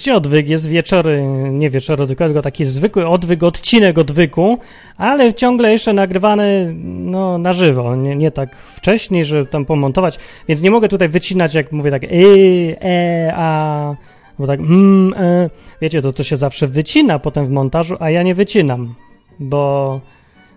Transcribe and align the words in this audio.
znaleźć. 0.00 0.08
Odwyk 0.20 0.48
jest 0.48 0.68
wieczory, 0.68 1.22
nie 1.50 1.70
wieczory, 1.70 2.06
tylko 2.06 2.42
taki 2.42 2.64
zwykły 2.64 3.08
odwyk, 3.08 3.42
odcinek 3.42 3.98
odwyku, 3.98 4.58
ale 4.96 5.34
ciągle 5.34 5.72
jeszcze 5.72 5.92
nagrywany 5.92 6.74
no, 6.84 7.38
na 7.38 7.52
żywo, 7.52 7.96
nie, 7.96 8.16
nie 8.16 8.30
tak 8.30 8.56
wcześniej, 8.56 9.24
żeby 9.24 9.46
tam 9.46 9.64
pomontować, 9.64 10.18
więc 10.48 10.62
nie 10.62 10.70
mogę 10.70 10.88
tutaj 10.88 11.08
wycinać, 11.08 11.54
jak 11.54 11.72
mówię 11.72 11.90
tak 11.90 12.04
e, 12.04 12.08
e, 12.08 13.32
a, 13.36 13.94
bo 14.38 14.46
tak 14.46 14.60
mm, 14.60 15.14
e. 15.16 15.50
wiecie, 15.82 16.02
to 16.02 16.12
to 16.12 16.22
się 16.22 16.36
zawsze 16.36 16.68
wycina 16.68 17.18
potem 17.18 17.46
w 17.46 17.50
montażu, 17.50 17.96
a 18.00 18.10
ja 18.10 18.22
nie 18.22 18.34
wycinam, 18.34 18.94
bo 19.40 20.00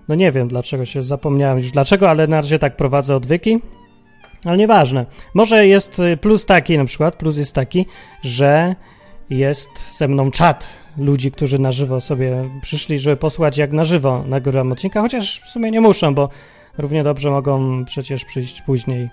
no 0.08 0.16
nie 0.16 0.32
wiem 0.32 0.48
dlaczego 0.48 0.86
się 0.86 1.02
zapomniałem 1.02 1.58
już 1.58 1.72
dlaczego, 1.72 2.10
ale 2.10 2.28
na 2.28 2.38
razie 2.38 2.60
tak 2.60 2.76
prowadzę 2.76 3.16
odwyki. 3.16 3.60
Ale 4.46 4.58
nieważne. 4.58 5.06
Może 5.34 5.68
jest 5.68 6.00
y, 6.00 6.18
plus 6.18 6.46
taki 6.46 6.78
na 6.78 6.86
przykład, 6.86 7.16
plus 7.16 7.38
jest 7.38 7.56
taki, 7.56 7.86
że 8.24 8.76
jest 9.30 9.98
ze 9.98 10.08
mną 10.08 10.32
czat 10.32 10.68
ludzi, 10.98 11.32
którzy 11.32 11.60
na 11.60 11.72
żywo 11.72 12.02
sobie 12.02 12.50
przyszli, 12.62 13.00
żeby 13.00 13.18
posłać 13.18 13.58
jak 13.58 13.72
na 13.72 13.84
żywo 13.84 14.24
nagrywam 14.28 14.72
odcinka, 14.72 15.02
chociaż 15.02 15.40
w 15.40 15.50
sumie 15.50 15.72
nie 15.72 15.82
muszą, 15.82 16.16
bo 16.16 16.30
równie 16.78 17.04
dobrze 17.04 17.32
mogą 17.32 17.86
przecież 17.86 18.26
przyjść 18.26 18.62
później 18.62 19.10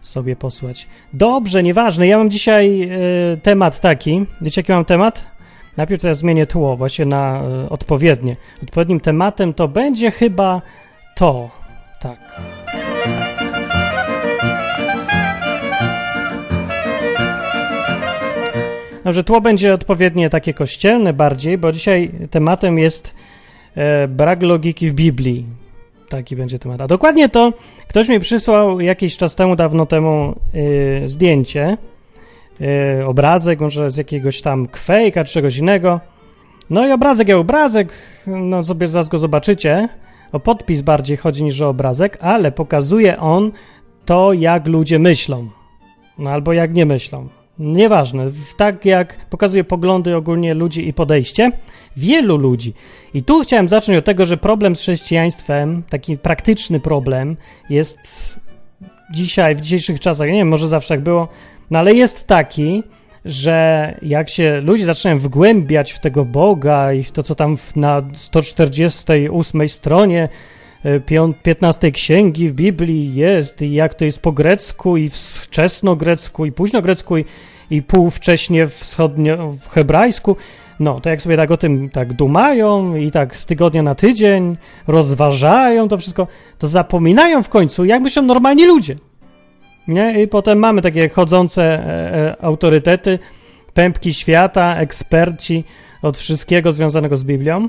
sobie 0.00 0.36
posłać. 0.36 0.86
Dobrze, 1.12 1.62
nieważne. 1.62 2.06
Ja 2.06 2.18
mam 2.18 2.30
dzisiaj 2.30 2.90
y, 3.32 3.40
temat 3.42 3.80
taki. 3.80 4.26
Wiecie, 4.40 4.60
jaki 4.60 4.72
mam 4.72 4.84
temat? 4.84 5.26
Najpierw 5.76 6.02
teraz 6.02 6.18
zmienię 6.18 6.46
tło 6.46 6.76
właśnie 6.76 7.04
na 7.04 7.42
y, 7.64 7.68
odpowiednie. 7.70 8.36
Odpowiednim 8.62 9.00
tematem 9.00 9.54
to 9.54 9.68
będzie 9.68 10.10
chyba 10.10 10.62
to. 11.16 11.50
Tak. 12.00 12.18
Dobrze, 19.04 19.24
tło 19.24 19.40
będzie 19.40 19.74
odpowiednie 19.74 20.30
takie 20.30 20.54
kościelne 20.54 21.12
bardziej, 21.12 21.58
bo 21.58 21.72
dzisiaj 21.72 22.10
tematem 22.30 22.78
jest 22.78 23.14
e, 23.74 24.08
brak 24.08 24.42
logiki 24.42 24.88
w 24.88 24.92
Biblii. 24.92 25.46
Taki 26.08 26.36
będzie 26.36 26.58
temat. 26.58 26.80
A 26.80 26.86
dokładnie 26.86 27.28
to 27.28 27.52
ktoś 27.88 28.08
mi 28.08 28.20
przysłał 28.20 28.80
jakiś 28.80 29.16
czas 29.16 29.34
temu, 29.34 29.56
dawno 29.56 29.86
temu 29.86 30.34
e, 31.04 31.08
zdjęcie, 31.08 31.76
e, 32.60 33.06
obrazek, 33.06 33.60
może 33.60 33.90
z 33.90 33.96
jakiegoś 33.96 34.40
tam 34.40 34.66
kwejka 34.66 35.24
czegoś 35.24 35.56
innego. 35.56 36.00
No 36.70 36.88
i 36.88 36.92
obrazek 36.92 37.28
jak 37.28 37.38
obrazek, 37.38 37.92
no 38.26 38.64
sobie 38.64 38.88
zaraz 38.88 39.08
go 39.08 39.18
zobaczycie. 39.18 39.88
O 40.32 40.40
podpis 40.40 40.82
bardziej 40.82 41.16
chodzi 41.16 41.44
niż 41.44 41.60
o 41.60 41.68
obrazek, 41.68 42.18
ale 42.20 42.52
pokazuje 42.52 43.20
on 43.20 43.52
to, 44.04 44.32
jak 44.32 44.66
ludzie 44.66 44.98
myślą. 44.98 45.48
No 46.18 46.30
albo 46.30 46.52
jak 46.52 46.74
nie 46.74 46.86
myślą. 46.86 47.28
Nieważne, 47.58 48.26
tak 48.56 48.84
jak 48.84 49.16
pokazuje 49.30 49.64
poglądy 49.64 50.16
ogólnie 50.16 50.54
ludzi 50.54 50.88
i 50.88 50.92
podejście, 50.92 51.52
wielu 51.96 52.36
ludzi. 52.36 52.74
I 53.14 53.22
tu 53.22 53.40
chciałem 53.40 53.68
zacząć 53.68 53.98
od 53.98 54.04
tego, 54.04 54.26
że 54.26 54.36
problem 54.36 54.76
z 54.76 54.80
chrześcijaństwem, 54.80 55.82
taki 55.90 56.18
praktyczny 56.18 56.80
problem, 56.80 57.36
jest 57.70 57.98
dzisiaj, 59.12 59.56
w 59.56 59.60
dzisiejszych 59.60 60.00
czasach, 60.00 60.28
nie 60.28 60.34
wiem, 60.34 60.48
może 60.48 60.68
zawsze 60.68 60.88
tak 60.88 61.00
było, 61.00 61.28
no 61.70 61.78
ale 61.78 61.94
jest 61.94 62.26
taki, 62.26 62.82
że 63.24 63.94
jak 64.02 64.28
się 64.28 64.60
ludzie 64.60 64.84
zaczynają 64.84 65.18
wgłębiać 65.18 65.92
w 65.92 66.00
tego 66.00 66.24
Boga 66.24 66.92
i 66.92 67.02
w 67.02 67.12
to, 67.12 67.22
co 67.22 67.34
tam 67.34 67.56
na 67.76 68.02
148 68.14 69.68
stronie 69.68 70.28
15 71.42 71.90
księgi 71.90 72.48
w 72.48 72.52
Biblii 72.52 73.14
jest 73.14 73.62
i 73.62 73.72
jak 73.72 73.94
to 73.94 74.04
jest 74.04 74.22
po 74.22 74.32
grecku 74.32 74.96
i 74.96 75.10
wczesnogrecku 75.10 76.46
i 76.46 76.52
późnogrecku 76.52 77.16
i, 77.16 77.24
i 77.70 77.82
półwcześnie 77.82 78.66
wschodnio 78.66 79.48
w 79.50 79.68
hebrajsku. 79.68 80.36
No, 80.80 81.00
to 81.00 81.10
jak 81.10 81.22
sobie 81.22 81.36
tak 81.36 81.50
o 81.50 81.56
tym 81.56 81.90
tak 81.90 82.12
dumają 82.12 82.96
i 82.96 83.10
tak 83.10 83.36
z 83.36 83.46
tygodnia 83.46 83.82
na 83.82 83.94
tydzień 83.94 84.56
rozważają 84.86 85.88
to 85.88 85.98
wszystko, 85.98 86.26
to 86.58 86.66
zapominają 86.66 87.42
w 87.42 87.48
końcu, 87.48 87.84
jak 87.84 88.02
myślą 88.02 88.22
normalni 88.22 88.66
ludzie. 88.66 88.96
Nie? 89.88 90.22
I 90.22 90.28
potem 90.28 90.58
mamy 90.58 90.82
takie 90.82 91.08
chodzące 91.08 91.62
e, 91.62 92.14
e, 92.14 92.42
autorytety, 92.42 93.18
pępki 93.74 94.14
świata, 94.14 94.76
eksperci 94.76 95.64
od 96.02 96.18
wszystkiego 96.18 96.72
związanego 96.72 97.16
z 97.16 97.24
Biblią. 97.24 97.68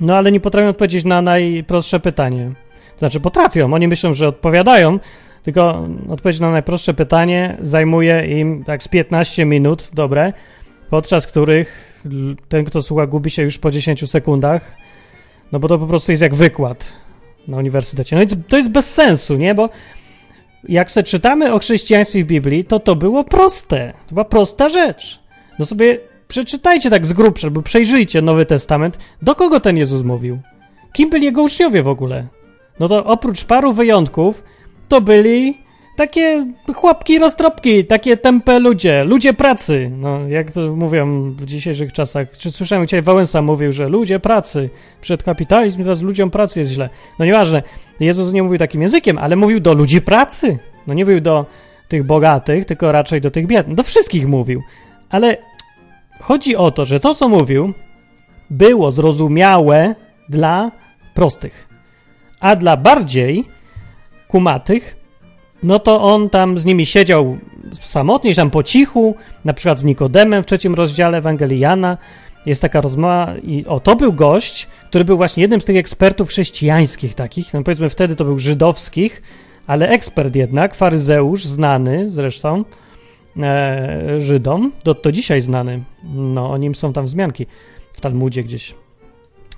No 0.00 0.16
ale 0.16 0.32
nie 0.32 0.40
potrafią 0.40 0.68
odpowiedzieć 0.68 1.04
na 1.04 1.22
najprostsze 1.22 2.00
pytanie. 2.00 2.52
Znaczy 2.98 3.20
potrafią, 3.20 3.74
oni 3.74 3.88
myślą, 3.88 4.14
że 4.14 4.28
odpowiadają, 4.28 4.98
tylko 5.42 5.88
odpowiedź 6.08 6.40
na 6.40 6.50
najprostsze 6.50 6.94
pytanie 6.94 7.56
zajmuje 7.60 8.40
im 8.40 8.64
tak 8.64 8.82
z 8.82 8.88
15 8.88 9.44
minut, 9.44 9.90
dobre, 9.92 10.32
podczas 10.90 11.26
których 11.26 11.92
ten, 12.48 12.64
kto 12.64 12.82
słucha, 12.82 13.06
gubi 13.06 13.30
się 13.30 13.42
już 13.42 13.58
po 13.58 13.70
10 13.70 14.10
sekundach, 14.10 14.74
no 15.52 15.58
bo 15.58 15.68
to 15.68 15.78
po 15.78 15.86
prostu 15.86 16.12
jest 16.12 16.22
jak 16.22 16.34
wykład 16.34 16.92
na 17.48 17.56
uniwersytecie. 17.56 18.16
No 18.16 18.22
i 18.22 18.26
to 18.26 18.56
jest 18.56 18.70
bez 18.70 18.94
sensu, 18.94 19.36
nie? 19.36 19.54
Bo 19.54 19.68
jak 20.68 20.90
sobie 20.90 21.04
czytamy 21.04 21.52
o 21.52 21.58
chrześcijaństwie 21.58 22.24
w 22.24 22.26
Biblii, 22.26 22.64
to 22.64 22.80
to 22.80 22.96
było 22.96 23.24
proste. 23.24 23.92
To 24.06 24.14
była 24.14 24.24
prosta 24.24 24.68
rzecz. 24.68 25.20
No 25.58 25.66
sobie 25.66 25.98
Przeczytajcie 26.32 26.90
tak 26.90 27.06
z 27.06 27.12
grubsza, 27.12 27.46
albo 27.46 27.62
przejrzyjcie 27.62 28.22
Nowy 28.22 28.46
Testament. 28.46 28.98
Do 29.22 29.34
kogo 29.34 29.60
ten 29.60 29.76
Jezus 29.76 30.02
mówił? 30.02 30.38
Kim 30.92 31.10
byli 31.10 31.24
jego 31.24 31.42
uczniowie 31.42 31.82
w 31.82 31.88
ogóle? 31.88 32.26
No 32.80 32.88
to 32.88 33.04
oprócz 33.04 33.44
paru 33.44 33.72
wyjątków, 33.72 34.44
to 34.88 35.00
byli 35.00 35.58
takie 35.96 36.46
chłopki 36.74 37.18
roztropki, 37.18 37.84
takie 37.84 38.16
tempe 38.16 38.58
ludzie, 38.58 39.04
ludzie 39.04 39.32
pracy. 39.32 39.90
No, 39.98 40.28
jak 40.28 40.50
to 40.50 40.76
mówią 40.76 41.30
w 41.30 41.44
dzisiejszych 41.44 41.92
czasach. 41.92 42.30
Czy 42.38 42.50
słyszałem 42.50 42.86
dzisiaj 42.86 43.02
Wałęsa 43.02 43.42
mówił, 43.42 43.72
że 43.72 43.88
ludzie 43.88 44.20
pracy, 44.20 44.70
przed 45.00 45.22
kapitalizm, 45.22 45.82
teraz 45.82 46.02
ludziom 46.02 46.30
pracy 46.30 46.60
jest 46.60 46.72
źle. 46.72 46.90
No 47.18 47.24
nieważne, 47.24 47.62
Jezus 48.00 48.32
nie 48.32 48.42
mówił 48.42 48.58
takim 48.58 48.82
językiem, 48.82 49.18
ale 49.18 49.36
mówił 49.36 49.60
do 49.60 49.72
ludzi 49.72 50.00
pracy. 50.00 50.58
No 50.86 50.94
nie 50.94 51.04
mówił 51.04 51.20
do 51.20 51.46
tych 51.88 52.04
bogatych, 52.04 52.64
tylko 52.64 52.92
raczej 52.92 53.20
do 53.20 53.30
tych 53.30 53.46
biednych. 53.46 53.76
Do 53.76 53.82
wszystkich 53.82 54.28
mówił. 54.28 54.62
Ale 55.10 55.36
Chodzi 56.22 56.56
o 56.56 56.70
to, 56.70 56.84
że 56.84 57.00
to, 57.00 57.14
co 57.14 57.28
mówił, 57.28 57.72
było 58.50 58.90
zrozumiałe 58.90 59.94
dla 60.28 60.70
prostych, 61.14 61.68
a 62.40 62.56
dla 62.56 62.76
bardziej 62.76 63.44
kumatych, 64.28 64.96
no 65.62 65.78
to 65.78 66.02
on 66.02 66.30
tam 66.30 66.58
z 66.58 66.64
nimi 66.64 66.86
siedział 66.86 67.38
samotnie, 67.80 68.34
tam 68.34 68.50
po 68.50 68.62
cichu, 68.62 69.14
na 69.44 69.52
przykład 69.52 69.78
z 69.78 69.84
Nikodemem 69.84 70.42
w 70.42 70.46
trzecim 70.46 70.74
rozdziale 70.74 71.18
Ewangelii 71.18 71.60
Jana. 71.60 71.98
Jest 72.46 72.62
taka 72.62 72.80
rozmowa 72.80 73.34
i 73.42 73.66
o, 73.66 73.80
to 73.80 73.96
był 73.96 74.12
gość, 74.12 74.68
który 74.88 75.04
był 75.04 75.16
właśnie 75.16 75.40
jednym 75.40 75.60
z 75.60 75.64
tych 75.64 75.76
ekspertów 75.76 76.28
chrześcijańskich 76.28 77.14
takich, 77.14 77.54
no 77.54 77.62
powiedzmy 77.62 77.90
wtedy 77.90 78.16
to 78.16 78.24
był 78.24 78.38
żydowskich, 78.38 79.22
ale 79.66 79.88
ekspert 79.88 80.36
jednak, 80.36 80.74
faryzeusz, 80.74 81.44
znany 81.44 82.10
zresztą, 82.10 82.64
e, 83.36 84.20
Żydom, 84.20 84.72
do, 84.84 84.94
to 84.94 85.12
dzisiaj 85.12 85.40
znany. 85.40 85.82
No, 86.14 86.50
o 86.50 86.56
nim 86.56 86.74
są 86.74 86.92
tam 86.92 87.04
wzmianki 87.04 87.46
w 87.92 88.00
Talmudzie 88.00 88.44
gdzieś. 88.44 88.74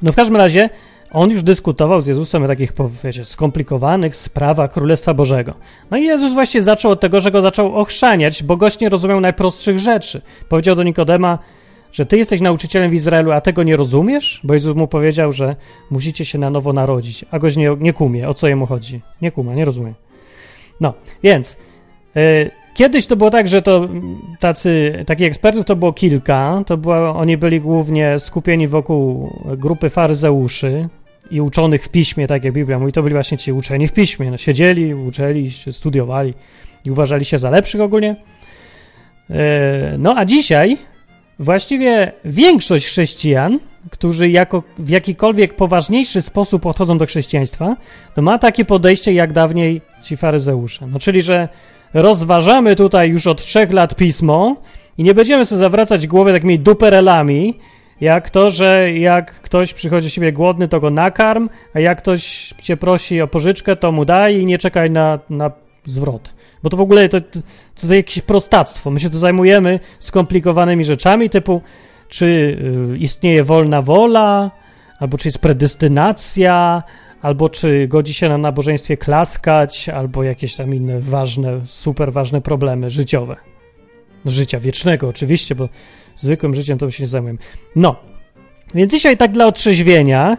No 0.02 0.12
w 0.12 0.16
każdym 0.16 0.36
razie 0.36 0.70
on 1.14 1.30
już 1.30 1.42
dyskutował 1.42 2.02
z 2.02 2.06
Jezusem 2.06 2.42
o 2.42 2.46
takich, 2.46 2.72
wiecie, 3.04 3.24
skomplikowanych 3.24 4.16
sprawach 4.16 4.72
Królestwa 4.72 5.14
Bożego. 5.14 5.54
No 5.90 5.96
i 5.96 6.04
Jezus 6.04 6.32
właśnie 6.32 6.62
zaczął 6.62 6.90
od 6.90 7.00
tego, 7.00 7.20
że 7.20 7.30
go 7.30 7.42
zaczął 7.42 7.76
ochrzaniać, 7.76 8.42
bo 8.42 8.56
gość 8.56 8.80
nie 8.80 8.88
rozumiał 8.88 9.20
najprostszych 9.20 9.78
rzeczy. 9.78 10.22
Powiedział 10.48 10.76
do 10.76 10.82
Nikodema, 10.82 11.38
że 11.92 12.06
ty 12.06 12.18
jesteś 12.18 12.40
nauczycielem 12.40 12.90
w 12.90 12.94
Izraelu, 12.94 13.32
a 13.32 13.40
tego 13.40 13.62
nie 13.62 13.76
rozumiesz? 13.76 14.40
Bo 14.44 14.54
Jezus 14.54 14.76
mu 14.76 14.88
powiedział, 14.88 15.32
że 15.32 15.56
musicie 15.90 16.24
się 16.24 16.38
na 16.38 16.50
nowo 16.50 16.72
narodzić, 16.72 17.24
a 17.30 17.38
gość 17.38 17.56
nie, 17.56 17.76
nie 17.80 17.92
kumie, 17.92 18.28
o 18.28 18.34
co 18.34 18.48
jemu 18.48 18.66
chodzi. 18.66 19.00
Nie 19.22 19.32
kuma, 19.32 19.54
nie 19.54 19.64
rozumie. 19.64 19.94
No, 20.80 20.94
więc... 21.22 21.56
Yy, 22.14 22.63
Kiedyś 22.74 23.06
to 23.06 23.16
było 23.16 23.30
tak, 23.30 23.48
że 23.48 23.62
to 23.62 23.88
tacy, 24.40 25.04
takich 25.06 25.26
ekspertów 25.26 25.64
to 25.64 25.76
było 25.76 25.92
kilka. 25.92 26.62
To 26.66 26.76
było, 26.76 27.16
oni 27.16 27.36
byli 27.36 27.60
głównie 27.60 28.18
skupieni 28.18 28.68
wokół 28.68 29.30
grupy 29.56 29.90
faryzeuszy 29.90 30.88
i 31.30 31.40
uczonych 31.40 31.84
w 31.84 31.88
piśmie, 31.88 32.26
tak 32.26 32.44
jak 32.44 32.52
Biblia 32.52 32.78
mówi. 32.78 32.92
To 32.92 33.02
byli 33.02 33.12
właśnie 33.12 33.38
ci 33.38 33.52
uczeni 33.52 33.88
w 33.88 33.92
piśmie. 33.92 34.30
No, 34.30 34.36
siedzieli, 34.36 34.94
uczeli, 34.94 35.50
studiowali 35.70 36.34
i 36.84 36.90
uważali 36.90 37.24
się 37.24 37.38
za 37.38 37.50
lepszych 37.50 37.80
ogólnie. 37.80 38.16
E, 39.30 39.94
no 39.98 40.14
a 40.16 40.24
dzisiaj 40.24 40.78
właściwie 41.38 42.12
większość 42.24 42.86
chrześcijan, 42.86 43.58
którzy 43.90 44.28
jako, 44.28 44.62
w 44.78 44.88
jakikolwiek 44.88 45.56
poważniejszy 45.56 46.22
sposób 46.22 46.62
podchodzą 46.62 46.98
do 46.98 47.06
chrześcijaństwa, 47.06 47.76
to 48.14 48.22
ma 48.22 48.38
takie 48.38 48.64
podejście 48.64 49.12
jak 49.12 49.32
dawniej 49.32 49.80
ci 50.02 50.16
faryzeusze. 50.16 50.86
No 50.86 50.98
czyli, 50.98 51.22
że 51.22 51.48
rozważamy 51.94 52.76
tutaj 52.76 53.10
już 53.10 53.26
od 53.26 53.44
trzech 53.44 53.72
lat 53.72 53.94
pismo 53.94 54.56
i 54.98 55.02
nie 55.02 55.14
będziemy 55.14 55.46
sobie 55.46 55.58
zawracać 55.58 56.06
głowy 56.06 56.32
takimi 56.32 56.58
duperelami, 56.58 57.54
jak 58.00 58.30
to, 58.30 58.50
że 58.50 58.92
jak 58.92 59.40
ktoś 59.40 59.74
przychodzi 59.74 60.10
siebie 60.10 60.32
głodny, 60.32 60.68
to 60.68 60.80
go 60.80 60.90
nakarm, 60.90 61.48
a 61.74 61.80
jak 61.80 61.98
ktoś 61.98 62.54
cię 62.62 62.76
prosi 62.76 63.20
o 63.20 63.26
pożyczkę, 63.26 63.76
to 63.76 63.92
mu 63.92 64.04
daj 64.04 64.40
i 64.40 64.46
nie 64.46 64.58
czekaj 64.58 64.90
na, 64.90 65.18
na 65.30 65.50
zwrot. 65.86 66.34
Bo 66.62 66.70
to 66.70 66.76
w 66.76 66.80
ogóle 66.80 67.08
to, 67.08 67.20
to, 67.20 67.38
to 67.80 67.94
jakieś 67.94 68.20
prostactwo. 68.22 68.90
My 68.90 69.00
się 69.00 69.10
tu 69.10 69.18
zajmujemy 69.18 69.80
skomplikowanymi 69.98 70.84
rzeczami 70.84 71.30
typu 71.30 71.62
czy 72.08 72.26
y, 72.94 72.98
istnieje 72.98 73.44
wolna 73.44 73.82
wola, 73.82 74.50
albo 75.00 75.18
czy 75.18 75.28
jest 75.28 75.38
predestynacja, 75.38 76.82
albo 77.24 77.48
czy 77.48 77.88
godzi 77.88 78.14
się 78.14 78.28
na 78.28 78.38
nabożeństwie 78.38 78.96
klaskać, 78.96 79.88
albo 79.88 80.22
jakieś 80.22 80.54
tam 80.54 80.74
inne 80.74 81.00
ważne, 81.00 81.60
super 81.66 82.12
ważne 82.12 82.40
problemy 82.40 82.90
życiowe. 82.90 83.36
Życia 84.24 84.60
wiecznego 84.60 85.08
oczywiście, 85.08 85.54
bo 85.54 85.68
zwykłym 86.16 86.54
życiem 86.54 86.78
to 86.78 86.90
się 86.90 87.02
nie 87.02 87.08
zajmujemy. 87.08 87.38
No, 87.76 87.96
więc 88.74 88.92
dzisiaj 88.92 89.16
tak 89.16 89.32
dla 89.32 89.46
otrzeźwienia 89.46 90.36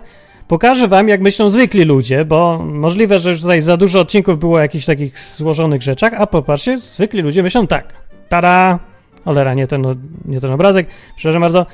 pokażę 0.48 0.88
wam, 0.88 1.10
jak 1.10 1.22
myślą 1.22 1.50
zwykli 1.50 1.84
ludzie, 1.84 2.26
bo 2.26 2.60
możliwe, 2.66 3.20
że 3.20 3.30
już 3.30 3.42
tutaj 3.42 3.62
za 3.62 3.78
dużo 3.78 4.00
odcinków 4.00 4.40
było 4.40 4.56
o 4.58 4.60
jakichś 4.60 4.86
takich 4.86 5.20
złożonych 5.20 5.82
rzeczach, 5.82 6.14
a 6.18 6.28
popatrzcie, 6.28 6.78
zwykli 6.78 7.22
ludzie 7.22 7.44
myślą 7.44 7.68
tak. 7.68 7.94
Tada! 8.30 8.80
Olera, 9.26 9.54
nie 9.54 9.68
ten, 9.68 9.84
nie 10.26 10.42
ten 10.42 10.52
obrazek. 10.52 10.88
Przepraszam 11.16 11.42
bardzo, 11.42 11.66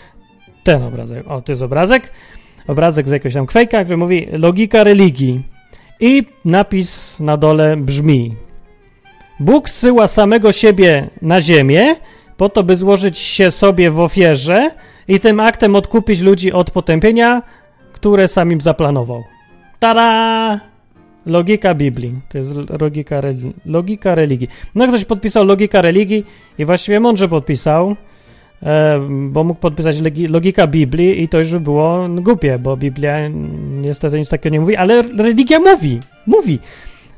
ten 0.63 0.83
obrazek. 0.83 1.27
O, 1.27 1.41
to 1.41 1.51
jest 1.51 1.61
obrazek. 1.61 2.11
Obrazek 2.67 3.07
z 3.07 3.11
jakiegoś 3.11 3.33
tam 3.33 3.45
kwejka, 3.45 3.83
który 3.83 3.97
mówi 3.97 4.27
logika 4.31 4.83
religii. 4.83 5.41
I 5.99 6.23
napis 6.45 7.19
na 7.19 7.37
dole 7.37 7.77
brzmi: 7.77 8.35
Bóg 9.39 9.69
zsyła 9.69 10.07
samego 10.07 10.51
siebie 10.51 11.09
na 11.21 11.41
ziemię, 11.41 11.95
po 12.37 12.49
to, 12.49 12.63
by 12.63 12.75
złożyć 12.75 13.17
się 13.17 13.51
sobie 13.51 13.91
w 13.91 13.99
ofierze 13.99 14.71
i 15.07 15.19
tym 15.19 15.39
aktem 15.39 15.75
odkupić 15.75 16.21
ludzi 16.21 16.51
od 16.51 16.71
potępienia, 16.71 17.41
które 17.93 18.27
sam 18.27 18.51
im 18.51 18.61
zaplanował. 18.61 19.23
Tada! 19.79 20.59
Logika 21.25 21.73
Biblii. 21.73 22.19
To 22.29 22.37
jest 22.37 22.51
logika, 22.81 23.21
religi 23.21 23.53
logika 23.65 24.15
religii. 24.15 24.49
No 24.75 24.87
ktoś 24.87 25.05
podpisał 25.05 25.45
logika 25.45 25.81
religii 25.81 26.25
i 26.57 26.65
właściwie 26.65 26.99
mądrze 26.99 27.27
podpisał, 27.27 27.95
bo 29.09 29.43
mógł 29.43 29.59
podpisać 29.59 29.95
logika 30.29 30.67
Biblii 30.67 31.23
i 31.23 31.29
to 31.29 31.39
już 31.39 31.51
by 31.51 31.59
było 31.59 32.07
głupie, 32.09 32.59
bo 32.59 32.77
Biblia 32.77 33.27
niestety 33.81 34.19
nic 34.19 34.29
takiego 34.29 34.53
nie 34.53 34.59
mówi, 34.59 34.75
ale 34.75 35.01
religia 35.01 35.59
mówi. 35.59 35.99
Mówi. 36.27 36.59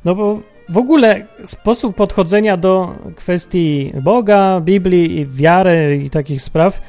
No 0.05 0.15
bo 0.15 0.39
w 0.69 0.77
ogóle 0.77 1.25
sposób 1.45 1.95
podchodzenia 1.95 2.57
do 2.57 2.95
kwestii 3.15 3.93
Boga, 4.01 4.61
Biblii 4.61 5.19
i 5.19 5.25
wiary 5.25 6.01
i 6.05 6.09
takich 6.09 6.41
spraw 6.41 6.81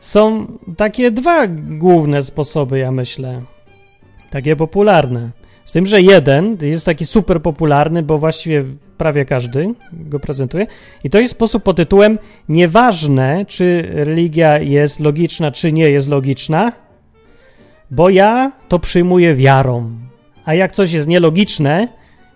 są 0.00 0.46
takie 0.76 1.10
dwa 1.10 1.46
główne 1.78 2.22
sposoby, 2.22 2.78
ja 2.78 2.92
myślę. 2.92 3.42
Takie 4.30 4.56
popularne. 4.56 5.30
Z 5.64 5.72
tym, 5.72 5.86
że 5.86 6.02
jeden 6.02 6.56
jest 6.62 6.86
taki 6.86 7.06
super 7.06 7.42
popularny, 7.42 8.02
bo 8.02 8.18
właściwie 8.18 8.64
prawie 9.02 9.24
każdy 9.24 9.74
go 9.92 10.20
prezentuje. 10.20 10.66
I 11.04 11.10
to 11.10 11.20
jest 11.20 11.34
sposób 11.34 11.62
pod 11.62 11.76
tytułem 11.76 12.18
Nieważne, 12.48 13.44
czy 13.48 13.88
religia 13.92 14.58
jest 14.58 15.00
logiczna, 15.00 15.52
czy 15.52 15.72
nie 15.72 15.90
jest 15.90 16.08
logiczna, 16.08 16.72
bo 17.90 18.10
ja 18.10 18.52
to 18.68 18.78
przyjmuję 18.78 19.34
wiarą. 19.34 19.90
A 20.44 20.54
jak 20.54 20.72
coś 20.72 20.92
jest 20.92 21.08
nielogiczne, 21.08 21.88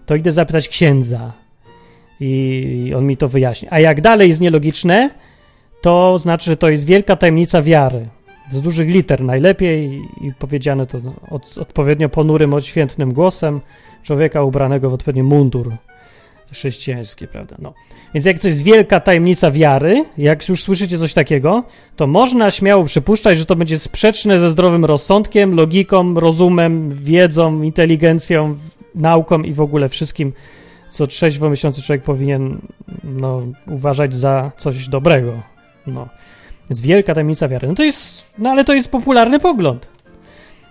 to 0.06 0.14
idę 0.14 0.32
zapytać 0.32 0.68
księdza. 0.68 1.32
I 2.20 2.92
on 2.96 3.06
mi 3.06 3.16
to 3.16 3.28
wyjaśni. 3.28 3.68
A 3.70 3.80
jak 3.80 4.00
dalej 4.00 4.28
jest 4.28 4.40
nielogiczne, 4.40 5.10
to 5.80 6.18
znaczy, 6.18 6.50
że 6.50 6.56
to 6.56 6.68
jest 6.68 6.86
wielka 6.86 7.16
tajemnica 7.16 7.62
wiary. 7.62 8.08
Z 8.52 8.60
dużych 8.60 8.88
liter 8.88 9.24
najlepiej 9.24 10.02
i 10.20 10.32
powiedziane 10.38 10.86
to 10.86 10.98
od, 11.30 11.58
odpowiednio 11.58 12.08
ponurym, 12.08 12.54
odświętnym 12.54 13.12
głosem 13.12 13.60
człowieka 14.02 14.42
ubranego 14.42 14.90
w 14.90 14.94
odpowiedni 14.94 15.22
mundur 15.22 15.72
chrześcijański, 16.52 17.28
prawda? 17.28 17.56
No. 17.58 17.74
Więc 18.14 18.26
jak 18.26 18.38
to 18.38 18.48
jest 18.48 18.62
wielka 18.62 19.00
tajemnica 19.00 19.50
wiary, 19.50 20.04
jak 20.18 20.48
już 20.48 20.62
słyszycie 20.62 20.98
coś 20.98 21.14
takiego, 21.14 21.64
to 21.96 22.06
można 22.06 22.50
śmiało 22.50 22.84
przypuszczać, 22.84 23.38
że 23.38 23.46
to 23.46 23.56
będzie 23.56 23.78
sprzeczne 23.78 24.40
ze 24.40 24.50
zdrowym 24.50 24.84
rozsądkiem, 24.84 25.54
logiką, 25.54 26.14
rozumem, 26.14 26.90
wiedzą, 26.90 27.62
inteligencją, 27.62 28.56
nauką 28.94 29.42
i 29.42 29.52
w 29.52 29.60
ogóle 29.60 29.88
wszystkim, 29.88 30.32
co 30.90 31.06
trzeźwo 31.06 31.50
myślący 31.50 31.82
człowiek 31.82 32.02
powinien 32.02 32.58
no, 33.04 33.42
uważać 33.66 34.14
za 34.14 34.52
coś 34.56 34.88
dobrego. 34.88 35.42
No. 35.86 36.08
Jest 36.70 36.82
wielka 36.82 37.14
tajemnica 37.14 37.48
wiary. 37.48 37.68
No 37.68 37.74
to 37.74 37.82
jest, 37.82 38.22
no 38.38 38.50
ale 38.50 38.64
to 38.64 38.74
jest 38.74 38.88
popularny 38.88 39.40
pogląd. 39.40 39.88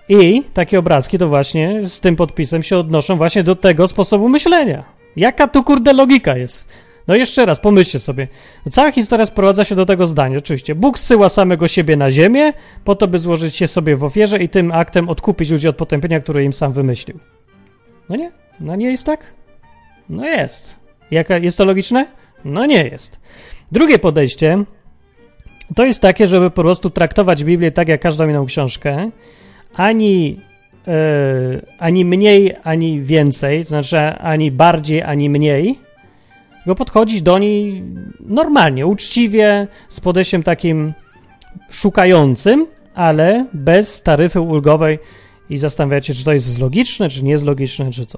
I 0.09 0.43
takie 0.53 0.79
obrazki 0.79 1.17
to 1.17 1.27
właśnie 1.27 1.89
z 1.89 1.99
tym 1.99 2.15
podpisem 2.15 2.63
się 2.63 2.77
odnoszą 2.77 3.15
właśnie 3.15 3.43
do 3.43 3.55
tego 3.55 3.87
sposobu 3.87 4.29
myślenia. 4.29 4.94
Jaka 5.15 5.47
tu 5.47 5.63
kurde 5.63 5.93
logika 5.93 6.37
jest? 6.37 6.67
No 7.07 7.15
jeszcze 7.15 7.45
raz, 7.45 7.59
pomyślcie 7.59 7.99
sobie. 7.99 8.27
Cała 8.71 8.91
historia 8.91 9.25
sprowadza 9.25 9.63
się 9.63 9.75
do 9.75 9.85
tego 9.85 10.07
zdania. 10.07 10.37
Oczywiście, 10.37 10.75
Bóg 10.75 10.99
zsyła 10.99 11.29
samego 11.29 11.67
siebie 11.67 11.95
na 11.97 12.11
ziemię, 12.11 12.53
po 12.85 12.95
to, 12.95 13.07
by 13.07 13.19
złożyć 13.19 13.55
się 13.55 13.67
sobie 13.67 13.95
w 13.95 14.03
ofierze 14.03 14.43
i 14.43 14.49
tym 14.49 14.71
aktem 14.71 15.09
odkupić 15.09 15.49
ludzi 15.49 15.67
od 15.67 15.75
potępienia, 15.75 16.19
które 16.19 16.43
im 16.43 16.53
sam 16.53 16.73
wymyślił. 16.73 17.19
No 18.09 18.15
nie? 18.15 18.31
No 18.59 18.75
nie 18.75 18.91
jest 18.91 19.03
tak? 19.03 19.23
No 20.09 20.25
jest. 20.25 20.75
Jaka, 21.11 21.37
jest 21.37 21.57
to 21.57 21.65
logiczne? 21.65 22.05
No 22.45 22.65
nie 22.65 22.83
jest. 22.83 23.19
Drugie 23.71 23.99
podejście 23.99 24.65
to 25.75 25.85
jest 25.85 26.01
takie, 26.01 26.27
żeby 26.27 26.49
po 26.51 26.61
prostu 26.61 26.89
traktować 26.89 27.43
Biblię 27.43 27.71
tak 27.71 27.87
jak 27.87 28.01
każdą 28.01 28.29
inną 28.29 28.45
książkę, 28.45 29.09
ani, 29.75 30.41
ani 31.79 32.05
mniej, 32.05 32.55
ani 32.63 33.01
więcej, 33.01 33.63
to 33.63 33.69
znaczy 33.69 33.97
ani 33.99 34.51
bardziej, 34.51 35.01
ani 35.01 35.29
mniej, 35.29 35.79
tylko 36.63 36.75
podchodzić 36.75 37.21
do 37.21 37.39
niej 37.39 37.83
normalnie, 38.19 38.87
uczciwie, 38.87 39.67
z 39.89 39.99
podejściem 39.99 40.43
takim 40.43 40.93
szukającym, 41.69 42.67
ale 42.95 43.45
bez 43.53 44.01
taryfy 44.01 44.41
ulgowej 44.41 44.99
i 45.49 45.57
zastanawiacie, 45.57 46.13
czy 46.13 46.25
to 46.25 46.33
jest 46.33 46.59
logiczne, 46.59 47.09
czy 47.09 47.23
nie 47.23 47.31
jest 47.31 47.45
logiczne, 47.45 47.91
czy 47.91 48.05
co. 48.05 48.17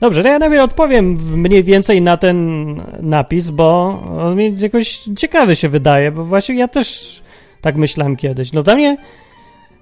Dobrze, 0.00 0.22
to 0.22 0.28
ja 0.28 0.38
najpierw 0.38 0.62
odpowiem 0.62 1.18
mniej 1.34 1.64
więcej 1.64 2.02
na 2.02 2.16
ten 2.16 2.66
napis, 3.00 3.50
bo 3.50 4.00
on 4.18 4.36
mi 4.36 4.54
jakoś 4.58 5.00
ciekawy 5.18 5.56
się 5.56 5.68
wydaje, 5.68 6.12
bo 6.12 6.24
właśnie 6.24 6.54
ja 6.54 6.68
też 6.68 7.20
tak 7.60 7.76
myślałem 7.76 8.16
kiedyś. 8.16 8.52
No 8.52 8.62
dla 8.62 8.74
mnie, 8.74 8.96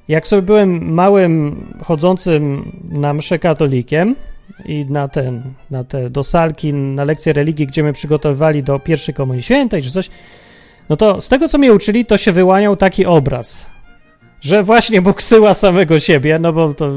jak 0.09 0.27
sobie 0.27 0.43
byłem 0.43 0.93
małym, 0.93 1.67
chodzącym 1.83 2.73
na 2.91 3.15
mszę 3.15 3.39
katolikiem 3.39 4.17
i 4.65 4.87
na 4.89 5.09
ten, 5.09 5.43
na 5.71 5.85
te 5.85 6.11
dosalki, 6.11 6.73
na 6.73 7.05
lekcje 7.05 7.33
religii, 7.33 7.67
gdzie 7.67 7.83
mnie 7.83 7.93
przygotowywali 7.93 8.63
do 8.63 8.79
pierwszej 8.79 9.15
komunii 9.15 9.43
świętej 9.43 9.83
czy 9.83 9.91
coś, 9.91 10.11
no 10.89 10.97
to 10.97 11.21
z 11.21 11.29
tego, 11.29 11.49
co 11.49 11.59
mnie 11.59 11.73
uczyli, 11.73 12.07
to 12.07 12.17
się 12.17 12.33
wyłaniał 12.33 12.77
taki 12.77 13.07
obraz 13.07 13.75
że 14.45 14.63
właśnie 14.63 15.03
Bóg 15.03 15.23
syła 15.23 15.55
samego 15.55 16.01
siebie, 16.01 16.39
no 16.39 16.53
bo 16.53 16.75
to 16.75 16.91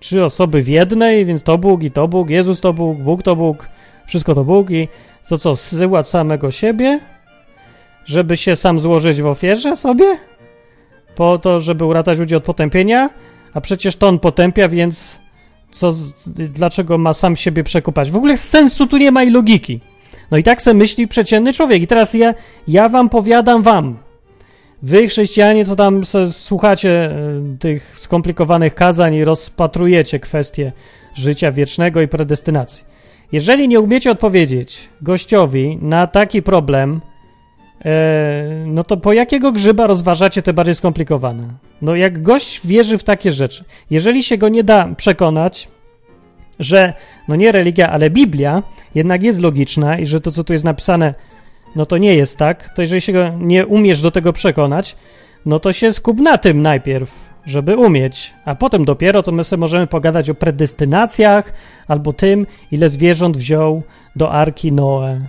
trzy 0.00 0.24
osoby 0.24 0.62
w 0.62 0.68
jednej, 0.68 1.24
więc 1.24 1.42
to 1.42 1.58
Bóg 1.58 1.82
i 1.82 1.90
to 1.90 2.08
Bóg, 2.08 2.30
Jezus 2.30 2.60
to 2.60 2.72
Bóg, 2.72 2.98
Bóg 2.98 3.22
to 3.22 3.36
Bóg, 3.36 3.68
wszystko 4.06 4.34
to 4.34 4.44
Bóg 4.44 4.70
i 4.70 4.88
to 5.28 5.38
co, 5.38 5.56
syła 5.56 6.02
samego 6.02 6.50
siebie, 6.50 7.00
żeby 8.04 8.36
się 8.36 8.56
sam 8.56 8.80
złożyć 8.80 9.22
w 9.22 9.26
ofierze 9.26 9.76
sobie? 9.76 10.18
Po 11.14 11.38
to, 11.38 11.60
żeby 11.60 11.84
uratować 11.84 12.18
ludzi 12.18 12.36
od 12.36 12.44
potępienia? 12.44 13.10
A 13.54 13.60
przecież 13.60 13.96
to 13.96 14.08
on 14.08 14.18
potępia, 14.18 14.68
więc 14.68 15.18
co, 15.70 15.92
dlaczego 16.26 16.98
ma 16.98 17.12
sam 17.12 17.36
siebie 17.36 17.64
przekupać? 17.64 18.10
W 18.10 18.16
ogóle 18.16 18.36
sensu 18.36 18.86
tu 18.86 18.96
nie 18.96 19.10
ma 19.10 19.22
i 19.22 19.30
logiki. 19.30 19.80
No 20.30 20.38
i 20.38 20.42
tak 20.42 20.62
se 20.62 20.74
myśli 20.74 21.08
przeciętny 21.08 21.52
człowiek. 21.52 21.82
I 21.82 21.86
teraz 21.86 22.14
ja, 22.14 22.34
ja 22.68 22.88
wam 22.88 23.08
powiadam 23.08 23.62
wam, 23.62 23.96
Wy, 24.84 25.08
chrześcijanie, 25.08 25.64
co 25.64 25.76
tam 25.76 26.02
słuchacie 26.30 26.90
e, 26.90 27.58
tych 27.58 27.96
skomplikowanych 27.98 28.74
kazań 28.74 29.14
i 29.14 29.24
rozpatrujecie 29.24 30.20
kwestie 30.20 30.72
życia 31.14 31.52
wiecznego 31.52 32.00
i 32.00 32.08
predestynacji. 32.08 32.84
Jeżeli 33.32 33.68
nie 33.68 33.80
umiecie 33.80 34.10
odpowiedzieć 34.10 34.88
gościowi 35.02 35.78
na 35.82 36.06
taki 36.06 36.42
problem, 36.42 37.00
no 38.66 38.84
to 38.84 38.96
po 38.96 39.12
jakiego 39.12 39.52
grzyba 39.52 39.86
rozważacie 39.86 40.42
te 40.42 40.52
bardziej 40.52 40.74
skomplikowane? 40.74 41.48
No 41.82 41.96
jak 41.96 42.22
gość 42.22 42.66
wierzy 42.66 42.98
w 42.98 43.04
takie 43.04 43.32
rzeczy, 43.32 43.64
jeżeli 43.90 44.22
się 44.22 44.38
go 44.38 44.48
nie 44.48 44.64
da 44.64 44.88
przekonać, 44.96 45.68
że 46.58 46.92
no 47.28 47.36
nie 47.36 47.52
religia, 47.52 47.90
ale 47.90 48.10
Biblia 48.10 48.62
jednak 48.94 49.22
jest 49.22 49.40
logiczna 49.40 49.98
i 49.98 50.06
że 50.06 50.20
to, 50.20 50.30
co 50.30 50.44
tu 50.44 50.52
jest 50.52 50.64
napisane, 50.64 51.14
no 51.76 51.86
to 51.86 51.98
nie 51.98 52.14
jest 52.14 52.38
tak, 52.38 52.74
to 52.74 52.82
jeżeli 52.82 53.00
się 53.00 53.12
go 53.12 53.28
nie 53.28 53.66
umiesz 53.66 54.00
do 54.00 54.10
tego 54.10 54.32
przekonać, 54.32 54.96
no 55.46 55.58
to 55.58 55.72
się 55.72 55.92
skup 55.92 56.20
na 56.20 56.38
tym 56.38 56.62
najpierw, 56.62 57.34
żeby 57.46 57.76
umieć, 57.76 58.34
a 58.44 58.54
potem 58.54 58.84
dopiero 58.84 59.22
to 59.22 59.32
my 59.32 59.44
sobie 59.44 59.60
możemy 59.60 59.86
pogadać 59.86 60.30
o 60.30 60.34
predestynacjach 60.34 61.52
albo 61.88 62.12
tym, 62.12 62.46
ile 62.70 62.88
zwierząt 62.88 63.36
wziął 63.36 63.82
do 64.16 64.32
Arki 64.32 64.72
Noe. 64.72 65.20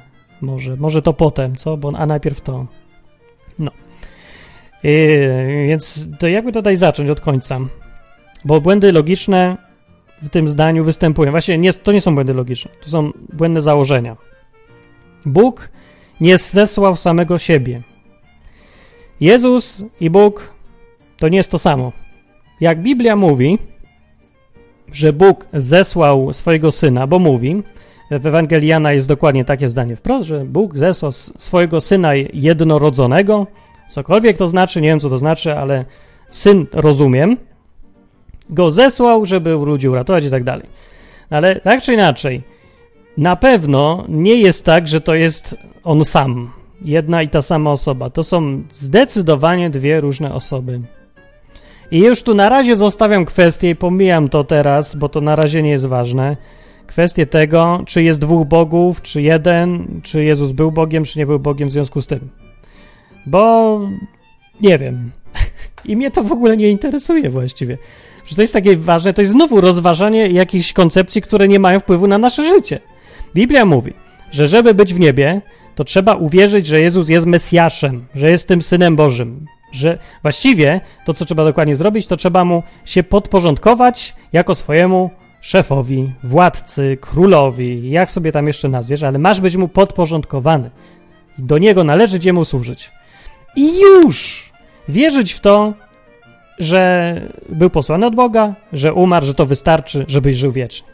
Może, 0.41 0.75
może 0.75 1.01
to 1.01 1.13
potem, 1.13 1.55
co? 1.55 1.77
Bo, 1.77 1.91
a 1.97 2.05
najpierw 2.05 2.41
to. 2.41 2.65
No. 3.59 3.71
I, 4.83 5.07
więc 5.67 6.07
to 6.19 6.27
jakby 6.27 6.51
tutaj 6.51 6.75
zacząć 6.75 7.09
od 7.09 7.21
końca. 7.21 7.59
Bo 8.45 8.61
błędy 8.61 8.91
logiczne 8.91 9.57
w 10.21 10.29
tym 10.29 10.47
zdaniu 10.47 10.83
występują. 10.83 11.31
Właśnie 11.31 11.57
nie, 11.57 11.73
to 11.73 11.91
nie 11.91 12.01
są 12.01 12.15
błędy 12.15 12.33
logiczne, 12.33 12.71
to 12.83 12.89
są 12.89 13.11
błędne 13.33 13.61
założenia. 13.61 14.17
Bóg 15.25 15.69
nie 16.21 16.37
zesłał 16.37 16.95
samego 16.95 17.37
siebie. 17.37 17.81
Jezus 19.19 19.83
i 19.99 20.09
Bóg 20.09 20.53
to 21.17 21.27
nie 21.27 21.37
jest 21.37 21.49
to 21.49 21.59
samo. 21.59 21.91
Jak 22.59 22.81
Biblia 22.81 23.15
mówi, 23.15 23.57
że 24.91 25.13
Bóg 25.13 25.47
zesłał 25.53 26.33
swojego 26.33 26.71
syna, 26.71 27.07
bo 27.07 27.19
mówi, 27.19 27.63
w 28.11 28.25
Ewangelii 28.27 28.69
Jana 28.69 28.93
jest 28.93 29.07
dokładnie 29.07 29.45
takie 29.45 29.69
zdanie 29.69 29.95
wprost, 29.95 30.27
że 30.27 30.45
Bóg 30.45 30.77
zesłał 30.77 31.11
swojego 31.11 31.81
syna 31.81 32.15
jednorodzonego, 32.33 33.47
cokolwiek 33.87 34.37
to 34.37 34.47
znaczy, 34.47 34.81
nie 34.81 34.87
wiem 34.87 34.99
co 34.99 35.09
to 35.09 35.17
znaczy, 35.17 35.57
ale 35.57 35.85
syn 36.31 36.65
rozumiem, 36.73 37.37
go 38.49 38.69
zesłał, 38.69 39.25
żeby 39.25 39.49
ludzi 39.49 39.89
uratować 39.89 40.25
i 40.25 40.31
tak 40.31 40.43
dalej. 40.43 40.65
Ale 41.29 41.55
tak 41.55 41.81
czy 41.81 41.93
inaczej, 41.93 42.43
na 43.17 43.35
pewno 43.35 44.05
nie 44.09 44.35
jest 44.35 44.65
tak, 44.65 44.87
że 44.87 45.01
to 45.01 45.15
jest 45.15 45.55
on 45.83 46.05
sam, 46.05 46.51
jedna 46.81 47.21
i 47.21 47.29
ta 47.29 47.41
sama 47.41 47.71
osoba. 47.71 48.09
To 48.09 48.23
są 48.23 48.63
zdecydowanie 48.71 49.69
dwie 49.69 50.01
różne 50.01 50.33
osoby. 50.33 50.81
I 51.91 51.99
już 51.99 52.23
tu 52.23 52.35
na 52.35 52.49
razie 52.49 52.75
zostawiam 52.75 53.25
kwestię 53.25 53.69
i 53.69 53.75
pomijam 53.75 54.29
to 54.29 54.43
teraz, 54.43 54.95
bo 54.95 55.09
to 55.09 55.21
na 55.21 55.35
razie 55.35 55.63
nie 55.63 55.69
jest 55.69 55.85
ważne. 55.85 56.37
Kwestię 56.95 57.25
tego, 57.25 57.83
czy 57.85 58.03
jest 58.03 58.19
dwóch 58.19 58.47
bogów, 58.47 59.01
czy 59.01 59.21
jeden, 59.21 59.87
czy 60.03 60.23
Jezus 60.23 60.51
był 60.51 60.71
Bogiem, 60.71 61.03
czy 61.03 61.19
nie 61.19 61.25
był 61.25 61.39
Bogiem 61.39 61.69
w 61.69 61.71
związku 61.71 62.01
z 62.01 62.07
tym. 62.07 62.19
Bo 63.25 63.79
nie 64.61 64.77
wiem. 64.77 65.11
I 65.85 65.95
mnie 65.95 66.11
to 66.11 66.23
w 66.23 66.31
ogóle 66.31 66.57
nie 66.57 66.69
interesuje 66.69 67.29
właściwie. 67.29 67.77
Że 68.25 68.35
to 68.35 68.41
jest 68.41 68.53
takie 68.53 68.77
ważne, 68.77 69.13
to 69.13 69.21
jest 69.21 69.33
znowu 69.33 69.61
rozważanie 69.61 70.27
jakichś 70.27 70.73
koncepcji, 70.73 71.21
które 71.21 71.47
nie 71.47 71.59
mają 71.59 71.79
wpływu 71.79 72.07
na 72.07 72.17
nasze 72.17 72.49
życie. 72.49 72.79
Biblia 73.33 73.65
mówi, 73.65 73.93
że 74.31 74.47
żeby 74.47 74.73
być 74.73 74.93
w 74.93 74.99
niebie, 74.99 75.41
to 75.75 75.83
trzeba 75.83 76.13
uwierzyć, 76.13 76.65
że 76.65 76.81
Jezus 76.81 77.09
jest 77.09 77.25
Mesjaszem, 77.25 78.05
że 78.15 78.31
jest 78.31 78.47
tym 78.47 78.61
Synem 78.61 78.95
Bożym. 78.95 79.45
Że 79.71 79.97
właściwie 80.21 80.81
to, 81.05 81.13
co 81.13 81.25
trzeba 81.25 81.43
dokładnie 81.43 81.75
zrobić, 81.75 82.07
to 82.07 82.17
trzeba 82.17 82.45
mu 82.45 82.63
się 82.85 83.03
podporządkować 83.03 84.15
jako 84.33 84.55
swojemu 84.55 85.09
szefowi, 85.45 86.11
władcy, 86.23 86.97
królowi, 87.01 87.89
jak 87.89 88.11
sobie 88.11 88.31
tam 88.31 88.47
jeszcze 88.47 88.69
nazwiesz, 88.69 89.03
ale 89.03 89.19
masz 89.19 89.41
być 89.41 89.55
mu 89.55 89.67
podporządkowany. 89.67 90.69
Do 91.37 91.57
niego 91.57 91.83
należy 91.83 92.19
jemu 92.23 92.45
służyć. 92.45 92.91
I 93.55 93.79
już 93.79 94.49
wierzyć 94.89 95.33
w 95.33 95.39
to, 95.39 95.73
że 96.59 97.21
był 97.49 97.69
posłany 97.69 98.05
od 98.05 98.15
Boga, 98.15 98.53
że 98.73 98.93
umarł, 98.93 99.25
że 99.25 99.33
to 99.33 99.45
wystarczy, 99.45 100.05
żebyś 100.07 100.37
żył 100.37 100.51
wiecznie. 100.51 100.87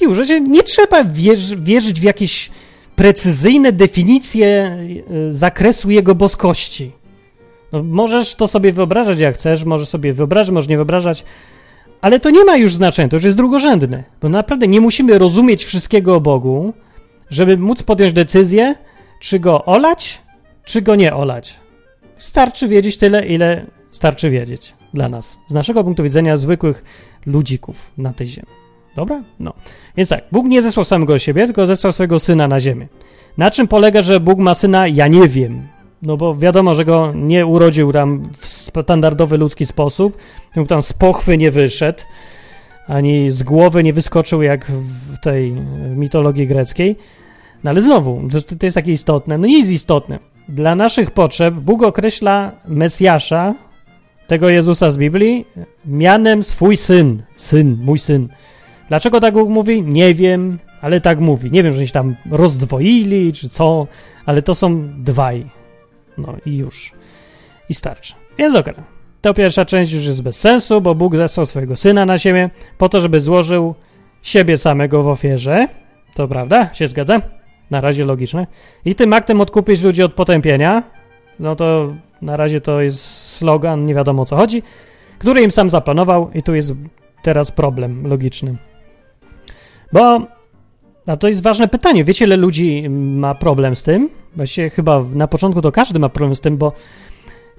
I 0.00 0.04
już 0.04 0.18
nie 0.48 0.62
trzeba 0.62 1.04
wierzy, 1.04 1.56
wierzyć 1.56 2.00
w 2.00 2.04
jakieś 2.04 2.50
precyzyjne 2.96 3.72
definicje 3.72 4.78
y, 5.30 5.34
zakresu 5.34 5.90
jego 5.90 6.14
boskości. 6.14 6.92
No, 7.72 7.82
możesz 7.82 8.34
to 8.34 8.48
sobie 8.48 8.72
wyobrażać 8.72 9.18
jak 9.18 9.34
chcesz, 9.34 9.64
możesz 9.64 9.88
sobie 9.88 10.12
wyobrażać, 10.12 10.54
możesz 10.54 10.68
nie 10.68 10.76
wyobrażać, 10.76 11.24
ale 12.00 12.20
to 12.20 12.30
nie 12.30 12.44
ma 12.44 12.56
już 12.56 12.74
znaczenia, 12.74 13.08
to 13.08 13.16
już 13.16 13.24
jest 13.24 13.36
drugorzędne, 13.36 14.04
bo 14.20 14.28
naprawdę 14.28 14.68
nie 14.68 14.80
musimy 14.80 15.18
rozumieć 15.18 15.64
wszystkiego 15.64 16.16
o 16.16 16.20
Bogu, 16.20 16.72
żeby 17.30 17.58
móc 17.58 17.82
podjąć 17.82 18.12
decyzję, 18.12 18.74
czy 19.20 19.40
go 19.40 19.64
olać, 19.64 20.22
czy 20.64 20.82
go 20.82 20.94
nie 20.94 21.14
olać. 21.14 21.56
Starczy 22.18 22.68
wiedzieć 22.68 22.96
tyle, 22.96 23.26
ile 23.26 23.66
starczy 23.90 24.30
wiedzieć 24.30 24.74
dla 24.94 25.08
nas, 25.08 25.38
z 25.48 25.54
naszego 25.54 25.84
punktu 25.84 26.02
widzenia 26.02 26.36
zwykłych 26.36 26.84
ludzików 27.26 27.90
na 27.98 28.12
tej 28.12 28.26
ziemi. 28.26 28.48
Dobra? 28.96 29.22
No. 29.40 29.52
Więc 29.96 30.08
tak, 30.08 30.24
Bóg 30.32 30.46
nie 30.46 30.62
zesłał 30.62 30.84
samego 30.84 31.18
siebie, 31.18 31.46
tylko 31.46 31.66
zesłał 31.66 31.92
swojego 31.92 32.18
syna 32.18 32.48
na 32.48 32.60
ziemię. 32.60 32.88
Na 33.38 33.50
czym 33.50 33.68
polega, 33.68 34.02
że 34.02 34.20
Bóg 34.20 34.38
ma 34.38 34.54
syna? 34.54 34.88
Ja 34.88 35.08
nie 35.08 35.28
wiem. 35.28 35.68
No 36.02 36.16
bo 36.16 36.36
wiadomo, 36.36 36.74
że 36.74 36.84
go 36.84 37.12
nie 37.14 37.46
urodził 37.46 37.92
tam 37.92 38.28
w 38.38 38.46
standardowy 38.46 39.38
ludzki 39.38 39.66
sposób, 39.66 40.16
tam 40.68 40.82
z 40.82 40.92
pochwy 40.92 41.38
nie 41.38 41.50
wyszedł, 41.50 42.00
ani 42.88 43.30
z 43.30 43.42
głowy 43.42 43.82
nie 43.82 43.92
wyskoczył 43.92 44.42
jak 44.42 44.66
w 44.66 45.18
tej 45.22 45.52
mitologii 45.96 46.46
greckiej. 46.46 46.96
No 47.64 47.70
ale 47.70 47.80
znowu, 47.80 48.22
to, 48.32 48.56
to 48.56 48.66
jest 48.66 48.74
takie 48.74 48.92
istotne. 48.92 49.38
No 49.38 49.46
nie 49.46 49.58
jest 49.58 49.70
istotne. 49.70 50.18
Dla 50.48 50.74
naszych 50.74 51.10
potrzeb 51.10 51.54
Bóg 51.54 51.82
określa 51.82 52.52
Mesjasza, 52.68 53.54
tego 54.26 54.48
Jezusa 54.48 54.90
z 54.90 54.96
Biblii, 54.98 55.46
mianem 55.84 56.42
swój 56.42 56.76
syn. 56.76 57.22
Syn, 57.36 57.78
mój 57.82 57.98
syn. 57.98 58.28
Dlaczego 58.88 59.20
tak 59.20 59.34
Bóg 59.34 59.48
mówi? 59.48 59.82
Nie 59.82 60.14
wiem, 60.14 60.58
ale 60.80 61.00
tak 61.00 61.20
mówi. 61.20 61.50
Nie 61.50 61.62
wiem, 61.62 61.72
że 61.72 61.86
się 61.86 61.92
tam 61.92 62.16
rozdwoili, 62.30 63.32
czy 63.32 63.48
co, 63.48 63.86
ale 64.26 64.42
to 64.42 64.54
są 64.54 64.88
dwaj. 65.04 65.46
No 66.18 66.34
i 66.46 66.56
już. 66.56 66.92
I 67.68 67.74
starczy. 67.74 68.14
Więc 68.38 68.54
okej. 68.54 68.74
To 69.20 69.34
pierwsza 69.34 69.64
część 69.64 69.92
już 69.92 70.04
jest 70.04 70.22
bez 70.22 70.40
sensu, 70.40 70.80
bo 70.80 70.94
Bóg 70.94 71.16
zesłał 71.16 71.46
swojego 71.46 71.76
syna 71.76 72.06
na 72.06 72.18
ziemię 72.18 72.50
po 72.78 72.88
to, 72.88 73.00
żeby 73.00 73.20
złożył 73.20 73.74
siebie 74.22 74.58
samego 74.58 75.02
w 75.02 75.08
ofierze. 75.08 75.68
To 76.14 76.28
prawda? 76.28 76.74
Się 76.74 76.88
zgadza? 76.88 77.20
Na 77.70 77.80
razie 77.80 78.04
logiczne. 78.04 78.46
I 78.84 78.94
tym 78.94 79.12
aktem 79.12 79.40
odkupić 79.40 79.82
ludzi 79.82 80.02
od 80.02 80.14
potępienia. 80.14 80.82
No 81.40 81.56
to 81.56 81.94
na 82.22 82.36
razie 82.36 82.60
to 82.60 82.80
jest 82.80 83.04
slogan, 83.36 83.86
nie 83.86 83.94
wiadomo 83.94 84.22
o 84.22 84.26
co 84.26 84.36
chodzi, 84.36 84.62
który 85.18 85.42
im 85.42 85.50
sam 85.50 85.70
zaplanował 85.70 86.30
i 86.34 86.42
tu 86.42 86.54
jest 86.54 86.72
teraz 87.22 87.50
problem 87.50 88.06
logiczny. 88.06 88.56
Bo 89.92 90.20
a 91.06 91.16
to 91.16 91.28
jest 91.28 91.42
ważne 91.42 91.68
pytanie. 91.68 92.04
Wiecie, 92.04 92.24
ile 92.24 92.36
ludzi 92.36 92.88
ma 92.90 93.34
problem 93.34 93.76
z 93.76 93.82
tym? 93.82 94.08
Właściwie 94.36 94.70
chyba 94.70 95.04
na 95.14 95.28
początku 95.28 95.62
to 95.62 95.72
każdy 95.72 95.98
ma 95.98 96.08
problem 96.08 96.34
z 96.34 96.40
tym, 96.40 96.56
bo 96.56 96.72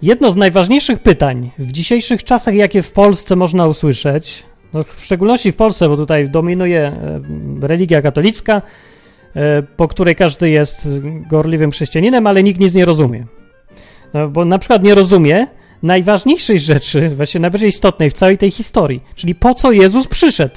jedno 0.02 0.32
z 0.32 0.36
najważniejszych 0.36 1.00
pytań 1.00 1.52
w 1.60 1.72
dzisiejszych 1.72 2.24
czasach, 2.24 2.56
jakie 2.56 2.82
w 2.82 2.92
Polsce 2.92 3.36
można 3.36 3.68
usłyszeć, 3.68 4.44
no 4.74 4.84
w 4.84 5.04
szczególności 5.06 5.52
w 5.52 5.56
Polsce, 5.56 5.90
bo 5.90 5.98
tutaj 5.98 6.30
dominuje 6.30 6.82
e, 6.82 7.22
religia 7.62 8.02
katolicka, 8.02 8.62
e, 9.36 9.64
po 9.64 9.88
której 9.88 10.16
każdy 10.16 10.50
jest 10.50 10.90
gorliwym 11.30 11.72
chrześcijaninem, 11.72 12.28
ale 12.28 12.44
nikt 12.44 12.60
nic 12.60 12.74
nie 12.74 12.86
rozumie. 12.86 13.26
No, 14.14 14.30
bo 14.30 14.46
na 14.46 14.60
przykład 14.60 14.84
nie 14.84 14.96
rozumie 14.96 15.48
najważniejszej 15.84 16.60
rzeczy, 16.60 17.10
właśnie 17.10 17.40
najbardziej 17.40 17.70
istotnej 17.70 18.10
w 18.10 18.14
całej 18.14 18.38
tej 18.38 18.52
historii, 18.52 19.04
czyli 19.16 19.36
po 19.36 19.54
co 19.54 19.72
Jezus 19.72 20.08
przyszedł 20.08 20.56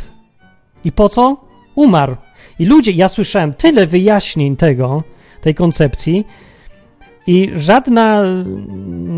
i 0.85 0.93
po 0.93 1.09
co 1.09 1.37
umarł. 1.75 2.17
I 2.61 2.67
ludzie, 2.67 2.93
ja 2.93 3.09
słyszałem 3.09 3.55
tyle 3.55 3.87
wyjaśnień 3.87 4.57
tego, 4.57 5.03
tej 5.41 5.55
koncepcji, 5.55 6.25
i 7.27 7.51
żadna, 7.55 8.23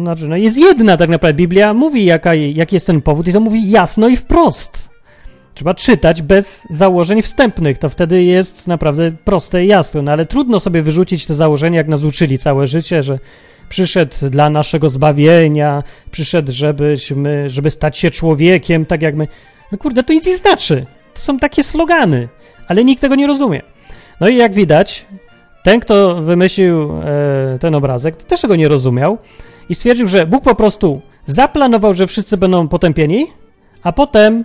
znaczy, 0.02 0.28
no 0.28 0.36
jest 0.36 0.58
jedna 0.58 0.96
tak 0.96 1.10
naprawdę. 1.10 1.34
Biblia 1.34 1.74
mówi, 1.74 2.04
jaka, 2.04 2.34
jaki 2.34 2.76
jest 2.76 2.86
ten 2.86 3.02
powód, 3.02 3.28
i 3.28 3.32
to 3.32 3.40
mówi 3.40 3.70
jasno 3.70 4.08
i 4.08 4.16
wprost. 4.16 4.88
Trzeba 5.54 5.74
czytać 5.74 6.22
bez 6.22 6.66
założeń 6.70 7.22
wstępnych, 7.22 7.78
to 7.78 7.88
wtedy 7.88 8.22
jest 8.22 8.66
naprawdę 8.66 9.12
proste 9.24 9.64
i 9.64 9.68
jasne. 9.68 10.02
No 10.02 10.12
ale 10.12 10.26
trudno 10.26 10.60
sobie 10.60 10.82
wyrzucić 10.82 11.26
te 11.26 11.34
założenia, 11.34 11.76
jak 11.76 11.88
nas 11.88 12.04
uczyli 12.04 12.38
całe 12.38 12.66
życie, 12.66 13.02
że 13.02 13.18
przyszedł 13.68 14.16
dla 14.30 14.50
naszego 14.50 14.88
zbawienia, 14.88 15.82
przyszedł, 16.10 16.52
żebyśmy, 16.52 17.50
żeby 17.50 17.70
stać 17.70 17.98
się 17.98 18.10
człowiekiem, 18.10 18.86
tak 18.86 19.02
jak 19.02 19.14
my. 19.14 19.28
No 19.72 19.78
kurde, 19.78 20.02
to 20.02 20.12
nic 20.12 20.26
nie 20.26 20.36
znaczy. 20.36 20.86
To 21.14 21.20
są 21.20 21.38
takie 21.38 21.64
slogany 21.64 22.28
ale 22.72 22.84
nikt 22.84 23.00
tego 23.00 23.14
nie 23.14 23.26
rozumie. 23.26 23.62
No 24.20 24.28
i 24.28 24.36
jak 24.36 24.52
widać, 24.54 25.06
ten, 25.62 25.80
kto 25.80 26.22
wymyślił 26.22 26.92
e, 26.92 27.58
ten 27.60 27.74
obrazek, 27.74 28.16
też 28.16 28.40
tego 28.40 28.56
nie 28.56 28.68
rozumiał 28.68 29.18
i 29.68 29.74
stwierdził, 29.74 30.08
że 30.08 30.26
Bóg 30.26 30.44
po 30.44 30.54
prostu 30.54 31.00
zaplanował, 31.26 31.94
że 31.94 32.06
wszyscy 32.06 32.36
będą 32.36 32.68
potępieni, 32.68 33.26
a 33.82 33.92
potem, 33.92 34.44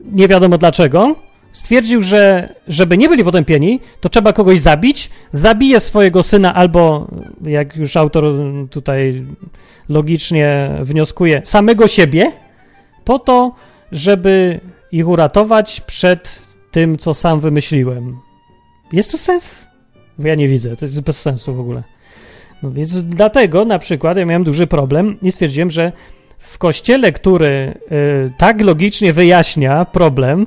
nie 0.00 0.28
wiadomo 0.28 0.58
dlaczego, 0.58 1.14
stwierdził, 1.52 2.02
że 2.02 2.54
żeby 2.68 2.98
nie 2.98 3.08
byli 3.08 3.24
potępieni, 3.24 3.80
to 4.00 4.08
trzeba 4.08 4.32
kogoś 4.32 4.60
zabić, 4.60 5.10
zabije 5.30 5.80
swojego 5.80 6.22
syna 6.22 6.54
albo, 6.54 7.06
jak 7.42 7.76
już 7.76 7.96
autor 7.96 8.24
tutaj 8.70 9.24
logicznie 9.88 10.70
wnioskuje, 10.82 11.42
samego 11.44 11.88
siebie, 11.88 12.32
po 13.04 13.18
to, 13.18 13.54
żeby 13.92 14.60
ich 14.92 15.08
uratować 15.08 15.80
przed 15.80 16.45
tym, 16.76 16.98
co 16.98 17.14
sam 17.14 17.40
wymyśliłem. 17.40 18.16
Jest 18.92 19.10
tu 19.10 19.18
sens? 19.18 19.66
Bo 20.18 20.28
ja 20.28 20.34
nie 20.34 20.48
widzę, 20.48 20.76
to 20.76 20.84
jest 20.84 21.00
bez 21.00 21.20
sensu 21.20 21.54
w 21.54 21.60
ogóle. 21.60 21.82
No 22.62 22.70
więc 22.70 23.04
dlatego 23.04 23.64
na 23.64 23.78
przykład 23.78 24.16
ja 24.16 24.24
miałem 24.24 24.44
duży 24.44 24.66
problem 24.66 25.18
i 25.22 25.32
stwierdziłem, 25.32 25.70
że 25.70 25.92
w 26.38 26.58
kościele, 26.58 27.12
który 27.12 27.74
y, 27.92 28.32
tak 28.38 28.60
logicznie 28.60 29.12
wyjaśnia 29.12 29.84
problem, 29.84 30.46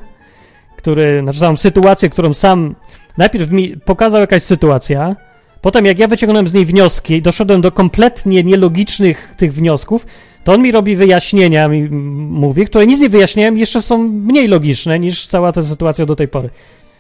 który, 0.78 1.22
znaczy 1.22 1.40
samą 1.40 1.58
sytuację, 1.58 2.10
którą 2.10 2.34
sam 2.34 2.76
najpierw 3.18 3.52
mi 3.52 3.78
pokazał 3.78 4.22
jakaś 4.22 4.44
sytuacja, 4.44 5.16
potem 5.62 5.86
jak 5.86 6.00
ja 6.00 6.08
wyciągnąłem 6.08 6.48
z 6.48 6.54
niej 6.54 6.66
wnioski, 6.66 7.22
doszedłem 7.22 7.62
do 7.62 7.72
kompletnie 7.72 8.44
nielogicznych 8.44 9.34
tych 9.38 9.54
wniosków, 9.54 10.06
to 10.44 10.54
on 10.54 10.62
mi 10.62 10.72
robi 10.72 10.96
wyjaśnienia, 10.96 11.68
mi 11.68 11.90
mówi, 12.30 12.66
które 12.66 12.86
nic 12.86 13.00
nie 13.00 13.10
wyjaśniają 13.10 13.56
jeszcze 13.56 13.82
są 13.82 13.98
mniej 13.98 14.48
logiczne 14.48 15.00
niż 15.00 15.28
cała 15.28 15.52
ta 15.52 15.62
sytuacja 15.62 16.06
do 16.06 16.16
tej 16.16 16.28
pory. 16.28 16.50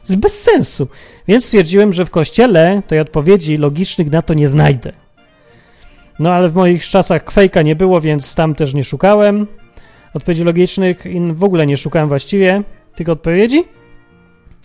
Z 0.03 0.15
bez 0.15 0.41
sensu. 0.41 0.87
Więc 1.27 1.45
stwierdziłem, 1.45 1.93
że 1.93 2.05
w 2.05 2.09
kościele 2.09 2.81
tej 2.87 2.99
odpowiedzi 2.99 3.57
logicznych 3.57 4.11
na 4.11 4.21
to 4.21 4.33
nie 4.33 4.47
znajdę. 4.47 4.93
No 6.19 6.33
ale 6.33 6.49
w 6.49 6.55
moich 6.55 6.85
czasach 6.85 7.23
kwejka 7.23 7.61
nie 7.61 7.75
było, 7.75 8.01
więc 8.01 8.35
tam 8.35 8.55
też 8.55 8.73
nie 8.73 8.83
szukałem 8.83 9.47
odpowiedzi 10.13 10.43
logicznych 10.43 11.05
i 11.05 11.21
w 11.33 11.43
ogóle 11.43 11.67
nie 11.67 11.77
szukałem 11.77 12.09
właściwie 12.09 12.63
tych 12.95 13.09
odpowiedzi. 13.09 13.63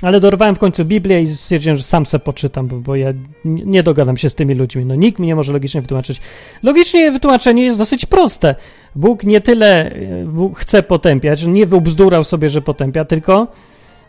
Ale 0.04 0.20
dorwałem 0.20 0.54
w 0.54 0.58
końcu 0.58 0.84
Biblię 0.84 1.22
i 1.22 1.36
stwierdziłem, 1.36 1.76
że 1.76 1.82
sam 1.82 2.06
se 2.06 2.18
poczytam, 2.18 2.66
bo, 2.66 2.76
bo 2.76 2.96
ja 2.96 3.12
nie 3.44 3.82
dogadam 3.82 4.16
się 4.16 4.30
z 4.30 4.34
tymi 4.34 4.54
ludźmi. 4.54 4.84
No 4.84 4.94
nikt 4.94 5.18
mi 5.18 5.26
nie 5.26 5.36
może 5.36 5.52
logicznie 5.52 5.80
wytłumaczyć. 5.80 6.20
Logicznie 6.62 7.10
wytłumaczenie 7.10 7.64
jest 7.64 7.78
dosyć 7.78 8.06
proste. 8.06 8.54
Bóg 8.94 9.24
nie 9.24 9.40
tyle 9.40 9.90
e, 9.90 10.24
Bóg 10.24 10.58
chce 10.58 10.82
potępiać, 10.82 11.44
nie 11.44 11.66
wybzdurał 11.66 12.24
sobie, 12.24 12.48
że 12.48 12.62
potępia, 12.62 13.04
tylko, 13.04 13.46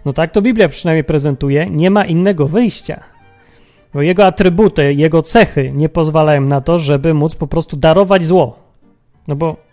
no 0.06 0.14
tak 0.14 0.32
to 0.32 0.42
Biblia 0.42 0.70
przynajmniej 0.70 1.04
prezentuje, 1.04 1.70
nie 1.70 1.92
ma 1.92 2.06
innego 2.06 2.48
wyjścia. 2.48 3.04
Bo 3.94 4.02
jego 4.02 4.26
atrybuty, 4.26 4.94
jego 4.94 5.22
cechy 5.22 5.72
nie 5.76 5.90
pozwalają 5.90 6.42
na 6.42 6.62
to, 6.62 6.80
żeby 6.80 7.14
móc 7.14 7.36
po 7.36 7.48
prostu 7.48 7.78
darować 7.78 8.24
zło. 8.24 8.60
No 9.28 9.36
bo 9.36 9.65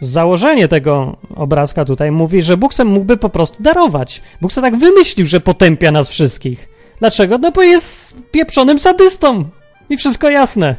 założenie 0.00 0.68
tego 0.68 1.16
obrazka 1.34 1.84
tutaj 1.84 2.10
mówi, 2.10 2.42
że 2.42 2.56
Bóg 2.56 2.74
sam 2.74 2.88
mógłby 2.88 3.16
po 3.16 3.28
prostu 3.28 3.62
darować. 3.62 4.22
Bóg 4.40 4.52
sobie 4.52 4.70
tak 4.70 4.80
wymyślił, 4.80 5.26
że 5.26 5.40
potępia 5.40 5.92
nas 5.92 6.08
wszystkich. 6.08 6.68
Dlaczego? 6.98 7.38
No 7.38 7.52
bo 7.52 7.62
jest 7.62 8.16
pieprzonym 8.30 8.78
sadystą. 8.78 9.44
I 9.90 9.96
wszystko 9.96 10.30
jasne. 10.30 10.76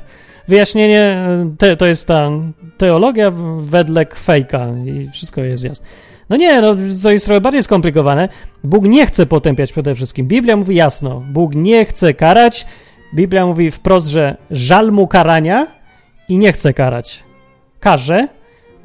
Wyjaśnienie 0.48 1.28
te, 1.58 1.78
to 1.78 1.86
jest 1.86 2.08
ta 2.08 2.32
teologia 2.78 3.32
wedle 3.60 4.06
fejka 4.16 4.68
i 4.86 5.10
wszystko 5.10 5.42
jest 5.42 5.64
jasne. 5.64 5.86
No 6.30 6.38
nie, 6.38 6.62
no 6.62 6.76
to 7.04 7.12
jest 7.12 7.26
trochę 7.26 7.42
bardziej 7.42 7.64
skomplikowane. 7.64 8.30
Bóg 8.64 8.86
nie 8.86 9.06
chce 9.06 9.26
potępiać 9.26 9.72
przede 9.72 9.96
wszystkim. 9.96 10.28
Biblia 10.28 10.58
mówi 10.58 10.76
jasno, 10.76 11.24
Bóg 11.32 11.56
nie 11.56 11.86
chce 11.86 12.14
karać. 12.14 12.66
Biblia 13.14 13.46
mówi 13.46 13.72
wprost, 13.72 14.08
że 14.08 14.38
żal 14.52 14.92
mu 14.92 15.08
karania 15.08 15.68
i 16.30 16.38
nie 16.38 16.54
chce 16.54 16.74
karać. 16.74 17.24
Karze, 17.80 18.28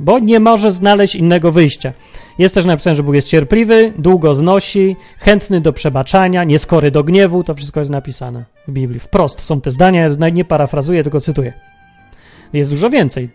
bo 0.01 0.19
nie 0.19 0.41
może 0.41 0.71
znaleźć 0.71 1.15
innego 1.15 1.53
wyjścia. 1.53 1.93
Jest 2.39 2.55
też 2.55 2.65
napisane, 2.65 2.97
że 2.97 3.03
Bóg 3.03 3.15
jest 3.15 3.29
cierpliwy, 3.29 3.93
długo 3.99 4.35
znosi, 4.35 4.97
chętny 5.19 5.61
do 5.61 5.73
przebaczania, 5.73 6.45
nieskory 6.45 6.91
do 6.91 7.05
gniewu. 7.05 7.45
To 7.45 7.55
wszystko 7.55 7.81
jest 7.81 7.91
napisane 7.91 8.45
w 8.69 8.73
Biblii. 8.73 9.01
Wprost 9.01 9.41
są 9.41 9.61
te 9.61 9.71
zdania, 9.71 10.09
ja 10.21 10.29
nie 10.29 10.45
parafrazuję, 10.45 11.03
tylko 11.03 11.21
cytuję. 11.21 11.53
Jest 12.53 12.71
dużo 12.71 12.91
więcej 12.91 13.31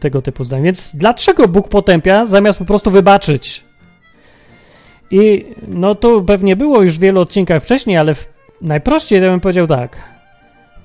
tego 0.00 0.22
typu 0.22 0.44
zdań. 0.44 0.62
Więc 0.62 0.96
dlaczego 0.96 1.48
Bóg 1.48 1.68
potępia, 1.68 2.26
zamiast 2.26 2.58
po 2.58 2.64
prostu 2.64 2.90
wybaczyć? 2.90 3.64
I 5.10 5.46
no 5.68 5.94
tu 5.94 6.24
pewnie 6.24 6.56
było 6.56 6.82
już 6.82 6.96
w 6.96 7.00
wielu 7.00 7.20
odcinkach 7.20 7.62
wcześniej, 7.62 7.96
ale 7.96 8.14
w, 8.14 8.28
najprościej 8.60 9.22
ja 9.22 9.30
bym 9.30 9.40
powiedział 9.40 9.66
tak. 9.66 9.96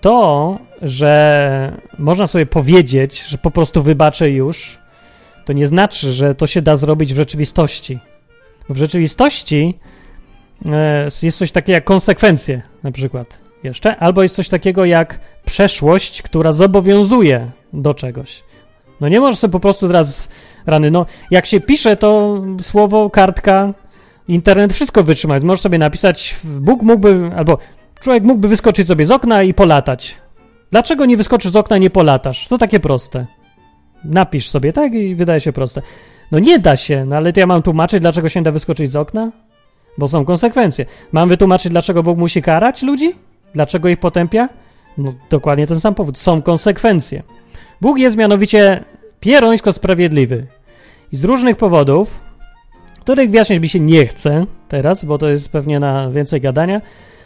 To, 0.02 0.60
że 0.82 1.82
można 2.00 2.28
sobie 2.28 2.46
powiedzieć, 2.46 3.24
że 3.24 3.38
po 3.38 3.52
prostu 3.52 3.84
wybaczę 3.84 4.30
już, 4.30 4.85
to 5.46 5.54
nie 5.54 5.68
znaczy, 5.68 6.14
że 6.14 6.36
to 6.36 6.48
się 6.48 6.62
da 6.62 6.76
zrobić 6.76 7.14
w 7.14 7.18
rzeczywistości. 7.18 8.00
W 8.70 8.78
rzeczywistości 8.78 9.80
e, 10.70 11.04
jest 11.24 11.38
coś 11.38 11.52
takiego 11.52 11.74
jak 11.74 11.84
konsekwencje, 11.84 12.62
na 12.84 12.92
przykład 12.92 13.38
jeszcze, 13.64 13.98
albo 13.98 14.24
jest 14.24 14.36
coś 14.36 14.50
takiego 14.50 14.86
jak 14.86 15.20
przeszłość, 15.46 16.22
która 16.22 16.52
zobowiązuje 16.52 17.52
do 17.74 17.94
czegoś. 17.94 18.44
No 19.02 19.10
nie 19.10 19.20
możesz 19.20 19.40
sobie 19.40 19.52
po 19.52 19.60
prostu 19.60 19.88
teraz 19.88 20.30
rany, 20.66 20.92
no 20.92 21.06
jak 21.32 21.46
się 21.46 21.60
pisze 21.60 21.98
to 21.98 22.42
słowo, 22.62 23.10
kartka, 23.10 23.74
internet, 24.28 24.74
wszystko 24.74 25.04
wytrzymać. 25.04 25.44
Możesz 25.44 25.62
sobie 25.62 25.78
napisać, 25.78 26.36
Bóg 26.44 26.82
mógłby, 26.82 27.32
albo 27.36 27.58
człowiek 28.00 28.24
mógłby 28.24 28.48
wyskoczyć 28.48 28.88
sobie 28.88 29.06
z 29.06 29.12
okna 29.12 29.44
i 29.44 29.54
polatać. 29.54 30.16
Dlaczego 30.72 31.06
nie 31.06 31.18
wyskoczysz 31.18 31.52
z 31.52 31.56
okna 31.56 31.78
nie 31.78 31.90
polatasz? 31.90 32.48
To 32.48 32.58
takie 32.58 32.80
proste. 32.80 33.26
Napisz 34.06 34.50
sobie, 34.50 34.74
tak? 34.74 34.94
I 34.94 35.16
wydaje 35.16 35.40
się 35.40 35.54
proste. 35.54 35.82
No 36.32 36.40
nie 36.40 36.60
da 36.60 36.76
się, 36.76 37.06
no 37.06 37.16
ale 37.16 37.34
to 37.34 37.40
ja 37.40 37.48
mam 37.48 37.62
tłumaczyć, 37.62 38.00
dlaczego 38.00 38.30
się 38.30 38.40
nie 38.40 38.44
da 38.44 38.52
wyskoczyć 38.52 38.92
z 38.92 38.96
okna? 38.96 39.32
Bo 39.98 40.08
są 40.08 40.26
konsekwencje. 40.26 40.86
Mam 41.12 41.30
wytłumaczyć, 41.30 41.72
dlaczego 41.72 42.04
Bóg 42.04 42.18
musi 42.18 42.42
karać 42.42 42.82
ludzi? 42.82 43.16
Dlaczego 43.54 43.90
ich 43.90 44.00
potępia? 44.00 44.50
No 44.98 45.14
dokładnie 45.30 45.68
ten 45.68 45.80
sam 45.80 45.96
powód. 45.96 46.18
Są 46.18 46.42
konsekwencje. 46.42 47.24
Bóg 47.82 47.98
jest 47.98 48.18
mianowicie 48.18 48.84
pierońsko 49.20 49.74
sprawiedliwy. 49.74 50.48
I 51.12 51.18
z 51.18 51.24
różnych 51.24 51.58
powodów, 51.58 52.22
których 53.00 53.30
wyjaśniać 53.30 53.60
mi 53.60 53.70
się 53.70 53.80
nie 53.80 54.06
chce 54.06 54.46
teraz, 54.68 55.06
bo 55.06 55.18
to 55.18 55.30
jest 55.30 55.50
pewnie 55.50 55.80
na 55.80 56.10
więcej 56.10 56.42
gadania. 56.42 56.82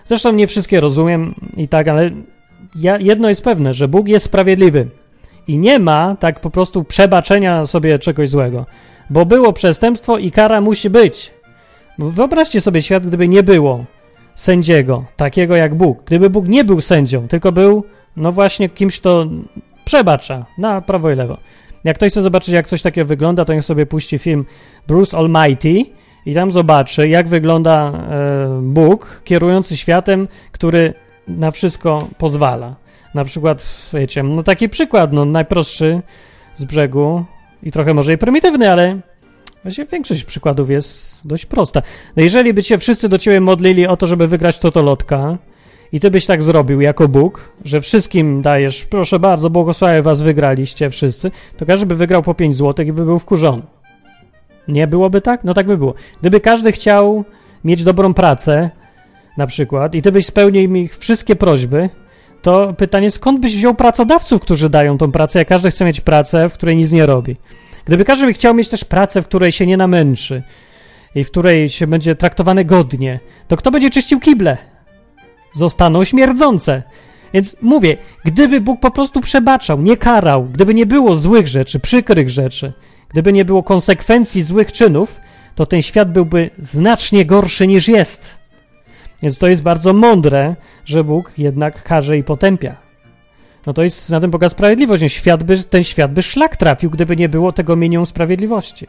Zresztą 0.05 0.31
nie 0.31 0.47
wszystkie 0.47 0.79
rozumiem 0.79 1.35
i 1.57 1.67
tak, 1.67 1.87
ale 1.87 2.11
ja, 2.75 2.97
jedno 2.97 3.29
jest 3.29 3.43
pewne, 3.43 3.73
że 3.73 3.87
Bóg 3.87 4.07
jest 4.07 4.25
sprawiedliwy. 4.25 4.87
I 5.49 5.57
nie 5.57 5.79
ma 5.79 6.15
tak 6.19 6.39
po 6.39 6.49
prostu 6.49 6.83
przebaczenia 6.83 7.65
sobie 7.65 7.99
czegoś 7.99 8.29
złego. 8.29 8.65
Bo 9.09 9.25
było 9.25 9.53
przestępstwo 9.53 10.17
i 10.17 10.31
kara 10.31 10.61
musi 10.61 10.89
być. 10.89 11.33
Wyobraźcie 11.99 12.61
sobie 12.61 12.81
świat, 12.81 13.07
gdyby 13.07 13.27
nie 13.27 13.43
było 13.43 13.85
sędziego, 14.35 15.05
takiego 15.15 15.55
jak 15.55 15.75
Bóg. 15.75 16.03
Gdyby 16.05 16.29
Bóg 16.29 16.47
nie 16.47 16.63
był 16.63 16.81
sędzią, 16.81 17.27
tylko 17.27 17.51
był, 17.51 17.83
no 18.15 18.31
właśnie, 18.31 18.69
kimś, 18.69 18.99
kto 18.99 19.27
przebacza 19.85 20.45
na 20.57 20.81
prawo 20.81 21.11
i 21.11 21.15
lewo. 21.15 21.37
Jak 21.83 21.97
ktoś 21.97 22.11
chce 22.11 22.21
zobaczyć, 22.21 22.53
jak 22.53 22.67
coś 22.67 22.81
takiego 22.81 23.07
wygląda, 23.07 23.45
to 23.45 23.53
niech 23.53 23.65
sobie 23.65 23.85
puści 23.85 24.17
film 24.17 24.45
Bruce 24.87 25.17
Almighty 25.17 25.85
i 26.25 26.33
tam 26.33 26.51
zobaczy, 26.51 27.07
jak 27.07 27.27
wygląda 27.27 27.91
e, 27.91 28.61
Bóg 28.63 29.21
kierujący 29.23 29.77
światem, 29.77 30.27
który 30.51 30.93
na 31.27 31.51
wszystko 31.51 32.07
pozwala. 32.17 32.88
Na 33.13 33.25
przykład, 33.25 33.69
wiecie, 33.93 34.23
no 34.23 34.43
taki 34.43 34.69
przykład, 34.69 35.13
no 35.13 35.25
najprostszy 35.25 36.01
z 36.55 36.63
brzegu 36.63 37.25
i 37.63 37.71
trochę 37.71 37.93
może 37.93 38.13
i 38.13 38.17
prymitywny, 38.17 38.71
ale 38.71 38.99
właśnie 39.63 39.85
większość 39.85 40.23
przykładów 40.23 40.69
jest 40.69 41.21
dość 41.25 41.45
prosta. 41.45 41.81
No 42.15 42.23
jeżeli 42.23 42.53
by 42.53 42.63
się 42.63 42.77
wszyscy 42.77 43.09
do 43.09 43.17
ciebie 43.17 43.41
modlili 43.41 43.87
o 43.87 43.97
to, 43.97 44.07
żeby 44.07 44.27
wygrać 44.27 44.59
totolotka 44.59 45.37
i 45.91 45.99
ty 45.99 46.11
byś 46.11 46.25
tak 46.25 46.43
zrobił 46.43 46.81
jako 46.81 47.07
Bóg, 47.07 47.51
że 47.65 47.81
wszystkim 47.81 48.41
dajesz, 48.41 48.85
proszę 48.85 49.19
bardzo, 49.19 49.49
błogosławię 49.49 50.01
was, 50.01 50.21
wygraliście 50.21 50.89
wszyscy, 50.89 51.31
to 51.57 51.65
każdy 51.65 51.85
by 51.85 51.95
wygrał 51.95 52.23
po 52.23 52.33
5 52.33 52.55
zł 52.55 52.85
i 52.85 52.93
by 52.93 53.05
był 53.05 53.19
wkurzony. 53.19 53.61
Nie 54.67 54.87
byłoby 54.87 55.21
tak? 55.21 55.43
No 55.43 55.53
tak 55.53 55.67
by 55.67 55.77
było. 55.77 55.93
Gdyby 56.21 56.39
każdy 56.39 56.71
chciał 56.71 57.23
mieć 57.63 57.83
dobrą 57.83 58.13
pracę, 58.13 58.69
na 59.37 59.47
przykład, 59.47 59.95
i 59.95 60.01
ty 60.01 60.11
byś 60.11 60.25
spełnił 60.25 60.75
ich 60.75 60.97
wszystkie 60.97 61.35
prośby, 61.35 61.89
to 62.41 62.73
pytanie, 62.73 63.11
skąd 63.11 63.39
byś 63.39 63.55
wziął 63.55 63.75
pracodawców, 63.75 64.41
którzy 64.41 64.69
dają 64.69 64.97
tą 64.97 65.11
pracę, 65.11 65.39
jak 65.39 65.47
każdy 65.47 65.71
chce 65.71 65.85
mieć 65.85 66.01
pracę, 66.01 66.49
w 66.49 66.53
której 66.53 66.77
nic 66.77 66.91
nie 66.91 67.05
robi. 67.05 67.35
Gdyby 67.85 68.05
każdy 68.05 68.25
by 68.25 68.33
chciał 68.33 68.53
mieć 68.53 68.69
też 68.69 68.83
pracę, 68.83 69.21
w 69.21 69.25
której 69.25 69.51
się 69.51 69.65
nie 69.65 69.77
namęczy 69.77 70.43
i 71.15 71.23
w 71.23 71.31
której 71.31 71.69
się 71.69 71.87
będzie 71.87 72.15
traktowany 72.15 72.65
godnie, 72.65 73.19
to 73.47 73.57
kto 73.57 73.71
będzie 73.71 73.89
czyścił 73.89 74.19
kible? 74.19 74.57
Zostaną 75.53 76.03
śmierdzące. 76.03 76.83
Więc 77.33 77.55
mówię, 77.61 77.97
gdyby 78.25 78.61
Bóg 78.61 78.79
po 78.79 78.91
prostu 78.91 79.21
przebaczał, 79.21 79.81
nie 79.81 79.97
karał, 79.97 80.45
gdyby 80.45 80.73
nie 80.73 80.85
było 80.85 81.15
złych 81.15 81.47
rzeczy, 81.47 81.79
przykrych 81.79 82.29
rzeczy, 82.29 82.73
gdyby 83.09 83.33
nie 83.33 83.45
było 83.45 83.63
konsekwencji 83.63 84.43
złych 84.43 84.71
czynów, 84.71 85.21
to 85.55 85.65
ten 85.65 85.81
świat 85.81 86.11
byłby 86.11 86.49
znacznie 86.57 87.25
gorszy 87.25 87.67
niż 87.67 87.87
jest. 87.87 88.39
Więc 89.21 89.39
to 89.39 89.47
jest 89.47 89.61
bardzo 89.61 89.93
mądre, 89.93 90.55
że 90.89 91.03
Bóg 91.03 91.31
jednak 91.37 91.83
karze 91.83 92.17
i 92.17 92.23
potępia. 92.23 92.75
No 93.65 93.73
to 93.73 93.83
jest 93.83 94.09
na 94.09 94.19
tym 94.19 94.31
polega 94.31 94.49
sprawiedliwość. 94.49 95.13
Świat 95.13 95.43
by, 95.43 95.63
ten 95.63 95.83
świat 95.83 96.13
by 96.13 96.21
szlak 96.21 96.57
trafił, 96.57 96.89
gdyby 96.89 97.15
nie 97.15 97.29
było 97.29 97.51
tego 97.51 97.75
minimum 97.75 98.05
sprawiedliwości. 98.05 98.87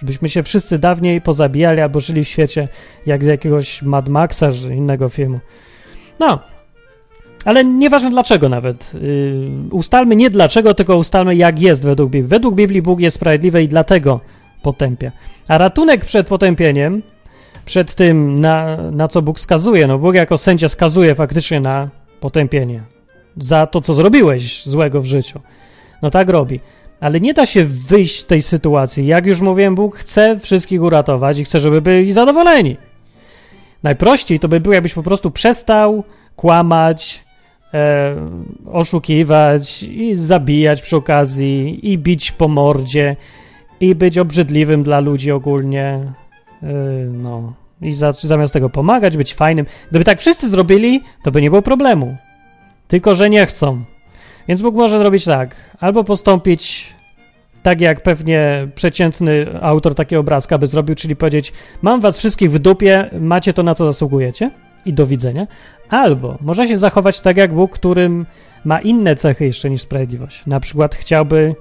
Żebyśmy 0.00 0.28
się 0.28 0.42
wszyscy 0.42 0.78
dawniej 0.78 1.20
pozabijali 1.20 1.80
albo 1.80 2.00
żyli 2.00 2.24
w 2.24 2.28
świecie 2.28 2.68
jak 3.06 3.24
z 3.24 3.26
jakiegoś 3.26 3.82
Mad 3.82 4.08
Maxa 4.08 4.52
czy 4.52 4.74
innego 4.74 5.08
filmu. 5.08 5.40
No, 6.18 6.38
ale 7.44 7.64
nieważne 7.64 8.10
dlaczego 8.10 8.48
nawet. 8.48 8.94
Yy, 8.94 9.50
ustalmy 9.70 10.16
nie 10.16 10.30
dlaczego, 10.30 10.74
tylko 10.74 10.96
ustalmy 10.96 11.36
jak 11.36 11.60
jest 11.60 11.82
według 11.82 12.10
Biblii. 12.10 12.28
Według 12.28 12.54
Biblii 12.54 12.82
Bóg 12.82 13.00
jest 13.00 13.16
sprawiedliwy 13.16 13.62
i 13.62 13.68
dlatego 13.68 14.20
potępia. 14.62 15.12
A 15.48 15.58
ratunek 15.58 16.04
przed 16.04 16.26
potępieniem 16.26 17.02
przed 17.66 17.94
tym, 17.94 18.40
na, 18.40 18.76
na 18.90 19.08
co 19.08 19.22
Bóg 19.22 19.40
skazuje. 19.40 19.86
No 19.86 19.98
Bóg 19.98 20.14
jako 20.14 20.38
sędzia 20.38 20.68
skazuje 20.68 21.14
faktycznie 21.14 21.60
na 21.60 21.88
potępienie 22.20 22.82
za 23.36 23.66
to, 23.66 23.80
co 23.80 23.94
zrobiłeś 23.94 24.66
złego 24.66 25.00
w 25.00 25.06
życiu. 25.06 25.40
No 26.02 26.10
tak 26.10 26.28
robi. 26.28 26.60
Ale 27.00 27.20
nie 27.20 27.34
da 27.34 27.46
się 27.46 27.64
wyjść 27.64 28.20
z 28.20 28.26
tej 28.26 28.42
sytuacji. 28.42 29.06
Jak 29.06 29.26
już 29.26 29.40
mówiłem, 29.40 29.74
Bóg 29.74 29.96
chce 29.96 30.38
wszystkich 30.38 30.82
uratować 30.82 31.38
i 31.38 31.44
chce, 31.44 31.60
żeby 31.60 31.82
byli 31.82 32.12
zadowoleni. 32.12 32.76
Najprościej 33.82 34.40
to 34.40 34.48
by 34.48 34.60
było, 34.60 34.74
jakbyś 34.74 34.94
po 34.94 35.02
prostu 35.02 35.30
przestał 35.30 36.04
kłamać, 36.36 37.24
e, 37.74 38.16
oszukiwać 38.72 39.82
i 39.82 40.14
zabijać 40.14 40.82
przy 40.82 40.96
okazji 40.96 41.90
i 41.92 41.98
bić 41.98 42.32
po 42.32 42.48
mordzie 42.48 43.16
i 43.80 43.94
być 43.94 44.18
obrzydliwym 44.18 44.82
dla 44.82 45.00
ludzi 45.00 45.32
ogólnie. 45.32 46.12
E, 46.62 46.66
no. 47.12 47.52
I 47.82 47.92
za, 47.92 48.12
zamiast 48.12 48.52
tego 48.52 48.70
pomagać, 48.70 49.16
być 49.16 49.34
fajnym. 49.34 49.66
Gdyby 49.90 50.04
tak 50.04 50.18
wszyscy 50.18 50.48
zrobili, 50.48 51.02
to 51.22 51.30
by 51.30 51.42
nie 51.42 51.50
było 51.50 51.62
problemu. 51.62 52.16
Tylko, 52.88 53.14
że 53.14 53.30
nie 53.30 53.46
chcą. 53.46 53.84
Więc 54.48 54.62
Bóg 54.62 54.74
może 54.74 54.98
zrobić 54.98 55.24
tak. 55.24 55.56
Albo 55.80 56.04
postąpić 56.04 56.94
tak, 57.62 57.80
jak 57.80 58.02
pewnie 58.02 58.68
przeciętny 58.74 59.46
autor 59.60 59.94
takiego 59.94 60.20
obrazka 60.20 60.58
by 60.58 60.66
zrobił, 60.66 60.94
czyli 60.94 61.16
powiedzieć: 61.16 61.52
Mam 61.82 62.00
was 62.00 62.18
wszystkich 62.18 62.50
w 62.50 62.58
dupie, 62.58 63.10
macie 63.20 63.52
to, 63.52 63.62
na 63.62 63.74
co 63.74 63.84
zasługujecie 63.84 64.50
i 64.86 64.92
do 64.92 65.06
widzenia. 65.06 65.46
Albo 65.88 66.38
może 66.40 66.68
się 66.68 66.78
zachować 66.78 67.20
tak 67.20 67.36
jak 67.36 67.54
Bóg, 67.54 67.72
którym 67.72 68.26
ma 68.64 68.80
inne 68.80 69.16
cechy 69.16 69.44
jeszcze 69.44 69.70
niż 69.70 69.82
sprawiedliwość. 69.82 70.46
Na 70.46 70.60
przykład 70.60 70.94
chciałby 70.94 71.54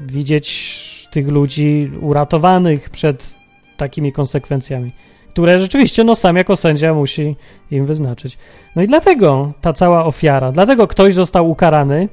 widzieć 0.00 1.08
tych 1.10 1.28
ludzi 1.28 1.90
uratowanych 2.00 2.90
przed 2.90 3.35
takimi 3.76 4.12
konsekwencjami, 4.12 4.92
które 5.28 5.60
rzeczywiście 5.60 6.04
no 6.04 6.14
sam 6.14 6.36
jako 6.36 6.56
sędzia 6.56 6.94
musi 6.94 7.36
im 7.70 7.84
wyznaczyć. 7.84 8.38
No 8.76 8.82
i 8.82 8.86
dlatego 8.86 9.52
ta 9.60 9.72
cała 9.72 10.04
ofiara, 10.04 10.52
dlatego 10.52 10.86
ktoś 10.86 11.14
został 11.14 11.50
ukarany 11.50 12.08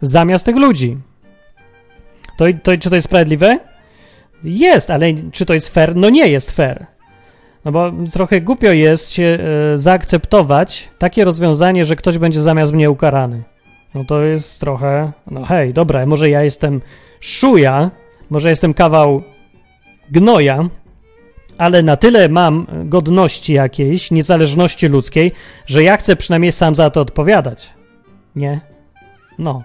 zamiast 0.00 0.44
tych 0.44 0.56
ludzi. 0.56 0.96
To, 2.36 2.44
to, 2.62 2.78
czy 2.78 2.90
to 2.90 2.96
jest 2.96 3.08
sprawiedliwe? 3.08 3.58
Jest, 4.44 4.90
ale 4.90 5.06
czy 5.32 5.46
to 5.46 5.54
jest 5.54 5.68
fair? 5.68 5.96
No 5.96 6.10
nie 6.10 6.28
jest 6.28 6.50
fair. 6.50 6.86
No 7.64 7.72
bo 7.72 7.92
trochę 8.12 8.40
głupio 8.40 8.72
jest 8.72 9.10
się 9.10 9.38
e, 9.74 9.78
zaakceptować 9.78 10.90
takie 10.98 11.24
rozwiązanie, 11.24 11.84
że 11.84 11.96
ktoś 11.96 12.18
będzie 12.18 12.42
zamiast 12.42 12.72
mnie 12.72 12.90
ukarany. 12.90 13.42
No 13.94 14.04
to 14.04 14.22
jest 14.22 14.60
trochę, 14.60 15.12
no 15.30 15.44
hej, 15.44 15.74
dobra, 15.74 16.06
może 16.06 16.30
ja 16.30 16.42
jestem 16.42 16.80
szuja, 17.20 17.90
może 18.30 18.48
jestem 18.50 18.74
kawał 18.74 19.22
gnoja, 20.10 20.68
ale 21.58 21.82
na 21.82 21.96
tyle 21.96 22.28
mam 22.28 22.66
godności 22.84 23.52
jakiejś, 23.52 24.10
niezależności 24.10 24.88
ludzkiej, 24.88 25.32
że 25.66 25.82
ja 25.82 25.96
chcę 25.96 26.16
przynajmniej 26.16 26.52
sam 26.52 26.74
za 26.74 26.90
to 26.90 27.00
odpowiadać. 27.00 27.70
Nie? 28.36 28.60
No. 29.38 29.62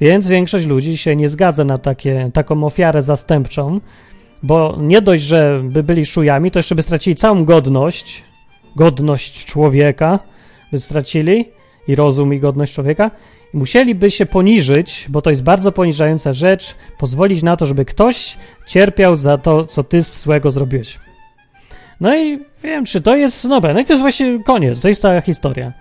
Więc 0.00 0.28
większość 0.28 0.66
ludzi 0.66 0.96
się 0.96 1.16
nie 1.16 1.28
zgadza 1.28 1.64
na 1.64 1.78
takie, 1.78 2.30
taką 2.32 2.64
ofiarę 2.64 3.02
zastępczą, 3.02 3.80
bo 4.42 4.76
nie 4.80 5.02
dość, 5.02 5.24
że 5.24 5.60
by 5.64 5.82
byli 5.82 6.06
szujami, 6.06 6.50
to 6.50 6.58
jeszcze 6.58 6.74
by 6.74 6.82
stracili 6.82 7.16
całą 7.16 7.44
godność, 7.44 8.22
godność 8.76 9.44
człowieka 9.44 10.18
by 10.72 10.80
stracili 10.80 11.48
i 11.88 11.94
rozum 11.94 12.34
i 12.34 12.40
godność 12.40 12.74
człowieka 12.74 13.10
musieliby 13.54 14.10
się 14.10 14.26
poniżyć, 14.26 15.06
bo 15.08 15.22
to 15.22 15.30
jest 15.30 15.42
bardzo 15.42 15.72
poniżająca 15.72 16.32
rzecz, 16.32 16.74
pozwolić 16.98 17.42
na 17.42 17.56
to, 17.56 17.66
żeby 17.66 17.84
ktoś 17.84 18.36
cierpiał 18.66 19.16
za 19.16 19.38
to, 19.38 19.64
co 19.64 19.84
ty 19.84 20.02
złego 20.02 20.50
zrobiłeś. 20.50 20.98
No 22.00 22.16
i 22.16 22.38
wiem, 22.62 22.84
czy 22.84 23.00
to 23.00 23.16
jest, 23.16 23.44
no, 23.44 23.60
no 23.60 23.80
i 23.80 23.84
to 23.84 23.92
jest 23.92 24.02
właśnie 24.02 24.42
koniec, 24.44 24.80
to 24.80 24.88
jest 24.88 25.02
cała 25.02 25.20
historia. 25.20 25.72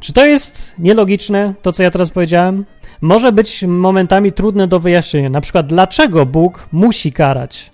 Czy 0.00 0.12
to 0.12 0.26
jest 0.26 0.72
nielogiczne, 0.78 1.54
to 1.62 1.72
co 1.72 1.82
ja 1.82 1.90
teraz 1.90 2.10
powiedziałem? 2.10 2.64
Może 3.00 3.32
być 3.32 3.62
momentami 3.62 4.32
trudne 4.32 4.68
do 4.68 4.80
wyjaśnienia. 4.80 5.30
Na 5.30 5.40
przykład, 5.40 5.66
dlaczego 5.66 6.26
Bóg 6.26 6.68
musi 6.72 7.12
karać? 7.12 7.69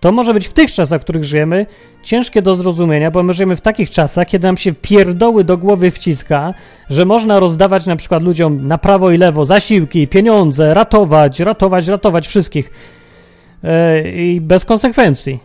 To 0.00 0.12
może 0.12 0.34
być 0.34 0.48
w 0.48 0.52
tych 0.52 0.72
czasach, 0.72 1.00
w 1.00 1.04
których 1.04 1.24
żyjemy, 1.24 1.66
ciężkie 2.02 2.42
do 2.42 2.56
zrozumienia, 2.56 3.10
bo 3.10 3.22
my 3.22 3.32
żyjemy 3.32 3.56
w 3.56 3.60
takich 3.60 3.90
czasach, 3.90 4.26
kiedy 4.26 4.46
nam 4.46 4.56
się 4.56 4.72
pierdoły 4.72 5.44
do 5.44 5.56
głowy 5.56 5.90
wciska, 5.90 6.54
że 6.90 7.04
można 7.04 7.40
rozdawać 7.40 7.86
na 7.86 7.96
przykład 7.96 8.22
ludziom 8.22 8.68
na 8.68 8.78
prawo 8.78 9.10
i 9.10 9.18
lewo 9.18 9.44
zasiłki, 9.44 10.08
pieniądze, 10.08 10.74
ratować, 10.74 11.40
ratować, 11.40 11.88
ratować 11.88 12.28
wszystkich 12.28 12.70
yy, 13.62 13.70
i 14.12 14.40
bez 14.40 14.64
konsekwencji. 14.64 15.38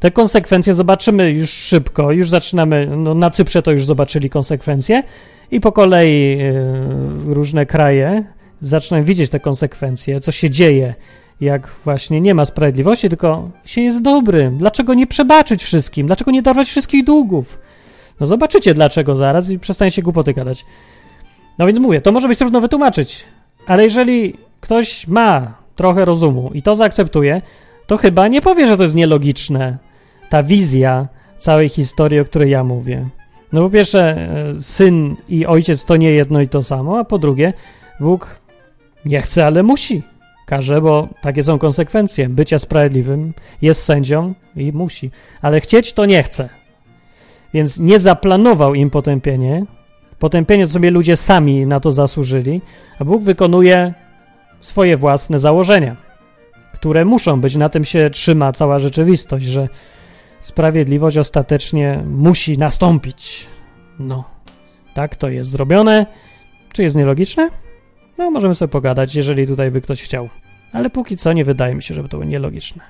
Te 0.00 0.10
konsekwencje 0.10 0.74
zobaczymy 0.74 1.32
już 1.32 1.50
szybko, 1.50 2.12
już 2.12 2.30
zaczynamy, 2.30 2.86
no 2.96 3.14
na 3.14 3.30
Cyprze 3.30 3.62
to 3.62 3.72
już 3.72 3.84
zobaczyli 3.84 4.30
konsekwencje 4.30 5.02
i 5.50 5.60
po 5.60 5.72
kolei 5.72 6.38
yy, 6.38 7.34
różne 7.34 7.66
kraje 7.66 8.24
zaczynają 8.60 9.04
widzieć 9.04 9.30
te 9.30 9.40
konsekwencje, 9.40 10.20
co 10.20 10.32
się 10.32 10.50
dzieje 10.50 10.94
jak 11.40 11.74
właśnie 11.84 12.20
nie 12.20 12.34
ma 12.34 12.44
sprawiedliwości, 12.44 13.08
tylko 13.08 13.50
się 13.64 13.80
jest 13.80 14.02
dobrym. 14.02 14.58
Dlaczego 14.58 14.94
nie 14.94 15.06
przebaczyć 15.06 15.64
wszystkim? 15.64 16.06
Dlaczego 16.06 16.30
nie 16.30 16.42
dawać 16.42 16.68
wszystkich 16.68 17.04
długów? 17.04 17.58
No 18.20 18.26
zobaczycie 18.26 18.74
dlaczego 18.74 19.16
zaraz 19.16 19.50
i 19.50 19.58
przestaniecie 19.58 20.02
głupoty 20.02 20.32
gadać. 20.32 20.64
No 21.58 21.66
więc 21.66 21.78
mówię, 21.78 22.00
to 22.00 22.12
może 22.12 22.28
być 22.28 22.38
trudno 22.38 22.60
wytłumaczyć, 22.60 23.24
ale 23.66 23.84
jeżeli 23.84 24.34
ktoś 24.60 25.08
ma 25.08 25.54
trochę 25.76 26.04
rozumu 26.04 26.50
i 26.54 26.62
to 26.62 26.76
zaakceptuje, 26.76 27.42
to 27.86 27.96
chyba 27.96 28.28
nie 28.28 28.40
powie, 28.40 28.66
że 28.66 28.76
to 28.76 28.82
jest 28.82 28.94
nielogiczne. 28.94 29.78
Ta 30.28 30.42
wizja 30.42 31.08
całej 31.38 31.68
historii, 31.68 32.20
o 32.20 32.24
której 32.24 32.50
ja 32.50 32.64
mówię. 32.64 33.08
No 33.52 33.60
po 33.60 33.70
pierwsze, 33.70 34.16
e, 34.16 34.60
syn 34.60 35.16
i 35.28 35.46
ojciec 35.46 35.84
to 35.84 35.96
nie 35.96 36.10
jedno 36.12 36.40
i 36.40 36.48
to 36.48 36.62
samo, 36.62 36.98
a 36.98 37.04
po 37.04 37.18
drugie, 37.18 37.52
Bóg 38.00 38.40
nie 39.04 39.22
chce, 39.22 39.46
ale 39.46 39.62
musi 39.62 40.02
karze, 40.46 40.80
bo 40.80 41.08
takie 41.20 41.42
są 41.42 41.58
konsekwencje. 41.58 42.28
Bycia 42.28 42.58
sprawiedliwym 42.58 43.32
jest 43.62 43.82
sędzią 43.82 44.34
i 44.56 44.72
musi, 44.72 45.10
ale 45.42 45.60
chcieć 45.60 45.92
to 45.92 46.06
nie 46.06 46.22
chce. 46.22 46.48
Więc 47.54 47.78
nie 47.78 47.98
zaplanował 47.98 48.74
im 48.74 48.90
potępienie. 48.90 49.64
Potępienie 50.18 50.66
to 50.66 50.72
sobie 50.72 50.90
ludzie 50.90 51.16
sami 51.16 51.66
na 51.66 51.80
to 51.80 51.92
zasłużyli, 51.92 52.62
a 52.98 53.04
Bóg 53.04 53.22
wykonuje 53.22 53.94
swoje 54.60 54.96
własne 54.96 55.38
założenia, 55.38 55.96
które 56.72 57.04
muszą 57.04 57.40
być. 57.40 57.56
Na 57.56 57.68
tym 57.68 57.84
się 57.84 58.10
trzyma 58.10 58.52
cała 58.52 58.78
rzeczywistość, 58.78 59.46
że 59.46 59.68
sprawiedliwość 60.42 61.16
ostatecznie 61.16 62.02
musi 62.06 62.58
nastąpić. 62.58 63.46
No, 63.98 64.24
tak 64.94 65.16
to 65.16 65.28
jest 65.28 65.50
zrobione. 65.50 66.06
Czy 66.72 66.82
jest 66.82 66.96
nielogiczne? 66.96 67.50
No, 68.18 68.30
możemy 68.30 68.54
sobie 68.54 68.72
pogadać, 68.72 69.14
jeżeli 69.14 69.46
tutaj 69.46 69.70
by 69.70 69.80
ktoś 69.80 70.02
chciał. 70.02 70.28
Ale 70.72 70.90
póki 70.90 71.16
co 71.16 71.32
nie 71.32 71.44
wydaje 71.44 71.74
mi 71.74 71.82
się, 71.82 71.94
żeby 71.94 72.08
to 72.08 72.16
było 72.16 72.30
nielogiczne. 72.30 72.82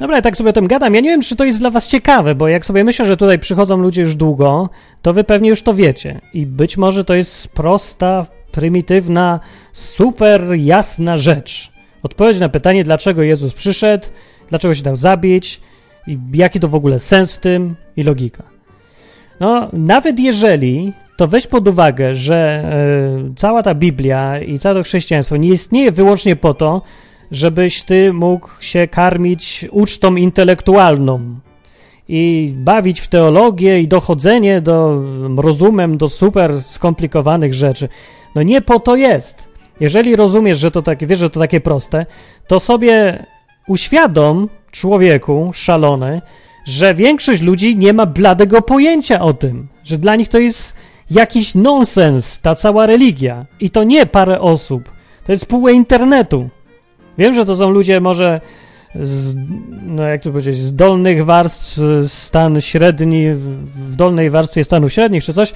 Dobra, 0.00 0.16
ja 0.16 0.22
tak 0.22 0.36
sobie 0.36 0.50
o 0.50 0.52
tym 0.52 0.66
gadam. 0.66 0.94
Ja 0.94 1.00
nie 1.00 1.10
wiem, 1.10 1.22
czy 1.22 1.36
to 1.36 1.44
jest 1.44 1.58
dla 1.58 1.70
was 1.70 1.88
ciekawe, 1.88 2.34
bo 2.34 2.48
jak 2.48 2.66
sobie 2.66 2.84
myślę, 2.84 3.06
że 3.06 3.16
tutaj 3.16 3.38
przychodzą 3.38 3.76
ludzie 3.76 4.02
już 4.02 4.14
długo, 4.14 4.70
to 5.02 5.12
wy 5.12 5.24
pewnie 5.24 5.48
już 5.50 5.62
to 5.62 5.74
wiecie. 5.74 6.20
I 6.34 6.46
być 6.46 6.76
może 6.76 7.04
to 7.04 7.14
jest 7.14 7.48
prosta, 7.48 8.26
prymitywna, 8.52 9.40
super 9.72 10.42
jasna 10.56 11.16
rzecz. 11.16 11.72
Odpowiedź 12.02 12.38
na 12.38 12.48
pytanie, 12.48 12.84
dlaczego 12.84 13.22
Jezus 13.22 13.54
przyszedł, 13.54 14.06
dlaczego 14.50 14.74
się 14.74 14.82
dał 14.82 14.96
zabić 14.96 15.60
i 16.06 16.18
jaki 16.32 16.60
to 16.60 16.68
w 16.68 16.74
ogóle 16.74 16.98
sens 16.98 17.32
w 17.32 17.38
tym 17.38 17.76
i 17.96 18.02
logika. 18.02 18.42
No, 19.40 19.68
nawet 19.72 20.20
jeżeli, 20.20 20.92
to 21.16 21.28
weź 21.28 21.46
pod 21.46 21.68
uwagę, 21.68 22.14
że 22.14 22.64
y, 23.30 23.34
cała 23.34 23.62
ta 23.62 23.74
Biblia 23.74 24.40
i 24.40 24.58
całe 24.58 24.74
to 24.74 24.82
chrześcijaństwo 24.82 25.36
nie 25.36 25.48
istnieje 25.48 25.92
wyłącznie 25.92 26.36
po 26.36 26.54
to, 26.54 26.82
żebyś 27.30 27.82
ty 27.82 28.12
mógł 28.12 28.48
się 28.60 28.88
karmić 28.88 29.66
ucztą 29.70 30.16
intelektualną 30.16 31.20
i 32.08 32.52
bawić 32.56 33.00
w 33.00 33.08
teologię 33.08 33.80
i 33.80 33.88
dochodzenie 33.88 34.60
do 34.60 35.02
rozumem 35.36 35.98
do 35.98 36.08
super 36.08 36.62
skomplikowanych 36.62 37.54
rzeczy. 37.54 37.88
No 38.34 38.42
nie 38.42 38.60
po 38.60 38.80
to 38.80 38.96
jest. 38.96 39.48
Jeżeli 39.80 40.16
rozumiesz, 40.16 40.58
że 40.58 40.70
to 40.70 40.82
takie, 40.82 41.06
wiesz, 41.06 41.18
że 41.18 41.30
to 41.30 41.40
takie 41.40 41.60
proste, 41.60 42.06
to 42.46 42.60
sobie 42.60 43.26
uświadom 43.70 44.48
człowieku 44.70 45.50
szalony, 45.54 46.22
że 46.64 46.94
większość 46.94 47.42
ludzi 47.42 47.76
nie 47.76 47.92
ma 47.92 48.06
bladego 48.06 48.62
pojęcia 48.62 49.20
o 49.20 49.32
tym, 49.32 49.68
że 49.84 49.98
dla 49.98 50.16
nich 50.16 50.28
to 50.28 50.38
jest 50.38 50.76
jakiś 51.10 51.54
nonsens, 51.54 52.40
ta 52.40 52.54
cała 52.54 52.86
religia. 52.86 53.46
I 53.60 53.70
to 53.70 53.84
nie 53.84 54.06
parę 54.06 54.40
osób, 54.40 54.92
to 55.26 55.32
jest 55.32 55.46
pół 55.46 55.68
internetu. 55.68 56.48
Wiem, 57.18 57.34
że 57.34 57.44
to 57.44 57.56
są 57.56 57.70
ludzie 57.70 58.00
może 58.00 58.40
z, 58.94 59.36
no 59.82 60.02
jak 60.02 60.22
to 60.22 60.30
powiedzieć, 60.30 60.56
z 60.56 60.74
dolnych 60.74 61.24
warstw, 61.24 61.78
stan 62.06 62.60
średni, 62.60 63.34
w 63.34 63.96
dolnej 63.96 64.30
warstwie 64.30 64.64
stanu 64.64 64.88
średnich 64.88 65.24
czy 65.24 65.32
coś, 65.32 65.52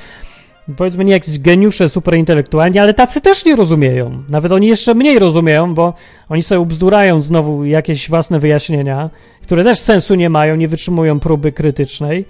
powiedzmy 0.77 1.05
nie 1.05 1.13
jakieś 1.13 1.39
geniusze 1.39 1.89
superintelektualni, 1.89 2.79
ale 2.79 2.95
tacy 2.95 3.21
też 3.21 3.45
nie 3.45 3.57
rozumieją. 3.57 4.23
Nawet 4.29 4.53
oni 4.53 4.67
jeszcze 4.67 4.95
mniej 4.95 5.19
rozumieją, 5.19 5.75
bo 5.75 5.95
oni 6.29 6.43
sobie 6.43 6.61
ubzdurają 6.61 7.21
znowu 7.21 7.65
jakieś 7.65 8.09
własne 8.11 8.41
wyjaśnienia, 8.41 9.11
które 9.43 9.65
też 9.65 9.79
sensu 9.79 10.15
nie 10.15 10.31
mają, 10.31 10.57
nie 10.57 10.69
wytrzymują 10.69 11.21
próby 11.21 11.53
krytycznej 11.53 12.25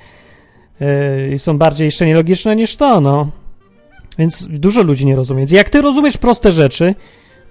yy, 0.80 0.86
i 1.34 1.38
są 1.38 1.58
bardziej 1.58 1.84
jeszcze 1.84 2.06
nielogiczne 2.06 2.56
niż 2.56 2.76
to, 2.76 3.00
no. 3.00 3.28
Więc 4.18 4.46
dużo 4.50 4.82
ludzi 4.82 5.06
nie 5.06 5.16
rozumie. 5.16 5.38
Więc 5.38 5.50
jak 5.50 5.70
ty 5.70 5.82
rozumiesz 5.82 6.16
proste 6.16 6.52
rzeczy, 6.52 6.94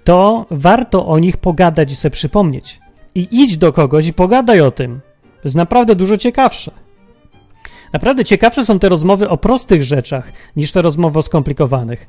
to 0.04 0.46
warto 0.50 1.06
o 1.06 1.18
nich 1.18 1.36
pogadać 1.36 1.92
i 1.92 1.96
sobie 1.96 2.10
przypomnieć. 2.10 2.80
i 3.14 3.28
idź 3.30 3.56
do 3.56 3.72
kogoś 3.72 4.06
i 4.06 4.12
pogadaj 4.12 4.60
o 4.60 4.70
tym. 4.70 5.00
To 5.22 5.40
jest 5.44 5.56
naprawdę 5.56 5.94
dużo 5.94 6.16
ciekawsze. 6.16 6.83
Naprawdę 7.94 8.24
ciekawsze 8.24 8.64
są 8.64 8.78
te 8.78 8.88
rozmowy 8.88 9.28
o 9.28 9.36
prostych 9.36 9.82
rzeczach 9.82 10.32
niż 10.56 10.72
te 10.72 10.82
rozmowy 10.82 11.18
o 11.18 11.22
skomplikowanych. 11.22 12.06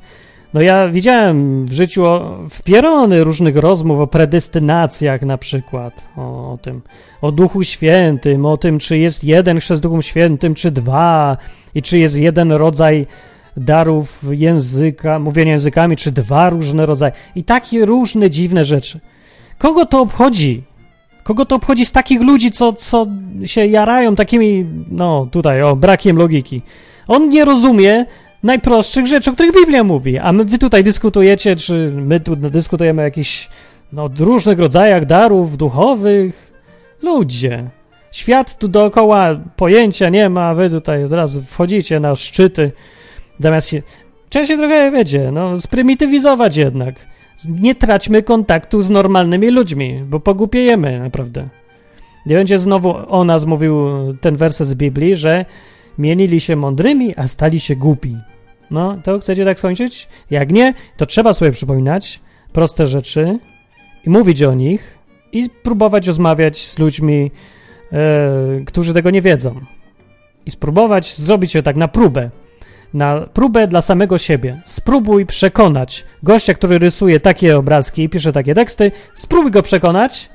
No 0.53 0.61
ja 0.61 0.87
widziałem 0.87 1.65
w 1.65 1.73
życiu 1.73 2.03
wpierony 2.49 3.23
różnych 3.23 3.57
rozmów 3.57 3.99
o 3.99 4.07
predestynacjach 4.07 5.21
na 5.21 5.37
przykład, 5.37 6.07
o, 6.17 6.53
o, 6.53 6.57
tym, 6.61 6.81
o 7.21 7.31
Duchu 7.31 7.63
Świętym, 7.63 8.45
o 8.45 8.57
tym, 8.57 8.79
czy 8.79 8.97
jest 8.97 9.23
jeden 9.23 9.59
chrzest 9.59 9.81
Duchem 9.81 10.01
Świętym, 10.01 10.55
czy 10.55 10.71
dwa 10.71 11.37
i 11.75 11.81
czy 11.81 11.97
jest 11.97 12.15
jeden 12.15 12.51
rodzaj 12.51 13.07
darów 13.57 14.23
języka, 14.31 15.19
mówienia 15.19 15.51
językami, 15.51 15.97
czy 15.97 16.11
dwa 16.11 16.49
różne 16.49 16.85
rodzaje 16.85 17.13
i 17.35 17.43
takie 17.43 17.85
różne 17.85 18.29
dziwne 18.29 18.65
rzeczy. 18.65 18.99
Kogo 19.57 19.85
to 19.85 20.01
obchodzi? 20.01 20.63
Kogo 21.25 21.45
to 21.45 21.55
obchodzi 21.55 21.85
z 21.85 21.91
takich 21.91 22.21
ludzi, 22.21 22.51
co, 22.51 22.73
co 22.73 23.07
się 23.45 23.65
jarają 23.65 24.15
takimi, 24.15 24.65
no 24.91 25.27
tutaj, 25.31 25.61
o, 25.61 25.75
brakiem 25.75 26.17
logiki? 26.17 26.61
On 27.07 27.29
nie 27.29 27.45
rozumie 27.45 28.05
najprostszych 28.43 29.07
rzeczy, 29.07 29.29
o 29.29 29.33
których 29.33 29.53
Biblia 29.53 29.83
mówi, 29.83 30.17
a 30.17 30.31
my, 30.31 30.45
wy 30.45 30.57
tutaj 30.57 30.83
dyskutujecie, 30.83 31.55
czy 31.55 31.91
my 31.95 32.19
tu 32.19 32.35
dyskutujemy 32.35 33.01
o 33.01 33.05
jakichś 33.05 33.49
no, 33.93 34.09
różnych 34.19 34.59
rodzajach 34.59 35.05
darów 35.05 35.57
duchowych. 35.57 36.53
Ludzie. 37.01 37.69
Świat 38.11 38.57
tu 38.57 38.67
dookoła 38.67 39.29
pojęcia 39.55 40.09
nie 40.09 40.29
ma, 40.29 40.53
wy 40.53 40.69
tutaj 40.69 41.03
od 41.03 41.11
razu 41.11 41.41
wchodzicie 41.41 41.99
na 41.99 42.15
szczyty, 42.15 42.71
zamiast 43.39 43.67
się... 43.67 43.81
Trzeba 44.29 44.45
się 44.45 44.57
trochę, 44.57 44.91
wiecie, 44.91 45.31
no, 45.31 45.61
sprymitywizować 45.61 46.57
jednak. 46.57 46.95
Nie 47.49 47.75
traćmy 47.75 48.23
kontaktu 48.23 48.81
z 48.81 48.89
normalnymi 48.89 49.51
ludźmi, 49.51 50.03
bo 50.07 50.19
pogupiejemy 50.19 50.99
naprawdę. 50.99 51.47
Nie 52.25 52.35
będzie 52.35 52.59
znowu 52.59 52.95
o 53.07 53.23
nas 53.23 53.45
mówił 53.45 53.77
ten 54.21 54.35
werset 54.35 54.67
z 54.67 54.73
Biblii, 54.73 55.15
że 55.15 55.45
mienili 55.97 56.41
się 56.41 56.55
mądrymi, 56.55 57.15
a 57.15 57.27
stali 57.27 57.59
się 57.59 57.75
głupi. 57.75 58.17
No, 58.71 58.97
to 59.03 59.19
chcecie 59.19 59.45
tak 59.45 59.57
skończyć? 59.57 60.07
Jak 60.29 60.51
nie, 60.51 60.73
to 60.97 61.05
trzeba 61.05 61.33
sobie 61.33 61.51
przypominać 61.51 62.19
proste 62.53 62.87
rzeczy 62.87 63.39
i 64.05 64.09
mówić 64.09 64.43
o 64.43 64.53
nich 64.53 64.97
i 65.31 65.49
próbować 65.49 66.07
rozmawiać 66.07 66.67
z 66.67 66.79
ludźmi, 66.79 67.31
e, 67.91 68.61
którzy 68.65 68.93
tego 68.93 69.09
nie 69.09 69.21
wiedzą. 69.21 69.55
I 70.45 70.51
spróbować 70.51 71.15
zrobić 71.15 71.51
się 71.51 71.63
tak 71.63 71.75
na 71.75 71.87
próbę. 71.87 72.29
Na 72.95 73.21
próbę 73.21 73.67
dla 73.67 73.81
samego 73.81 74.17
siebie. 74.17 74.61
Spróbuj 74.65 75.25
przekonać 75.25 76.05
gościa, 76.23 76.53
który 76.53 76.79
rysuje 76.79 77.19
takie 77.19 77.57
obrazki 77.57 78.03
i 78.03 78.09
pisze 78.09 78.33
takie 78.33 78.53
teksty, 78.53 78.91
spróbuj 79.15 79.51
go 79.51 79.61
przekonać, 79.61 80.29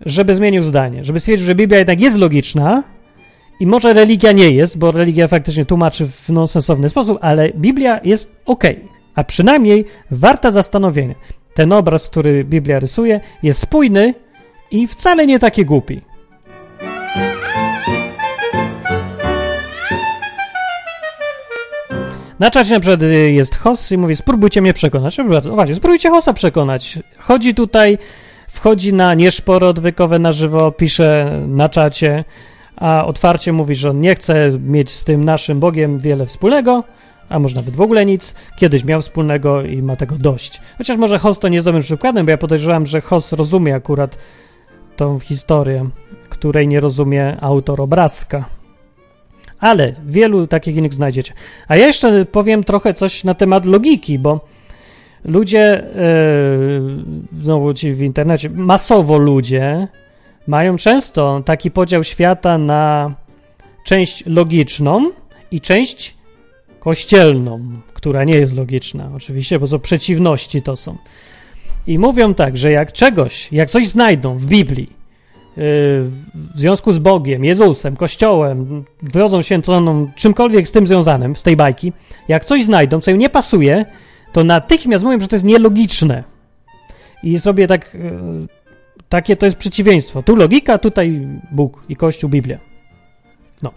żeby 0.00 0.34
zmienił 0.34 0.62
zdanie, 0.62 1.04
żeby 1.04 1.20
stwierdził, 1.20 1.46
że 1.46 1.54
Biblia 1.54 1.78
jednak 1.78 2.00
jest 2.00 2.16
logiczna, 2.16 2.82
i 3.60 3.66
może 3.66 3.92
religia 3.92 4.32
nie 4.32 4.50
jest, 4.50 4.78
bo 4.78 4.92
religia 4.92 5.28
faktycznie 5.28 5.64
tłumaczy 5.64 6.06
w 6.06 6.28
nonsensowny 6.28 6.88
sposób, 6.88 7.18
ale 7.20 7.50
Biblia 7.50 8.00
jest 8.04 8.36
ok, 8.46 8.64
a 9.14 9.24
przynajmniej 9.24 9.84
warta 10.10 10.50
zastanowienia. 10.50 11.14
Ten 11.54 11.72
obraz, 11.72 12.08
który 12.08 12.44
Biblia 12.44 12.78
rysuje, 12.78 13.20
jest 13.42 13.60
spójny 13.60 14.14
i 14.70 14.86
wcale 14.86 15.26
nie 15.26 15.38
taki 15.38 15.64
głupi. 15.64 16.00
Na 22.42 22.50
czacie 22.50 22.74
na 22.74 22.80
przykład 22.80 23.00
jest 23.30 23.56
Hoss 23.56 23.92
i 23.92 23.98
mówi, 23.98 24.16
spróbujcie 24.16 24.62
mnie 24.62 24.74
przekonać. 24.74 25.18
Uważajcie, 25.18 25.74
spróbujcie 25.74 26.10
Hossa 26.10 26.32
przekonać. 26.32 26.98
Chodzi 27.18 27.54
tutaj, 27.54 27.98
wchodzi 28.48 28.92
na 28.94 29.14
nieszporo 29.14 29.68
odwykowe 29.68 30.18
na 30.18 30.32
żywo, 30.32 30.72
pisze 30.72 31.40
na 31.48 31.68
czacie, 31.68 32.24
a 32.76 33.04
otwarcie 33.04 33.52
mówi, 33.52 33.74
że 33.74 33.90
on 33.90 34.00
nie 34.00 34.14
chce 34.14 34.50
mieć 34.58 34.90
z 34.90 35.04
tym 35.04 35.24
naszym 35.24 35.60
Bogiem 35.60 35.98
wiele 35.98 36.26
wspólnego, 36.26 36.84
a 37.28 37.38
może 37.38 37.56
nawet 37.56 37.76
w 37.76 37.80
ogóle 37.80 38.06
nic. 38.06 38.34
Kiedyś 38.56 38.84
miał 38.84 39.02
wspólnego 39.02 39.62
i 39.62 39.82
ma 39.82 39.96
tego 39.96 40.16
dość. 40.18 40.60
Chociaż 40.78 40.96
może 40.96 41.18
Hoss 41.18 41.38
to 41.38 41.48
nie 41.48 41.54
jest 41.54 41.66
dobrym 41.66 41.82
przykładem, 41.82 42.26
bo 42.26 42.30
ja 42.30 42.38
podejrzewam, 42.38 42.86
że 42.86 43.00
Hoss 43.00 43.32
rozumie 43.32 43.74
akurat 43.74 44.18
tą 44.96 45.18
historię, 45.18 45.88
której 46.28 46.68
nie 46.68 46.80
rozumie 46.80 47.36
autor 47.40 47.80
obrazka. 47.80 48.44
Ale 49.62 49.92
wielu 50.06 50.46
takich 50.46 50.76
innych 50.76 50.94
znajdziecie. 50.94 51.32
A 51.68 51.76
ja 51.76 51.86
jeszcze 51.86 52.24
powiem 52.24 52.64
trochę 52.64 52.94
coś 52.94 53.24
na 53.24 53.34
temat 53.34 53.66
logiki, 53.66 54.18
bo 54.18 54.40
ludzie, 55.24 55.82
yy, 57.32 57.42
znowu 57.42 57.74
ci 57.74 57.92
w 57.92 58.02
internecie, 58.02 58.50
masowo 58.50 59.18
ludzie 59.18 59.88
mają 60.46 60.76
często 60.76 61.42
taki 61.44 61.70
podział 61.70 62.04
świata 62.04 62.58
na 62.58 63.14
część 63.84 64.26
logiczną 64.26 65.10
i 65.50 65.60
część 65.60 66.14
kościelną, 66.80 67.60
która 67.94 68.24
nie 68.24 68.38
jest 68.38 68.56
logiczna, 68.56 69.10
oczywiście, 69.16 69.58
bo 69.58 69.68
to 69.68 69.78
przeciwności 69.78 70.62
to 70.62 70.76
są. 70.76 70.96
I 71.86 71.98
mówią 71.98 72.34
tak, 72.34 72.56
że 72.56 72.70
jak 72.70 72.92
czegoś, 72.92 73.52
jak 73.52 73.70
coś 73.70 73.88
znajdą 73.88 74.36
w 74.36 74.46
Biblii, 74.46 75.01
w 75.56 76.12
związku 76.54 76.92
z 76.92 76.98
Bogiem, 76.98 77.44
Jezusem, 77.44 77.96
Kościołem, 77.96 78.84
się 79.42 79.62
co, 79.62 79.82
czymkolwiek 80.14 80.68
z 80.68 80.72
tym 80.72 80.86
związanym, 80.86 81.36
z 81.36 81.42
tej 81.42 81.56
bajki, 81.56 81.92
jak 82.28 82.44
coś 82.44 82.64
znajdą, 82.64 83.00
co 83.00 83.10
im 83.10 83.18
nie 83.18 83.30
pasuje, 83.30 83.86
to 84.32 84.44
natychmiast 84.44 85.04
mówią, 85.04 85.20
że 85.20 85.28
to 85.28 85.36
jest 85.36 85.46
nielogiczne. 85.46 86.24
I 87.22 87.38
sobie 87.38 87.66
tak 87.66 87.94
yy, 87.94 88.46
takie 89.08 89.36
to 89.36 89.46
jest 89.46 89.56
przeciwieństwo. 89.56 90.22
Tu 90.22 90.36
logika, 90.36 90.78
tutaj 90.78 91.28
Bóg 91.50 91.84
i 91.88 91.96
Kościół, 91.96 92.30
Biblia. 92.30 92.58
No. 93.62 93.72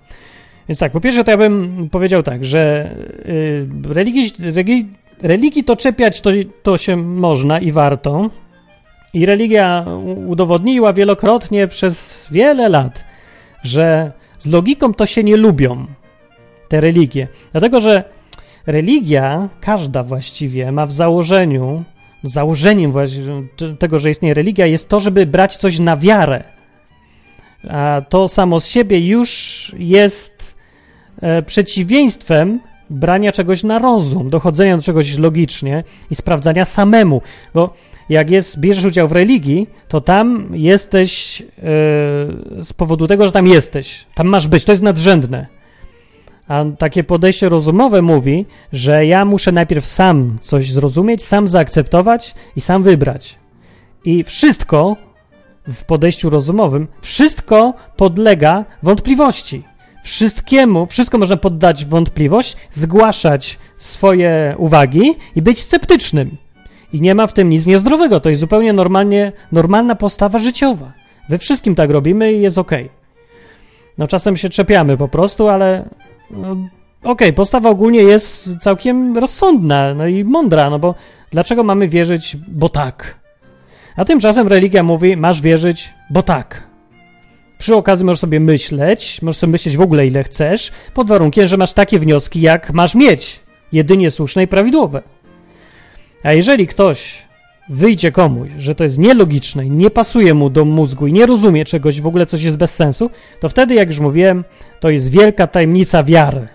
Więc 0.69 0.79
tak, 0.79 0.91
po 0.91 1.01
pierwsze 1.01 1.23
to 1.23 1.31
ja 1.31 1.37
bym 1.37 1.89
powiedział 1.89 2.23
tak, 2.23 2.45
że 2.45 2.89
religii, 3.83 4.33
religii, 4.39 4.87
religii 5.21 5.63
to 5.63 5.75
czepiać 5.75 6.21
to, 6.21 6.29
to 6.63 6.77
się 6.77 6.97
można 6.97 7.59
i 7.59 7.71
warto. 7.71 8.29
I 9.15 9.25
religia 9.25 9.85
udowodniła 10.27 10.93
wielokrotnie 10.93 11.67
przez 11.67 12.27
wiele 12.31 12.69
lat, 12.69 13.03
że 13.63 14.11
z 14.39 14.47
logiką 14.47 14.93
to 14.93 15.05
się 15.05 15.23
nie 15.23 15.37
lubią 15.37 15.85
te 16.67 16.81
religie. 16.81 17.27
Dlatego, 17.51 17.81
że 17.81 18.03
religia, 18.65 19.49
każda 19.61 20.03
właściwie, 20.03 20.71
ma 20.71 20.85
w 20.85 20.91
założeniu 20.91 21.83
założeniem 22.23 22.93
tego, 23.79 23.99
że 23.99 24.09
istnieje 24.09 24.33
religia, 24.33 24.65
jest 24.65 24.89
to, 24.89 24.99
żeby 24.99 25.25
brać 25.25 25.57
coś 25.57 25.79
na 25.79 25.97
wiarę. 25.97 26.43
A 27.69 28.01
to 28.09 28.27
samo 28.27 28.59
z 28.59 28.67
siebie 28.67 29.07
już 29.07 29.71
jest 29.77 30.55
e, 31.21 31.41
przeciwieństwem 31.41 32.59
brania 32.89 33.31
czegoś 33.31 33.63
na 33.63 33.79
rozum, 33.79 34.29
dochodzenia 34.29 34.77
do 34.77 34.83
czegoś 34.83 35.17
logicznie 35.17 35.83
i 36.11 36.15
sprawdzania 36.15 36.65
samemu. 36.65 37.21
Bo 37.53 37.73
jak 38.09 38.29
jest, 38.29 38.59
bierzesz 38.59 38.85
udział 38.85 39.07
w 39.07 39.11
religii, 39.11 39.67
to 39.87 40.01
tam 40.01 40.47
jesteś 40.53 41.41
e, 41.41 41.45
z 42.63 42.73
powodu 42.77 43.07
tego, 43.07 43.25
że 43.25 43.31
tam 43.31 43.47
jesteś. 43.47 44.05
Tam 44.13 44.27
masz 44.27 44.47
być, 44.47 44.63
to 44.63 44.71
jest 44.71 44.83
nadrzędne. 44.83 45.47
A 46.47 46.65
takie 46.77 47.03
podejście 47.03 47.49
rozumowe 47.49 48.01
mówi, 48.01 48.45
że 48.73 49.05
ja 49.05 49.25
muszę 49.25 49.51
najpierw 49.51 49.85
sam 49.85 50.37
coś 50.41 50.71
zrozumieć, 50.71 51.23
sam 51.23 51.47
zaakceptować 51.47 52.35
i 52.55 52.61
sam 52.61 52.83
wybrać. 52.83 53.39
I 54.05 54.23
wszystko 54.23 54.97
w 55.67 55.83
podejściu 55.83 56.29
rozumowym, 56.29 56.87
wszystko 57.01 57.73
podlega 57.97 58.65
wątpliwości. 58.83 59.63
Wszystkiemu, 60.03 60.85
wszystko 60.85 61.17
można 61.17 61.37
poddać 61.37 61.85
wątpliwość, 61.85 62.57
zgłaszać 62.71 63.57
swoje 63.77 64.55
uwagi 64.57 65.15
i 65.35 65.41
być 65.41 65.59
sceptycznym. 65.59 66.37
I 66.93 67.01
nie 67.01 67.15
ma 67.15 67.27
w 67.27 67.33
tym 67.33 67.49
nic 67.49 67.65
niezdrowego. 67.65 68.19
To 68.19 68.29
jest 68.29 68.41
zupełnie 68.41 68.73
normalnie, 68.73 69.31
normalna 69.51 69.95
postawa 69.95 70.39
życiowa. 70.39 70.91
We 71.29 71.37
wszystkim 71.37 71.75
tak 71.75 71.89
robimy 71.89 72.33
i 72.33 72.41
jest 72.41 72.57
ok. 72.57 72.71
No 73.97 74.07
czasem 74.07 74.37
się 74.37 74.49
czepiamy 74.49 74.97
po 74.97 75.07
prostu, 75.07 75.49
ale 75.49 75.89
no, 76.31 76.51
Okej, 77.05 77.27
okay, 77.27 77.33
postawa 77.33 77.69
ogólnie 77.69 77.99
jest 77.99 78.49
całkiem 78.61 79.17
rozsądna 79.17 79.93
no 79.93 80.07
i 80.07 80.23
mądra, 80.23 80.69
no 80.69 80.79
bo 80.79 80.95
dlaczego 81.31 81.63
mamy 81.63 81.87
wierzyć, 81.87 82.37
bo 82.47 82.69
tak? 82.69 83.19
A 83.95 84.05
tymczasem 84.05 84.47
religia 84.47 84.83
mówi, 84.83 85.17
masz 85.17 85.41
wierzyć, 85.41 85.93
bo 86.09 86.23
tak. 86.23 86.63
Przy 87.57 87.75
okazji 87.75 88.05
możesz 88.05 88.19
sobie 88.19 88.39
myśleć, 88.39 89.21
możesz 89.21 89.39
sobie 89.39 89.51
myśleć 89.51 89.77
w 89.77 89.81
ogóle 89.81 90.07
ile 90.07 90.23
chcesz, 90.23 90.71
pod 90.93 91.07
warunkiem, 91.07 91.47
że 91.47 91.57
masz 91.57 91.73
takie 91.73 91.99
wnioski, 91.99 92.41
jak 92.41 92.73
masz 92.73 92.95
mieć, 92.95 93.39
jedynie 93.71 94.11
słuszne 94.11 94.43
i 94.43 94.47
prawidłowe. 94.47 95.01
A 96.23 96.33
jeżeli 96.33 96.67
ktoś 96.67 97.25
wyjdzie 97.69 98.11
komuś, 98.11 98.49
że 98.57 98.75
to 98.75 98.83
jest 98.83 98.97
nielogiczne 98.97 99.69
nie 99.69 99.89
pasuje 99.89 100.33
mu 100.33 100.49
do 100.49 100.65
mózgu 100.65 101.07
i 101.07 101.13
nie 101.13 101.25
rozumie 101.25 101.65
czegoś, 101.65 102.01
w 102.01 102.07
ogóle 102.07 102.25
coś 102.25 102.41
jest 102.41 102.57
bez 102.57 102.75
sensu, 102.75 103.09
to 103.39 103.49
wtedy, 103.49 103.75
jak 103.75 103.87
już 103.87 103.99
mówiłem, 103.99 104.43
to 104.79 104.89
jest 104.89 105.11
wielka 105.11 105.47
tajemnica 105.47 106.03
wiary. 106.03 106.47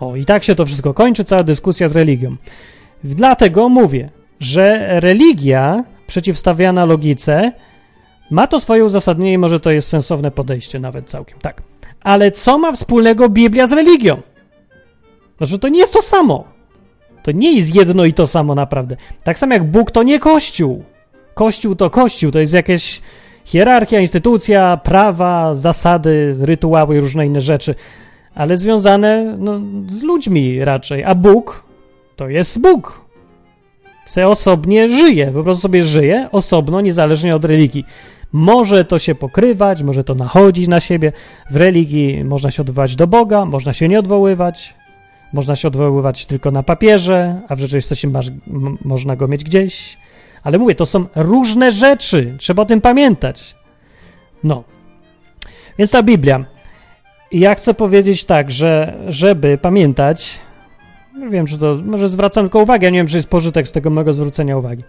O, 0.00 0.16
i 0.16 0.24
tak 0.24 0.44
się 0.44 0.54
to 0.54 0.66
wszystko 0.66 0.94
kończy, 0.94 1.24
cała 1.24 1.42
dyskusja 1.42 1.88
z 1.88 1.92
religią. 1.92 2.36
Dlatego 3.04 3.68
mówię, 3.68 4.10
że 4.40 5.00
religia 5.00 5.84
przeciwstawiana 6.06 6.84
logice 6.84 7.52
Ma 8.30 8.46
to 8.46 8.60
swoje 8.60 8.84
uzasadnienie 8.84 9.38
może 9.38 9.60
to 9.60 9.70
jest 9.70 9.88
sensowne 9.88 10.30
podejście 10.30 10.80
nawet 10.80 11.10
całkiem, 11.10 11.38
tak. 11.38 11.62
Ale 12.00 12.30
co 12.30 12.58
ma 12.58 12.72
wspólnego 12.72 13.28
Biblia 13.28 13.66
z 13.66 13.72
religią? 13.72 14.22
Znaczy, 15.38 15.58
to 15.58 15.68
nie 15.68 15.78
jest 15.78 15.92
to 15.92 16.02
samo. 16.02 16.44
To 17.28 17.32
nie 17.32 17.56
jest 17.56 17.74
jedno 17.74 18.04
i 18.04 18.12
to 18.12 18.26
samo 18.26 18.54
naprawdę. 18.54 18.96
Tak 19.24 19.38
samo 19.38 19.54
jak 19.54 19.70
Bóg 19.70 19.90
to 19.90 20.02
nie 20.02 20.18
Kościół. 20.18 20.84
Kościół 21.34 21.74
to 21.74 21.90
Kościół, 21.90 22.30
to 22.30 22.38
jest 22.38 22.52
jakaś 22.52 23.00
hierarchia, 23.44 24.00
instytucja, 24.00 24.76
prawa, 24.76 25.54
zasady, 25.54 26.36
rytuały 26.40 26.96
i 26.96 27.00
różne 27.00 27.26
inne 27.26 27.40
rzeczy, 27.40 27.74
ale 28.34 28.56
związane 28.56 29.36
no, 29.38 29.60
z 29.88 30.02
ludźmi 30.02 30.64
raczej. 30.64 31.04
A 31.04 31.14
Bóg 31.14 31.64
to 32.16 32.28
jest 32.28 32.60
Bóg. 32.60 33.00
Se 34.06 34.28
osobnie 34.28 34.88
żyje, 34.88 35.26
po 35.26 35.44
prostu 35.44 35.62
sobie 35.62 35.84
żyje 35.84 36.28
osobno, 36.32 36.80
niezależnie 36.80 37.36
od 37.36 37.44
religii. 37.44 37.84
Może 38.32 38.84
to 38.84 38.98
się 38.98 39.14
pokrywać, 39.14 39.82
może 39.82 40.04
to 40.04 40.14
nachodzić 40.14 40.68
na 40.68 40.80
siebie. 40.80 41.12
W 41.50 41.56
religii 41.56 42.24
można 42.24 42.50
się 42.50 42.62
odwoływać 42.62 42.96
do 42.96 43.06
Boga, 43.06 43.44
można 43.44 43.72
się 43.72 43.88
nie 43.88 43.98
odwoływać. 43.98 44.77
Można 45.32 45.56
się 45.56 45.68
odwoływać 45.68 46.26
tylko 46.26 46.50
na 46.50 46.62
papierze, 46.62 47.40
a 47.48 47.56
w 47.56 47.58
rzeczywistości 47.58 48.08
masz, 48.08 48.30
można 48.84 49.16
go 49.16 49.28
mieć 49.28 49.44
gdzieś. 49.44 49.98
Ale 50.42 50.58
mówię, 50.58 50.74
to 50.74 50.86
są 50.86 51.06
różne 51.14 51.72
rzeczy, 51.72 52.36
trzeba 52.38 52.62
o 52.62 52.66
tym 52.66 52.80
pamiętać. 52.80 53.56
No. 54.44 54.64
Więc 55.78 55.90
ta 55.90 56.02
Biblia. 56.02 56.44
ja 57.32 57.54
chcę 57.54 57.74
powiedzieć 57.74 58.24
tak, 58.24 58.50
że 58.50 58.98
żeby 59.08 59.58
pamiętać, 59.58 60.38
nie 61.18 61.28
wiem, 61.28 61.46
czy 61.46 61.58
to, 61.58 61.78
może 61.84 62.08
zwracam 62.08 62.44
tylko 62.44 62.62
uwagę, 62.62 62.86
ja 62.86 62.90
nie 62.90 62.98
wiem, 62.98 63.06
czy 63.06 63.16
jest 63.16 63.28
pożytek 63.28 63.68
z 63.68 63.72
tego 63.72 63.90
mojego 63.90 64.12
zwrócenia 64.12 64.56
uwagi, 64.56 64.84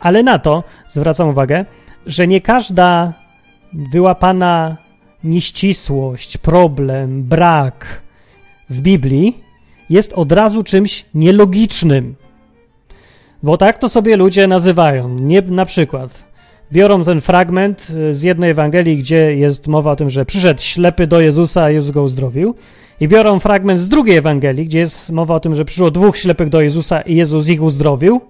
ale 0.00 0.22
na 0.22 0.38
to 0.38 0.64
zwracam 0.88 1.28
uwagę, 1.28 1.64
że 2.06 2.26
nie 2.26 2.40
każda 2.40 3.12
wyłapana 3.72 4.76
nieścisłość, 5.24 6.38
problem, 6.38 7.22
brak 7.22 8.02
w 8.70 8.80
Biblii 8.80 9.51
jest 9.90 10.12
od 10.12 10.32
razu 10.32 10.62
czymś 10.62 11.04
nielogicznym. 11.14 12.14
Bo 13.42 13.56
tak 13.56 13.78
to 13.78 13.88
sobie 13.88 14.16
ludzie 14.16 14.46
nazywają. 14.46 15.08
Nie, 15.08 15.42
na 15.42 15.64
przykład 15.66 16.32
biorą 16.72 17.04
ten 17.04 17.20
fragment 17.20 17.88
y, 18.10 18.14
z 18.14 18.22
jednej 18.22 18.50
Ewangelii, 18.50 18.96
gdzie 18.96 19.36
jest 19.36 19.66
mowa 19.66 19.90
o 19.90 19.96
tym, 19.96 20.10
że 20.10 20.24
przyszedł 20.24 20.62
ślepy 20.62 21.06
do 21.06 21.20
Jezusa, 21.20 21.62
a 21.62 21.70
Jezus 21.70 21.90
go 21.90 22.02
uzdrowił. 22.02 22.54
I 23.00 23.08
biorą 23.08 23.40
fragment 23.40 23.80
z 23.80 23.88
drugiej 23.88 24.16
Ewangelii, 24.16 24.64
gdzie 24.64 24.78
jest 24.78 25.10
mowa 25.10 25.34
o 25.34 25.40
tym, 25.40 25.54
że 25.54 25.64
przyszło 25.64 25.90
dwóch 25.90 26.18
ślepych 26.18 26.48
do 26.48 26.60
Jezusa 26.60 27.00
i 27.00 27.16
Jezus 27.16 27.48
ich 27.48 27.62
uzdrowił. 27.62 28.20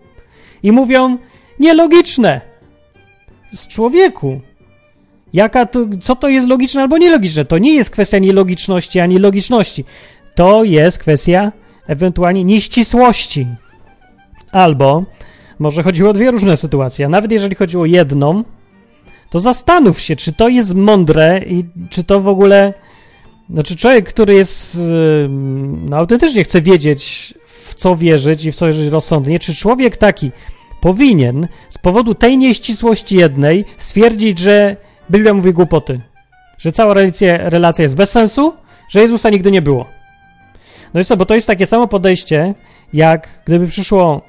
I 0.63 0.73
mówią, 0.73 1.19
nielogiczne. 1.61 2.41
Z 3.53 3.67
człowieku. 3.67 4.41
Jaka 5.33 5.67
to, 5.67 5.81
co 6.01 6.17
to 6.17 6.29
jest 6.29 6.49
logiczne 6.49 6.83
albo 6.83 6.99
nielogiczne? 6.99 7.45
To 7.45 7.59
nie 7.59 7.75
jest 7.75 7.91
kwestia 7.91 8.19
nielogiczności 8.19 9.01
ani 9.01 9.19
logiczności. 9.19 9.85
To 10.35 10.65
jest 10.65 10.99
kwestia 10.99 11.53
ewentualnie 11.87 12.45
nieścisłości. 12.45 13.47
Albo 14.53 15.05
może 15.59 15.83
chodziło 15.83 16.11
o 16.11 16.13
dwie 16.13 16.31
różne 16.31 16.57
sytuacje. 16.57 17.07
A 17.07 17.09
nawet 17.09 17.33
jeżeli 17.33 17.55
chodziło 17.55 17.83
o 17.83 17.87
jedną, 17.87 18.45
to 19.31 19.41
zastanów 19.41 20.01
się, 20.01 20.17
czy 20.17 20.33
to 20.33 20.49
jest 20.49 20.75
mądre 20.75 21.41
i 21.47 21.65
czy 21.91 22.05
to 22.05 22.21
w 22.21 22.29
ogóle. 22.29 22.75
Znaczy, 23.51 23.77
człowiek, 23.77 24.09
który 24.09 24.35
jest. 24.35 24.81
No, 25.89 25.97
autentycznie 25.97 26.45
chce 26.45 26.61
wiedzieć, 26.61 27.35
w 27.47 27.75
co 27.75 27.97
wierzyć 27.97 28.45
i 28.45 28.53
w 28.53 28.55
co 28.55 28.67
wierzyć 28.67 28.89
rozsądnie, 28.89 29.39
czy 29.39 29.55
człowiek 29.55 29.97
taki 29.97 30.31
powinien 30.81 31.49
z 31.71 31.79
powodu 31.79 32.15
tej 32.15 32.39
nieścisłości 32.39 33.17
jednej 33.17 33.65
stwierdzić, 33.79 34.39
że 34.39 34.77
Biblia 35.11 35.35
mówi 35.35 35.53
głupoty, 35.53 36.01
że 36.59 36.73
cała 36.73 36.95
relacja, 36.95 37.49
relacja 37.51 37.83
jest 37.83 37.95
bez 37.95 38.11
sensu, 38.11 38.53
że 38.89 39.01
Jezusa 39.01 39.31
nigdy 39.31 39.51
nie 39.51 39.63
było. 39.63 40.02
No 40.95 41.01
i 41.01 41.05
co, 41.05 41.17
bo 41.17 41.27
to 41.27 41.35
jest 41.35 41.47
takie 41.47 41.67
samo 41.67 41.89
podejście, 41.89 42.55
jak 42.93 43.29
gdyby 43.45 43.67
przyszło 43.67 44.23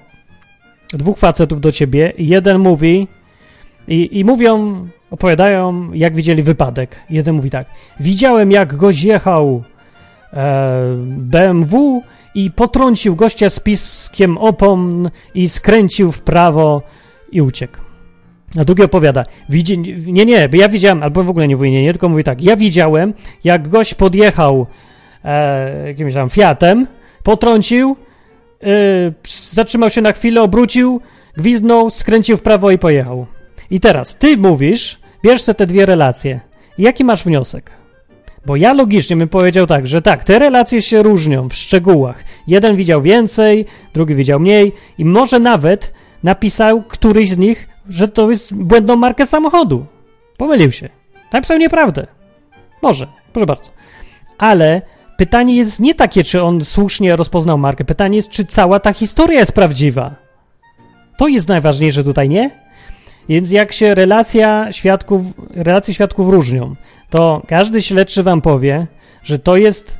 dwóch 0.93 1.17
facetów 1.17 1.61
do 1.61 1.71
ciebie 1.71 2.13
i 2.17 2.27
jeden 2.27 2.59
mówi 2.59 3.07
i, 3.87 4.19
i 4.19 4.25
mówią, 4.25 4.87
opowiadają, 5.11 5.93
jak 5.93 6.15
widzieli 6.15 6.43
wypadek. 6.43 6.99
Jeden 7.09 7.35
mówi 7.35 7.49
tak, 7.49 7.67
widziałem 7.99 8.51
jak 8.51 8.75
gość 8.75 9.03
jechał 9.03 9.63
e, 10.33 10.95
BMW 11.07 12.01
i 12.35 12.51
potrącił 12.51 13.15
gościa 13.15 13.49
z 13.49 13.59
piskiem 13.59 14.37
opon 14.37 15.09
i 15.35 15.49
skręcił 15.49 16.11
w 16.11 16.21
prawo 16.21 16.81
i 17.31 17.41
uciekł. 17.41 17.77
A 18.59 18.65
drugi 18.65 18.83
opowiada, 18.83 19.25
widzi, 19.49 19.79
nie, 20.07 20.25
nie, 20.25 20.49
ja 20.53 20.69
widziałem, 20.69 21.03
albo 21.03 21.23
w 21.23 21.29
ogóle 21.29 21.47
nie 21.47 21.55
mówi 21.55 21.71
nie, 21.71 21.81
nie, 21.83 21.93
tylko 21.93 22.09
mówi 22.09 22.23
tak, 22.23 22.41
ja 22.41 22.55
widziałem, 22.55 23.13
jak 23.43 23.67
gość 23.67 23.93
podjechał 23.93 24.67
e, 25.25 25.87
jakimś 25.87 26.13
tam 26.13 26.29
Fiatem, 26.29 26.87
potrącił, 27.23 27.95
e, 28.63 28.65
zatrzymał 29.51 29.89
się 29.89 30.01
na 30.01 30.11
chwilę, 30.11 30.41
obrócił, 30.41 31.01
gwizdnął, 31.37 31.89
skręcił 31.89 32.37
w 32.37 32.41
prawo 32.41 32.71
i 32.71 32.77
pojechał. 32.77 33.25
I 33.69 33.79
teraz 33.79 34.17
ty 34.17 34.37
mówisz, 34.37 34.99
bierz 35.23 35.43
te 35.57 35.67
dwie 35.67 35.85
relacje. 35.85 36.39
Jaki 36.77 37.03
masz 37.03 37.23
wniosek? 37.23 37.71
Bo 38.45 38.55
ja 38.55 38.73
logicznie 38.73 39.15
bym 39.15 39.29
powiedział 39.29 39.67
tak, 39.67 39.87
że 39.87 40.01
tak, 40.01 40.23
te 40.23 40.39
relacje 40.39 40.81
się 40.81 41.03
różnią 41.03 41.49
w 41.49 41.53
szczegółach. 41.53 42.23
Jeden 42.47 42.75
widział 42.75 43.01
więcej, 43.01 43.65
drugi 43.93 44.15
widział 44.15 44.39
mniej 44.39 44.71
i 44.97 45.05
może 45.05 45.39
nawet 45.39 45.93
napisał 46.23 46.83
któryś 46.83 47.29
z 47.29 47.37
nich, 47.37 47.69
że 47.89 48.07
to 48.07 48.29
jest 48.29 48.53
błędną 48.53 48.95
markę 48.95 49.25
samochodu. 49.25 49.85
Pomylił 50.37 50.71
się. 50.71 50.89
Napisał 51.33 51.57
nieprawdę. 51.57 52.07
Może, 52.81 53.07
proszę 53.33 53.45
bardzo. 53.45 53.71
Ale 54.37 54.81
pytanie 55.17 55.55
jest 55.55 55.79
nie 55.79 55.95
takie, 55.95 56.23
czy 56.23 56.43
on 56.43 56.65
słusznie 56.65 57.15
rozpoznał 57.15 57.57
markę. 57.57 57.85
Pytanie 57.85 58.15
jest, 58.15 58.29
czy 58.29 58.45
cała 58.45 58.79
ta 58.79 58.93
historia 58.93 59.39
jest 59.39 59.51
prawdziwa. 59.51 60.15
To 61.17 61.27
jest 61.27 61.47
najważniejsze 61.47 62.03
tutaj, 62.03 62.29
nie? 62.29 62.49
Więc 63.29 63.51
jak 63.51 63.73
się 63.73 63.95
relacja 63.95 64.71
świadków, 64.71 65.21
relacje 65.49 65.93
świadków 65.93 66.29
różnią, 66.29 66.75
to 67.09 67.41
każdy 67.47 67.81
śledczy 67.81 68.23
wam 68.23 68.41
powie, 68.41 68.87
że 69.23 69.39
to 69.39 69.57
jest 69.57 69.97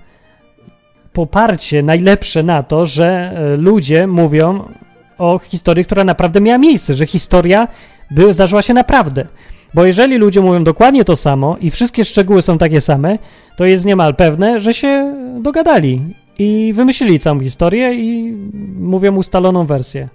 poparcie 1.13 1.83
najlepsze 1.83 2.43
na 2.43 2.63
to, 2.63 2.85
że 2.85 3.33
e, 3.35 3.57
ludzie 3.57 4.07
mówią 4.07 4.73
o 5.17 5.39
historii, 5.39 5.85
która 5.85 6.03
naprawdę 6.03 6.41
miała 6.41 6.57
miejsce, 6.57 6.93
że 6.93 7.05
historia 7.05 7.67
by, 8.11 8.33
zdarzyła 8.33 8.61
się 8.61 8.73
naprawdę. 8.73 9.27
Bo 9.73 9.85
jeżeli 9.85 10.17
ludzie 10.17 10.41
mówią 10.41 10.63
dokładnie 10.63 11.03
to 11.03 11.15
samo 11.15 11.57
i 11.61 11.69
wszystkie 11.71 12.05
szczegóły 12.05 12.41
są 12.41 12.57
takie 12.57 12.81
same, 12.81 13.17
to 13.57 13.65
jest 13.65 13.85
niemal 13.85 14.15
pewne, 14.15 14.59
że 14.59 14.73
się 14.73 15.15
dogadali 15.41 16.01
i 16.39 16.73
wymyślili 16.75 17.19
całą 17.19 17.39
historię 17.39 17.93
i 17.93 18.33
mówią 18.79 19.15
ustaloną 19.15 19.65
wersję. 19.65 20.09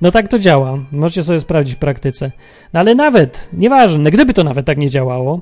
No 0.00 0.10
tak 0.10 0.28
to 0.28 0.38
działa. 0.38 0.78
Możecie 0.92 1.22
sobie 1.22 1.40
sprawdzić 1.40 1.74
w 1.74 1.78
praktyce. 1.78 2.30
No 2.72 2.80
ale 2.80 2.94
nawet, 2.94 3.48
nieważne, 3.52 4.10
gdyby 4.10 4.34
to 4.34 4.44
nawet 4.44 4.66
tak 4.66 4.78
nie 4.78 4.90
działało, 4.90 5.40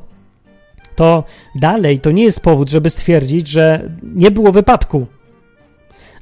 to 0.96 1.24
dalej 1.54 2.00
to 2.00 2.10
nie 2.10 2.24
jest 2.24 2.40
powód, 2.40 2.70
żeby 2.70 2.90
stwierdzić, 2.90 3.48
że 3.48 3.90
nie 4.02 4.30
było 4.30 4.52
wypadku. 4.52 5.06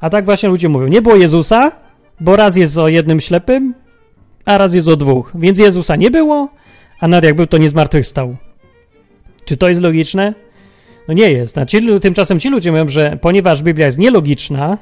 A 0.01 0.11
tak 0.11 0.25
właśnie 0.25 0.49
ludzie 0.49 0.69
mówią, 0.69 0.87
nie 0.87 1.03
było 1.03 1.17
Jezusa, 1.17 1.73
bo 2.21 2.37
raz 2.37 2.57
jest 2.57 2.79
o 2.79 2.89
jednym 2.89 3.21
ślepym, 3.21 3.75
a 4.45 4.59
raz 4.59 4.75
jest 4.75 4.89
o 4.89 4.97
dwóch. 4.97 5.33
Więc 5.35 5.59
Jezusa 5.59 5.97
nie 5.97 6.11
było, 6.11 6.49
a 7.01 7.09
nawet 7.09 7.25
jak 7.25 7.37
był, 7.37 7.47
to 7.47 7.59
nie 7.59 7.69
zmartwychwstał. 7.69 8.37
Czy 9.45 9.57
to 9.57 9.69
jest 9.69 9.81
logiczne? 9.81 10.35
No 11.09 11.15
nie 11.15 11.31
jest. 11.31 11.53
Znaczy, 11.53 12.01
tymczasem 12.01 12.41
ci 12.41 12.51
ludzie 12.51 12.71
mówią, 12.71 12.89
że 12.89 13.19
ponieważ 13.21 13.63
Biblia 13.63 13.87
jest 13.87 13.99
nielogiczna, 13.99 14.79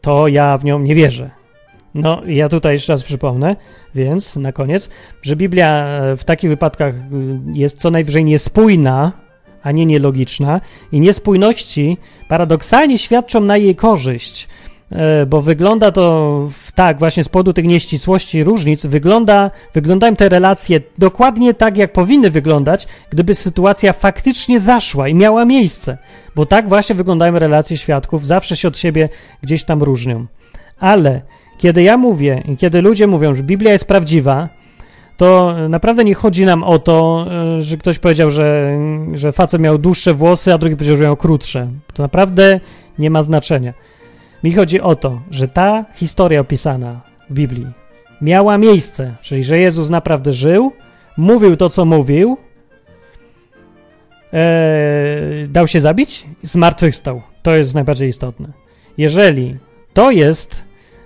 to 0.00 0.28
ja 0.28 0.58
w 0.58 0.64
nią 0.64 0.78
nie 0.78 0.94
wierzę. 0.94 1.30
No, 1.94 2.22
ja 2.26 2.48
tutaj 2.48 2.72
jeszcze 2.72 2.92
raz 2.92 3.02
przypomnę, 3.02 3.56
więc 3.94 4.36
na 4.36 4.52
koniec, 4.52 4.90
że 5.22 5.36
Biblia 5.36 5.86
e, 5.86 6.16
w 6.16 6.24
takich 6.24 6.50
wypadkach 6.50 6.94
e, 6.94 7.00
jest 7.54 7.78
co 7.78 7.90
najwyżej 7.90 8.24
niespójna, 8.24 9.12
a 9.62 9.72
nie 9.72 9.86
nielogiczna, 9.86 10.60
i 10.92 11.00
niespójności 11.00 11.98
paradoksalnie 12.28 12.98
świadczą 12.98 13.40
na 13.40 13.56
jej 13.56 13.76
korzyść, 13.76 14.48
bo 15.26 15.42
wygląda 15.42 15.92
to 15.92 16.48
tak, 16.74 16.98
właśnie 16.98 17.24
z 17.24 17.28
powodu 17.28 17.52
tych 17.52 17.64
nieścisłości 17.64 18.44
różnic, 18.44 18.86
wygląda, 18.86 19.50
wyglądają 19.74 20.16
te 20.16 20.28
relacje 20.28 20.80
dokładnie 20.98 21.54
tak, 21.54 21.76
jak 21.76 21.92
powinny 21.92 22.30
wyglądać, 22.30 22.88
gdyby 23.10 23.34
sytuacja 23.34 23.92
faktycznie 23.92 24.60
zaszła 24.60 25.08
i 25.08 25.14
miała 25.14 25.44
miejsce, 25.44 25.98
bo 26.36 26.46
tak 26.46 26.68
właśnie 26.68 26.94
wyglądają 26.94 27.38
relacje 27.38 27.76
świadków, 27.78 28.26
zawsze 28.26 28.56
się 28.56 28.68
od 28.68 28.78
siebie 28.78 29.08
gdzieś 29.42 29.64
tam 29.64 29.82
różnią. 29.82 30.26
Ale 30.80 31.22
kiedy 31.58 31.82
ja 31.82 31.96
mówię 31.96 32.42
kiedy 32.58 32.82
ludzie 32.82 33.06
mówią, 33.06 33.34
że 33.34 33.42
Biblia 33.42 33.72
jest 33.72 33.84
prawdziwa, 33.84 34.48
to 35.16 35.54
naprawdę 35.68 36.04
nie 36.04 36.14
chodzi 36.14 36.44
nam 36.44 36.62
o 36.62 36.78
to, 36.78 37.26
e, 37.58 37.62
że 37.62 37.76
ktoś 37.76 37.98
powiedział, 37.98 38.30
że, 38.30 38.78
że 39.14 39.32
facet 39.32 39.60
miał 39.60 39.78
dłuższe 39.78 40.14
włosy, 40.14 40.54
a 40.54 40.58
drugi 40.58 40.76
powiedział, 40.76 40.96
że 40.96 41.04
miał 41.04 41.16
krótsze. 41.16 41.68
To 41.94 42.02
naprawdę 42.02 42.60
nie 42.98 43.10
ma 43.10 43.22
znaczenia. 43.22 43.74
Mi 44.44 44.52
chodzi 44.52 44.80
o 44.80 44.96
to, 44.96 45.20
że 45.30 45.48
ta 45.48 45.84
historia 45.94 46.40
opisana 46.40 47.00
w 47.30 47.34
Biblii 47.34 47.66
miała 48.22 48.58
miejsce, 48.58 49.14
czyli 49.22 49.44
że 49.44 49.58
Jezus 49.58 49.90
naprawdę 49.90 50.32
żył, 50.32 50.72
mówił 51.16 51.56
to, 51.56 51.70
co 51.70 51.84
mówił, 51.84 52.36
e, 54.32 55.46
dał 55.48 55.68
się 55.68 55.80
zabić, 55.80 56.26
zmartwychwstał. 56.42 57.22
To 57.42 57.54
jest 57.54 57.74
najbardziej 57.74 58.08
istotne. 58.08 58.48
Jeżeli 58.98 59.56
to 59.94 60.10
jest, 60.10 60.64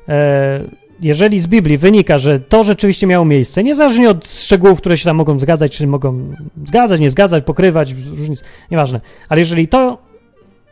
e, 0.09 0.61
jeżeli 1.01 1.41
z 1.41 1.47
Biblii 1.47 1.78
wynika, 1.78 2.18
że 2.18 2.41
to 2.41 2.64
rzeczywiście 2.64 3.07
miało 3.07 3.24
miejsce, 3.24 3.62
niezależnie 3.62 4.11
od 4.11 4.28
szczegółów, 4.28 4.78
które 4.78 4.97
się 4.97 5.05
tam 5.05 5.16
mogą 5.16 5.39
zgadzać, 5.39 5.76
czy 5.76 5.87
mogą 5.87 6.35
zgadzać, 6.66 7.01
nie 7.01 7.11
zgadzać, 7.11 7.45
pokrywać, 7.45 7.93
różnic, 7.93 8.45
nieważne, 8.70 9.01
ale 9.28 9.41
jeżeli 9.41 9.68
to, 9.68 9.99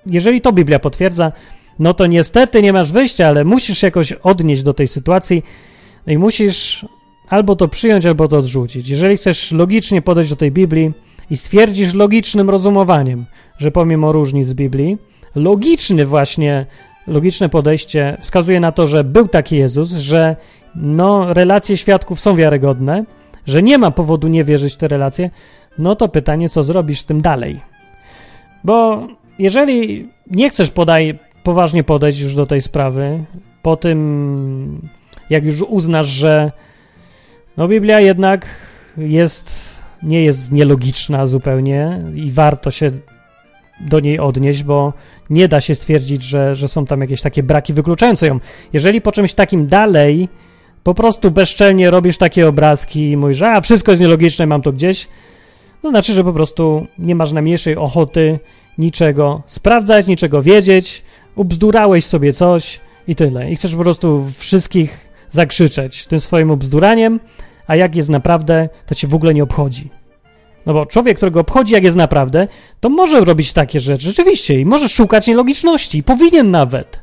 jeżeli 0.07 0.41
to 0.41 0.53
Biblia 0.53 0.79
potwierdza, 0.79 1.33
no 1.79 1.95
to 1.95 2.07
niestety 2.07 2.63
nie 2.63 2.73
masz 2.73 2.93
wyjścia, 2.93 3.27
ale 3.27 3.45
musisz 3.45 3.83
jakoś 3.83 4.13
odnieść 4.13 4.63
do 4.63 4.75
tej 4.75 4.89
sytuacji 4.89 5.43
i 6.07 6.19
musisz 6.19 6.87
albo 7.29 7.57
to 7.57 7.69
przyjąć, 7.69 8.07
albo 8.07 8.29
to 8.29 8.39
odrzucić. 8.39 8.89
Jeżeli 8.89 9.17
chcesz 9.17 9.53
logicznie 9.53 10.03
podejść 10.03 10.31
do 10.31 10.37
tej 10.37 10.53
Biblii 10.53 10.93
i 11.31 11.37
stwierdzisz 11.37 11.95
logicznym 11.95 12.51
rozumowaniem, 12.51 13.25
że 13.59 13.71
pomimo 13.71 14.13
różnic 14.13 14.53
Biblii, 14.53 14.99
logiczny 15.35 16.07
właśnie, 16.07 16.67
logiczne 17.07 17.49
podejście 17.49 18.17
wskazuje 18.21 18.61
na 18.61 18.73
to, 18.73 18.87
że 18.87 19.05
był 19.05 19.29
taki 19.29 19.57
Jezus, 19.57 19.91
że 19.91 20.37
no, 20.75 21.35
relacje 21.35 21.77
świadków 21.77 22.21
są 22.21 22.37
wiarygodne, 22.37 23.05
że 23.47 23.63
nie 23.63 23.79
ma 23.79 23.91
powodu 23.91 24.29
nie 24.29 24.45
wierzyć 24.45 24.75
w 24.75 24.77
te 24.77 24.89
relacje, 24.89 25.31
no 25.79 25.97
to 25.97 26.09
pytanie, 26.09 26.49
co 26.49 26.63
zrobisz 26.63 27.01
z 27.01 27.05
tym 27.05 27.21
dalej? 27.21 27.61
Bo 28.65 29.07
jeżeli 29.39 30.09
nie 30.31 30.51
chcesz 30.51 30.71
podaj, 30.71 31.19
poważnie 31.43 31.85
podejść 31.85 32.21
już 32.21 32.35
do 32.35 32.47
tej 32.47 32.61
sprawy, 32.61 33.25
po 33.63 33.77
tym, 33.77 34.89
jak 35.31 35.45
już 35.45 35.63
uznasz, 35.63 36.07
że 36.07 36.53
no 37.57 37.69
Biblia 37.69 38.01
jednak 38.01 38.47
jest, 38.97 39.75
nie 40.03 40.25
jest 40.25 40.53
nielogiczna 40.53 41.27
zupełnie 41.27 42.05
i 42.15 42.31
warto 42.31 42.71
się 42.71 42.91
do 43.81 44.01
niej 44.01 44.19
odnieść, 44.19 44.63
bo 44.63 44.93
nie 45.31 45.49
da 45.49 45.61
się 45.61 45.75
stwierdzić, 45.75 46.23
że, 46.23 46.55
że 46.55 46.69
są 46.69 46.87
tam 46.87 47.01
jakieś 47.01 47.21
takie 47.21 47.43
braki 47.43 47.73
wykluczające 47.73 48.27
ją. 48.27 48.41
Jeżeli 48.73 49.01
po 49.01 49.13
czymś 49.13 49.35
takim 49.35 49.67
dalej 49.67 50.29
po 50.83 50.95
prostu 50.95 51.31
bezczelnie 51.31 51.91
robisz 51.91 52.19
takie 52.19 52.49
obrazki 52.49 53.11
i 53.11 53.17
mówisz, 53.17 53.43
a 53.43 53.61
wszystko 53.61 53.93
jest 53.93 54.03
nielogiczne, 54.03 54.47
mam 54.47 54.63
to 54.63 54.73
gdzieś, 54.73 55.09
to 55.83 55.91
znaczy, 55.91 56.13
że 56.13 56.25
po 56.25 56.33
prostu 56.33 56.87
nie 56.99 57.15
masz 57.15 57.33
najmniejszej 57.33 57.77
ochoty 57.77 58.39
niczego 58.79 59.43
sprawdzać, 59.47 60.07
niczego 60.07 60.43
wiedzieć, 60.43 61.05
ubzdurałeś 61.35 62.05
sobie 62.05 62.33
coś 62.33 62.81
i 63.09 63.15
tyle. 63.15 63.51
I 63.51 63.57
chcesz 63.57 63.75
po 63.75 63.83
prostu 63.83 64.27
wszystkich 64.39 65.13
zakrzyczeć 65.31 66.07
tym 66.07 66.21
swoim 66.21 66.51
obzduraniem, 66.51 67.21
a 67.67 67.77
jak 67.77 67.97
jest 67.97 68.09
naprawdę, 68.09 68.69
to 68.87 68.95
cię 68.95 69.09
w 69.09 69.15
ogóle 69.15 69.35
nie 69.35 69.43
obchodzi. 69.43 69.91
No 70.67 70.73
bo 70.73 70.87
człowiek, 70.87 71.17
którego 71.17 71.41
obchodzi, 71.41 71.75
jak 71.75 71.85
jest 71.85 71.97
naprawdę, 71.97 72.49
to 72.81 72.89
może 72.89 73.21
robić 73.21 73.53
takie 73.53 73.81
rzeczy, 73.81 74.05
rzeczywiście, 74.05 74.61
i 74.61 74.65
może 74.65 74.89
szukać 74.89 75.27
nielogiczności, 75.27 76.03
powinien 76.03 76.51
nawet. 76.51 77.01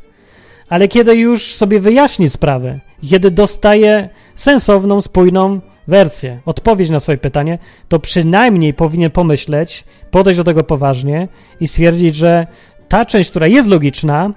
Ale 0.69 0.87
kiedy 0.87 1.15
już 1.15 1.55
sobie 1.55 1.79
wyjaśni 1.79 2.29
sprawę, 2.29 2.79
kiedy 3.09 3.31
dostaje 3.31 4.09
sensowną, 4.35 5.01
spójną 5.01 5.59
wersję, 5.87 6.39
odpowiedź 6.45 6.89
na 6.89 6.99
swoje 6.99 7.17
pytanie, 7.17 7.57
to 7.87 7.99
przynajmniej 7.99 8.73
powinien 8.73 9.11
pomyśleć, 9.11 9.83
podejść 10.11 10.37
do 10.37 10.43
tego 10.43 10.63
poważnie 10.63 11.27
i 11.59 11.67
stwierdzić, 11.67 12.15
że 12.15 12.47
ta 12.89 13.05
część, 13.05 13.29
która 13.29 13.47
jest 13.47 13.69
logiczna, 13.69 14.33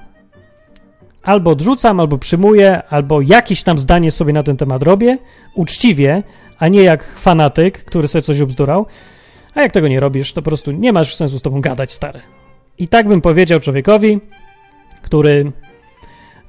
albo 1.22 1.50
odrzucam, 1.50 2.00
albo 2.00 2.18
przyjmuję, 2.18 2.82
albo 2.90 3.20
jakieś 3.20 3.62
tam 3.62 3.78
zdanie 3.78 4.10
sobie 4.10 4.32
na 4.32 4.42
ten 4.42 4.56
temat 4.56 4.82
robię, 4.82 5.18
uczciwie, 5.54 6.22
a 6.58 6.68
nie 6.68 6.82
jak 6.82 7.04
fanatyk, 7.04 7.84
który 7.84 8.08
sobie 8.08 8.22
coś 8.22 8.40
obzdurał. 8.40 8.86
A 9.54 9.60
jak 9.60 9.72
tego 9.72 9.88
nie 9.88 10.00
robisz, 10.00 10.32
to 10.32 10.42
po 10.42 10.50
prostu 10.50 10.72
nie 10.72 10.92
masz 10.92 11.16
sensu 11.16 11.38
z 11.38 11.42
tobą 11.42 11.60
gadać, 11.60 11.92
stary. 11.92 12.20
I 12.78 12.88
tak 12.88 13.08
bym 13.08 13.20
powiedział 13.20 13.60
człowiekowi, 13.60 14.20
który 15.02 15.52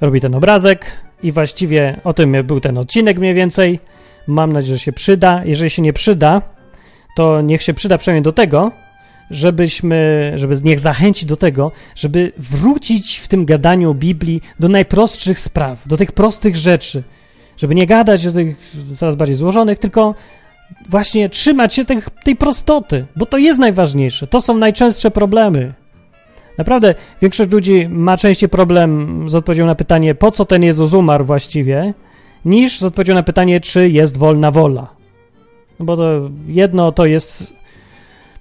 robi 0.01 0.21
ten 0.21 0.35
obrazek 0.35 0.85
i 1.23 1.31
właściwie 1.31 1.99
o 2.03 2.13
tym 2.13 2.35
był 2.43 2.59
ten 2.59 2.77
odcinek 2.77 3.19
mniej 3.19 3.33
więcej. 3.33 3.79
Mam 4.27 4.53
nadzieję, 4.53 4.77
że 4.77 4.83
się 4.83 4.93
przyda. 4.93 5.41
Jeżeli 5.45 5.69
się 5.69 5.81
nie 5.81 5.93
przyda, 5.93 6.41
to 7.15 7.41
niech 7.41 7.61
się 7.61 7.73
przyda 7.73 7.97
przynajmniej 7.97 8.23
do 8.23 8.31
tego, 8.31 8.71
żebyśmy, 9.33 10.31
żeby 10.35 10.55
niech 10.63 10.79
zachęci 10.79 11.25
do 11.25 11.37
tego, 11.37 11.71
żeby 11.95 12.31
wrócić 12.37 13.17
w 13.17 13.27
tym 13.27 13.45
gadaniu 13.45 13.91
o 13.91 13.93
Biblii 13.93 14.41
do 14.59 14.69
najprostszych 14.69 15.39
spraw, 15.39 15.87
do 15.87 15.97
tych 15.97 16.11
prostych 16.11 16.55
rzeczy, 16.55 17.03
żeby 17.57 17.75
nie 17.75 17.87
gadać 17.87 18.27
o 18.27 18.31
tych 18.31 18.73
coraz 18.97 19.15
bardziej 19.15 19.35
złożonych, 19.35 19.79
tylko 19.79 20.15
właśnie 20.89 21.29
trzymać 21.29 21.73
się 21.73 21.85
tych, 21.85 22.09
tej 22.23 22.35
prostoty, 22.35 23.05
bo 23.15 23.25
to 23.25 23.37
jest 23.37 23.59
najważniejsze. 23.59 24.27
To 24.27 24.41
są 24.41 24.57
najczęstsze 24.57 25.11
problemy. 25.11 25.73
Naprawdę 26.57 26.95
większość 27.21 27.51
ludzi 27.51 27.87
ma 27.89 28.17
częściej 28.17 28.49
problem 28.49 29.23
z 29.29 29.35
odpowiedzią 29.35 29.65
na 29.65 29.75
pytanie, 29.75 30.15
po 30.15 30.31
co 30.31 30.45
ten 30.45 30.63
Jezus 30.63 30.93
umarł 30.93 31.25
właściwie, 31.25 31.93
niż 32.45 32.79
z 32.79 32.83
odpowiedzią 32.83 33.13
na 33.13 33.23
pytanie, 33.23 33.59
czy 33.61 33.89
jest 33.89 34.17
wolna 34.17 34.51
wola. 34.51 34.87
No 35.79 35.85
bo 35.85 35.97
to 35.97 36.29
jedno 36.47 36.91
to 36.91 37.05
jest 37.05 37.53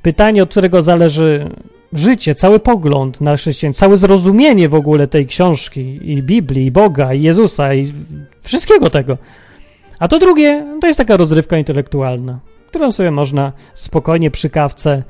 pytanie, 0.03 0.42
od 0.42 0.50
którego 0.50 0.82
zależy 0.82 1.50
życie, 1.92 2.34
cały 2.34 2.61
pogląd 2.61 3.20
na 3.20 3.36
chrześcijaństwo, 3.36 3.80
całe 3.80 3.96
zrozumienie 3.96 4.68
w 4.68 4.74
ogóle 4.74 5.07
tej 5.07 5.26
książki 5.26 6.00
i 6.03 6.22
Biblii, 6.22 6.66
i 6.66 6.70
Boga, 6.70 7.14
i 7.14 7.22
Jezusa, 7.22 7.74
i 7.74 7.92
wszystkiego 8.42 8.90
tego. 8.90 9.18
A 9.98 10.09
to 10.09 10.18
drugie 10.18 10.66
to 10.80 10.86
jest 10.86 10.98
taka 10.98 11.16
rozrywka 11.16 11.59
intelektualna, 11.59 12.38
którą 12.68 12.92
sobie 12.92 13.11
można 13.11 13.53
spokojnie 13.74 14.30
przy 14.30 14.50
kawce, 14.50 15.03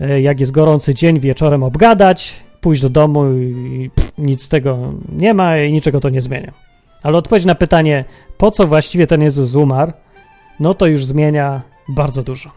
e, 0.00 0.20
jak 0.20 0.40
jest 0.40 0.52
gorący 0.52 0.94
dzień, 0.94 1.20
wieczorem 1.20 1.62
obgadać, 1.62 2.42
pójść 2.60 2.82
do 2.82 2.88
domu 2.88 3.32
i 3.32 3.90
pff, 3.94 4.12
nic 4.18 4.42
z 4.42 4.48
tego 4.48 4.92
nie 5.16 5.34
ma 5.34 5.58
i 5.58 5.72
niczego 5.72 6.00
to 6.00 6.08
nie 6.08 6.22
zmienia. 6.22 6.52
Ale 7.02 7.18
odpowiedź 7.18 7.44
na 7.44 7.54
pytanie, 7.54 8.04
po 8.38 8.50
co 8.50 8.66
właściwie 8.66 9.06
ten 9.06 9.22
Jezus 9.22 9.54
umarł, 9.54 9.92
no 10.60 10.74
to 10.74 10.86
już 10.86 11.04
zmienia 11.04 11.62
bardzo 11.88 12.22
dużo. 12.22 12.50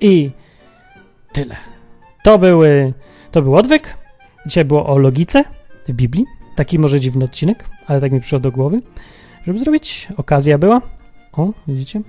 I 0.00 0.30
tyle. 1.34 1.56
To, 2.22 2.38
były, 2.38 2.92
to 3.30 3.42
był 3.42 3.56
odwyk. 3.56 3.94
Dzisiaj 4.46 4.64
było 4.64 4.86
o 4.86 4.98
logice 4.98 5.44
w 5.88 5.92
Biblii. 5.92 6.24
Taki 6.56 6.78
może 6.78 7.00
dziwny 7.00 7.24
odcinek, 7.24 7.64
ale 7.86 8.00
tak 8.00 8.12
mi 8.12 8.20
przyszło 8.20 8.38
do 8.38 8.50
głowy, 8.52 8.80
żeby 9.46 9.58
zrobić. 9.58 10.08
Okazja 10.16 10.58
była. 10.58 10.82
O, 11.32 11.52
widzicie? 11.68 12.00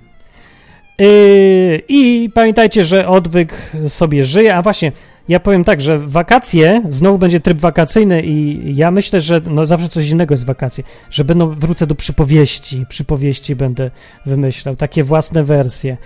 Yy, 0.98 1.82
I 1.88 2.30
pamiętajcie, 2.34 2.84
że 2.84 3.08
odwyk 3.08 3.72
sobie 3.88 4.24
żyje. 4.24 4.56
A 4.56 4.62
właśnie, 4.62 4.92
ja 5.28 5.40
powiem 5.40 5.64
tak, 5.64 5.80
że 5.80 5.98
wakacje, 5.98 6.82
znowu 6.88 7.18
będzie 7.18 7.40
tryb 7.40 7.58
wakacyjny 7.58 8.22
i 8.22 8.76
ja 8.76 8.90
myślę, 8.90 9.20
że 9.20 9.40
no 9.50 9.66
zawsze 9.66 9.88
coś 9.88 10.08
innego 10.10 10.34
jest 10.34 10.46
wakacje, 10.46 10.84
że 11.10 11.24
będą, 11.24 11.54
wrócę 11.54 11.86
do 11.86 11.94
przypowieści, 11.94 12.84
przypowieści 12.88 13.56
będę 13.56 13.90
wymyślał, 14.26 14.76
takie 14.76 15.04
własne 15.04 15.44
wersje 15.44 15.96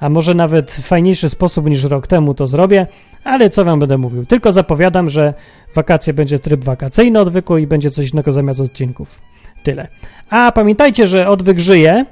a 0.00 0.08
może 0.08 0.34
nawet 0.34 0.70
fajniejszy 0.70 1.28
sposób 1.28 1.66
niż 1.66 1.84
rok 1.84 2.06
temu 2.06 2.34
to 2.34 2.46
zrobię, 2.46 2.86
ale 3.24 3.50
co 3.50 3.64
wam 3.64 3.80
będę 3.80 3.98
mówił? 3.98 4.26
Tylko 4.26 4.52
zapowiadam, 4.52 5.10
że 5.10 5.34
wakacje 5.74 6.12
będzie 6.12 6.38
tryb 6.38 6.64
wakacyjny 6.64 7.20
odwyku 7.20 7.58
i 7.58 7.66
będzie 7.66 7.90
coś 7.90 8.12
innego 8.12 8.32
zamiast 8.32 8.60
odcinków. 8.60 9.20
Tyle. 9.62 9.88
A 10.30 10.52
pamiętajcie, 10.52 11.06
że 11.06 11.28
odwyk 11.28 11.60
żyje, 11.60 12.06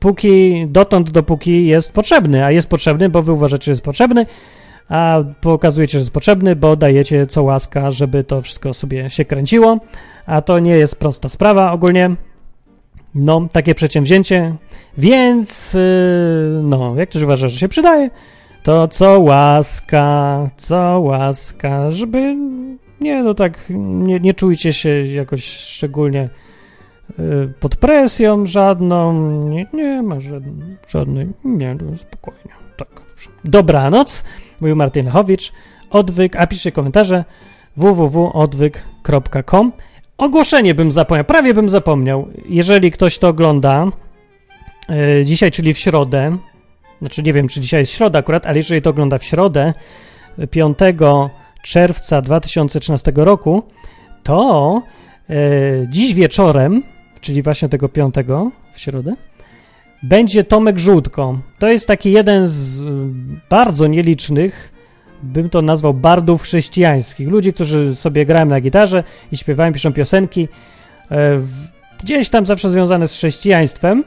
póki 0.00 0.66
dotąd, 0.68 1.10
dopóki 1.10 1.66
jest 1.66 1.92
potrzebny, 1.92 2.44
a 2.44 2.50
jest 2.50 2.68
potrzebny, 2.68 3.08
bo 3.08 3.22
wy 3.22 3.32
uważacie, 3.32 3.64
że 3.64 3.72
jest 3.72 3.84
potrzebny, 3.84 4.26
a 4.88 5.18
pokazujecie, 5.40 5.92
że 5.92 5.98
jest 5.98 6.12
potrzebny, 6.12 6.56
bo 6.56 6.76
dajecie 6.76 7.26
co 7.26 7.42
łaska, 7.42 7.90
żeby 7.90 8.24
to 8.24 8.42
wszystko 8.42 8.74
sobie 8.74 9.10
się 9.10 9.24
kręciło, 9.24 9.78
a 10.26 10.42
to 10.42 10.58
nie 10.58 10.72
jest 10.72 10.98
prosta 10.98 11.28
sprawa 11.28 11.72
ogólnie. 11.72 12.10
No, 13.14 13.48
takie 13.52 13.74
przedsięwzięcie, 13.74 14.54
więc 14.98 15.74
yy, 15.74 15.80
no, 16.62 16.94
jak 16.96 17.08
ktoś 17.08 17.22
uważa, 17.22 17.48
że 17.48 17.58
się 17.58 17.68
przydaje, 17.68 18.10
to 18.62 18.88
co 18.88 19.20
łaska, 19.20 20.50
co 20.56 21.00
łaska, 21.00 21.90
żeby 21.90 22.36
nie, 23.00 23.22
no 23.22 23.34
tak, 23.34 23.64
nie, 23.78 24.20
nie 24.20 24.34
czujcie 24.34 24.72
się 24.72 25.06
jakoś 25.06 25.44
szczególnie 25.44 26.28
yy, 27.18 27.52
pod 27.60 27.76
presją 27.76 28.46
żadną, 28.46 29.30
nie, 29.48 29.66
nie 29.72 30.02
ma 30.02 30.20
żadnej, 30.20 30.76
żadnej, 30.88 31.28
nie, 31.44 31.74
no 31.74 31.96
spokojnie, 31.96 32.50
tak. 32.76 32.88
Dobranoc, 33.44 34.24
mówił 34.60 34.76
Martin 34.76 35.04
Lechowicz, 35.04 35.52
odwyk, 35.90 36.36
a 36.36 36.46
piszcie 36.46 36.72
komentarze 36.72 37.24
www.odwyk.com 37.76 39.72
Ogłoszenie 40.20 40.74
bym 40.74 40.92
zapomniał, 40.92 41.24
prawie 41.24 41.54
bym 41.54 41.68
zapomniał. 41.68 42.28
Jeżeli 42.48 42.90
ktoś 42.90 43.18
to 43.18 43.28
ogląda 43.28 43.86
yy, 44.88 45.24
dzisiaj, 45.24 45.50
czyli 45.50 45.74
w 45.74 45.78
środę, 45.78 46.38
znaczy 46.98 47.22
nie 47.22 47.32
wiem, 47.32 47.48
czy 47.48 47.60
dzisiaj 47.60 47.80
jest 47.80 47.92
środa 47.92 48.18
akurat, 48.18 48.46
ale 48.46 48.56
jeżeli 48.56 48.82
to 48.82 48.90
ogląda 48.90 49.18
w 49.18 49.24
środę, 49.24 49.74
5 50.50 50.78
czerwca 51.62 52.22
2013 52.22 53.12
roku, 53.14 53.62
to 54.22 54.82
yy, 55.28 55.36
dziś 55.90 56.14
wieczorem, 56.14 56.82
czyli 57.20 57.42
właśnie 57.42 57.68
tego 57.68 57.88
5 57.88 58.14
w 58.72 58.80
środę, 58.80 59.14
będzie 60.02 60.44
Tomek 60.44 60.78
Żółtko. 60.78 61.38
To 61.58 61.68
jest 61.68 61.86
taki 61.86 62.12
jeden 62.12 62.48
z 62.48 62.82
bardzo 63.50 63.86
nielicznych, 63.86 64.69
bym 65.22 65.50
to 65.50 65.62
nazwał 65.62 65.94
bardów 65.94 66.42
chrześcijańskich. 66.42 67.28
Ludzi, 67.28 67.52
którzy 67.52 67.94
sobie 67.94 68.26
grają 68.26 68.46
na 68.46 68.60
gitarze 68.60 69.04
i 69.32 69.36
śpiewają, 69.36 69.72
piszą 69.72 69.92
piosenki, 69.92 70.48
e, 71.10 71.40
gdzieś 72.02 72.28
tam 72.28 72.46
zawsze 72.46 72.70
związane 72.70 73.08
z 73.08 73.12
chrześcijaństwem, 73.12 74.04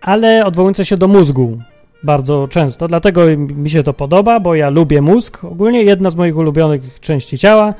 ale 0.00 0.44
odwołujące 0.44 0.84
się 0.84 0.96
do 0.96 1.08
mózgu 1.08 1.58
bardzo 2.02 2.48
często. 2.48 2.88
Dlatego 2.88 3.22
mi 3.36 3.70
się 3.70 3.82
to 3.82 3.94
podoba, 3.94 4.40
bo 4.40 4.54
ja 4.54 4.70
lubię 4.70 5.02
mózg. 5.02 5.44
Ogólnie 5.44 5.82
jedna 5.82 6.10
z 6.10 6.16
moich 6.16 6.36
ulubionych 6.36 7.00
części 7.00 7.38
ciała. 7.38 7.74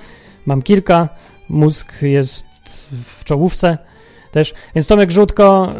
Mam 0.46 0.62
kilka. 0.62 1.08
Mózg 1.48 2.02
jest 2.02 2.44
w 3.18 3.24
czołówce 3.24 3.78
też. 4.30 4.54
Więc 4.74 4.86
Tomek 4.86 5.10
Żółtko 5.10 5.72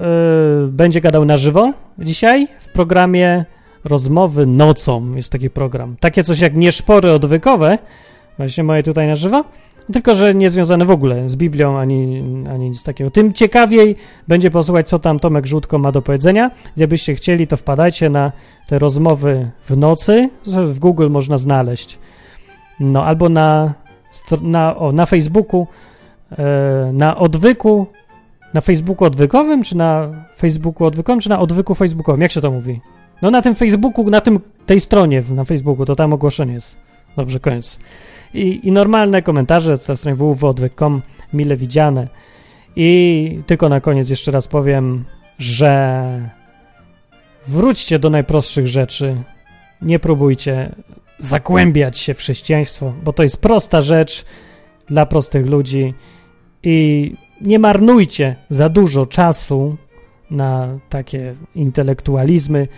y, 0.64 0.68
będzie 0.68 1.00
gadał 1.00 1.24
na 1.24 1.36
żywo 1.36 1.72
dzisiaj 1.98 2.48
w 2.60 2.68
programie 2.68 3.44
Rozmowy 3.84 4.46
nocą. 4.46 5.14
Jest 5.14 5.32
taki 5.32 5.50
program. 5.50 5.96
Takie 6.00 6.24
coś 6.24 6.40
jak 6.40 6.54
nieszpory 6.54 7.12
odwykowe, 7.12 7.78
właśnie 8.38 8.64
moje 8.64 8.82
tutaj 8.82 9.06
na 9.06 9.16
żywo, 9.16 9.44
tylko 9.92 10.14
że 10.14 10.34
nie 10.34 10.50
związane 10.50 10.84
w 10.84 10.90
ogóle 10.90 11.28
z 11.28 11.36
Biblią 11.36 11.78
ani, 11.78 12.24
ani 12.50 12.70
nic 12.70 12.82
takiego. 12.82 13.10
Tym 13.10 13.32
ciekawiej 13.32 13.96
będzie 14.28 14.50
posłuchać, 14.50 14.88
co 14.88 14.98
tam 14.98 15.18
Tomek 15.18 15.46
Żółtko 15.46 15.78
ma 15.78 15.92
do 15.92 16.02
powiedzenia. 16.02 16.50
Gdybyście 16.76 17.14
chcieli, 17.14 17.46
to 17.46 17.56
wpadajcie 17.56 18.10
na 18.10 18.32
te 18.68 18.78
rozmowy 18.78 19.50
w 19.64 19.76
nocy. 19.76 20.30
W 20.46 20.78
Google 20.78 21.08
można 21.10 21.38
znaleźć. 21.38 21.98
No, 22.80 23.04
albo 23.04 23.28
na, 23.28 23.74
na, 24.42 24.76
o, 24.76 24.92
na 24.92 25.06
Facebooku, 25.06 25.66
e, 26.38 26.90
na 26.92 27.16
odwyku 27.16 27.86
na 28.54 28.60
Facebooku 28.60 29.04
odwykowym, 29.04 29.62
czy 29.62 29.76
na 29.76 30.08
Facebooku 30.36 30.86
odwykowym, 30.86 31.20
czy 31.20 31.28
na 31.28 31.40
odwyku 31.40 31.74
facebookowym? 31.74 32.20
Jak 32.20 32.32
się 32.32 32.40
to 32.40 32.50
mówi? 32.50 32.80
No 33.22 33.30
na 33.30 33.42
tym 33.42 33.54
Facebooku, 33.54 34.10
na 34.10 34.20
tym, 34.20 34.40
tej 34.66 34.80
stronie 34.80 35.22
na 35.34 35.44
Facebooku, 35.44 35.86
to 35.86 35.94
tam 35.94 36.12
ogłoszenie 36.12 36.54
jest. 36.54 36.76
Dobrze, 37.16 37.40
koniec. 37.40 37.78
I, 38.34 38.60
i 38.68 38.72
normalne 38.72 39.22
komentarze 39.22 39.78
na 39.88 39.96
stronie 39.96 40.16
www.odwyk.com, 40.16 41.02
mile 41.32 41.56
widziane. 41.56 42.08
I 42.76 43.38
tylko 43.46 43.68
na 43.68 43.80
koniec 43.80 44.10
jeszcze 44.10 44.30
raz 44.30 44.48
powiem, 44.48 45.04
że 45.38 46.30
wróćcie 47.46 47.98
do 47.98 48.10
najprostszych 48.10 48.66
rzeczy. 48.66 49.16
Nie 49.82 49.98
próbujcie 49.98 50.74
zagłębiać 51.18 51.98
się 51.98 52.14
w 52.14 52.18
chrześcijaństwo, 52.18 52.92
bo 53.04 53.12
to 53.12 53.22
jest 53.22 53.36
prosta 53.36 53.82
rzecz 53.82 54.24
dla 54.86 55.06
prostych 55.06 55.46
ludzi 55.46 55.94
i 56.62 57.14
nie 57.40 57.58
marnujcie 57.58 58.36
za 58.50 58.68
dużo 58.68 59.06
czasu 59.06 59.76
na 60.30 60.78
takie 60.88 61.34
intelektualizmy, 61.54 62.68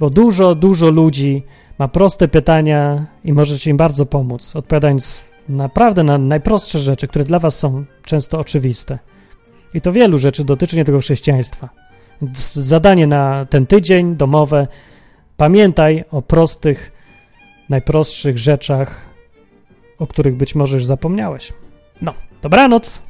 bo 0.00 0.10
dużo, 0.10 0.54
dużo 0.54 0.90
ludzi 0.90 1.42
ma 1.78 1.88
proste 1.88 2.28
pytania 2.28 3.06
i 3.24 3.32
możecie 3.32 3.70
im 3.70 3.76
bardzo 3.76 4.06
pomóc, 4.06 4.56
odpowiadając 4.56 5.20
naprawdę 5.48 6.04
na 6.04 6.18
najprostsze 6.18 6.78
rzeczy, 6.78 7.08
które 7.08 7.24
dla 7.24 7.38
was 7.38 7.58
są 7.58 7.84
często 8.04 8.38
oczywiste. 8.38 8.98
I 9.74 9.80
to 9.80 9.92
wielu 9.92 10.18
rzeczy 10.18 10.44
dotyczy 10.44 10.76
nie 10.76 10.84
tego 10.84 11.00
chrześcijaństwa. 11.00 11.68
Zadanie 12.52 13.06
na 13.06 13.46
ten 13.46 13.66
tydzień 13.66 14.16
domowe. 14.16 14.68
Pamiętaj 15.36 16.04
o 16.10 16.22
prostych, 16.22 16.92
najprostszych 17.68 18.38
rzeczach, 18.38 19.00
o 19.98 20.06
których 20.06 20.36
być 20.36 20.54
może 20.54 20.76
już 20.76 20.86
zapomniałeś. 20.86 21.52
No, 22.02 22.14
dobranoc! 22.42 23.09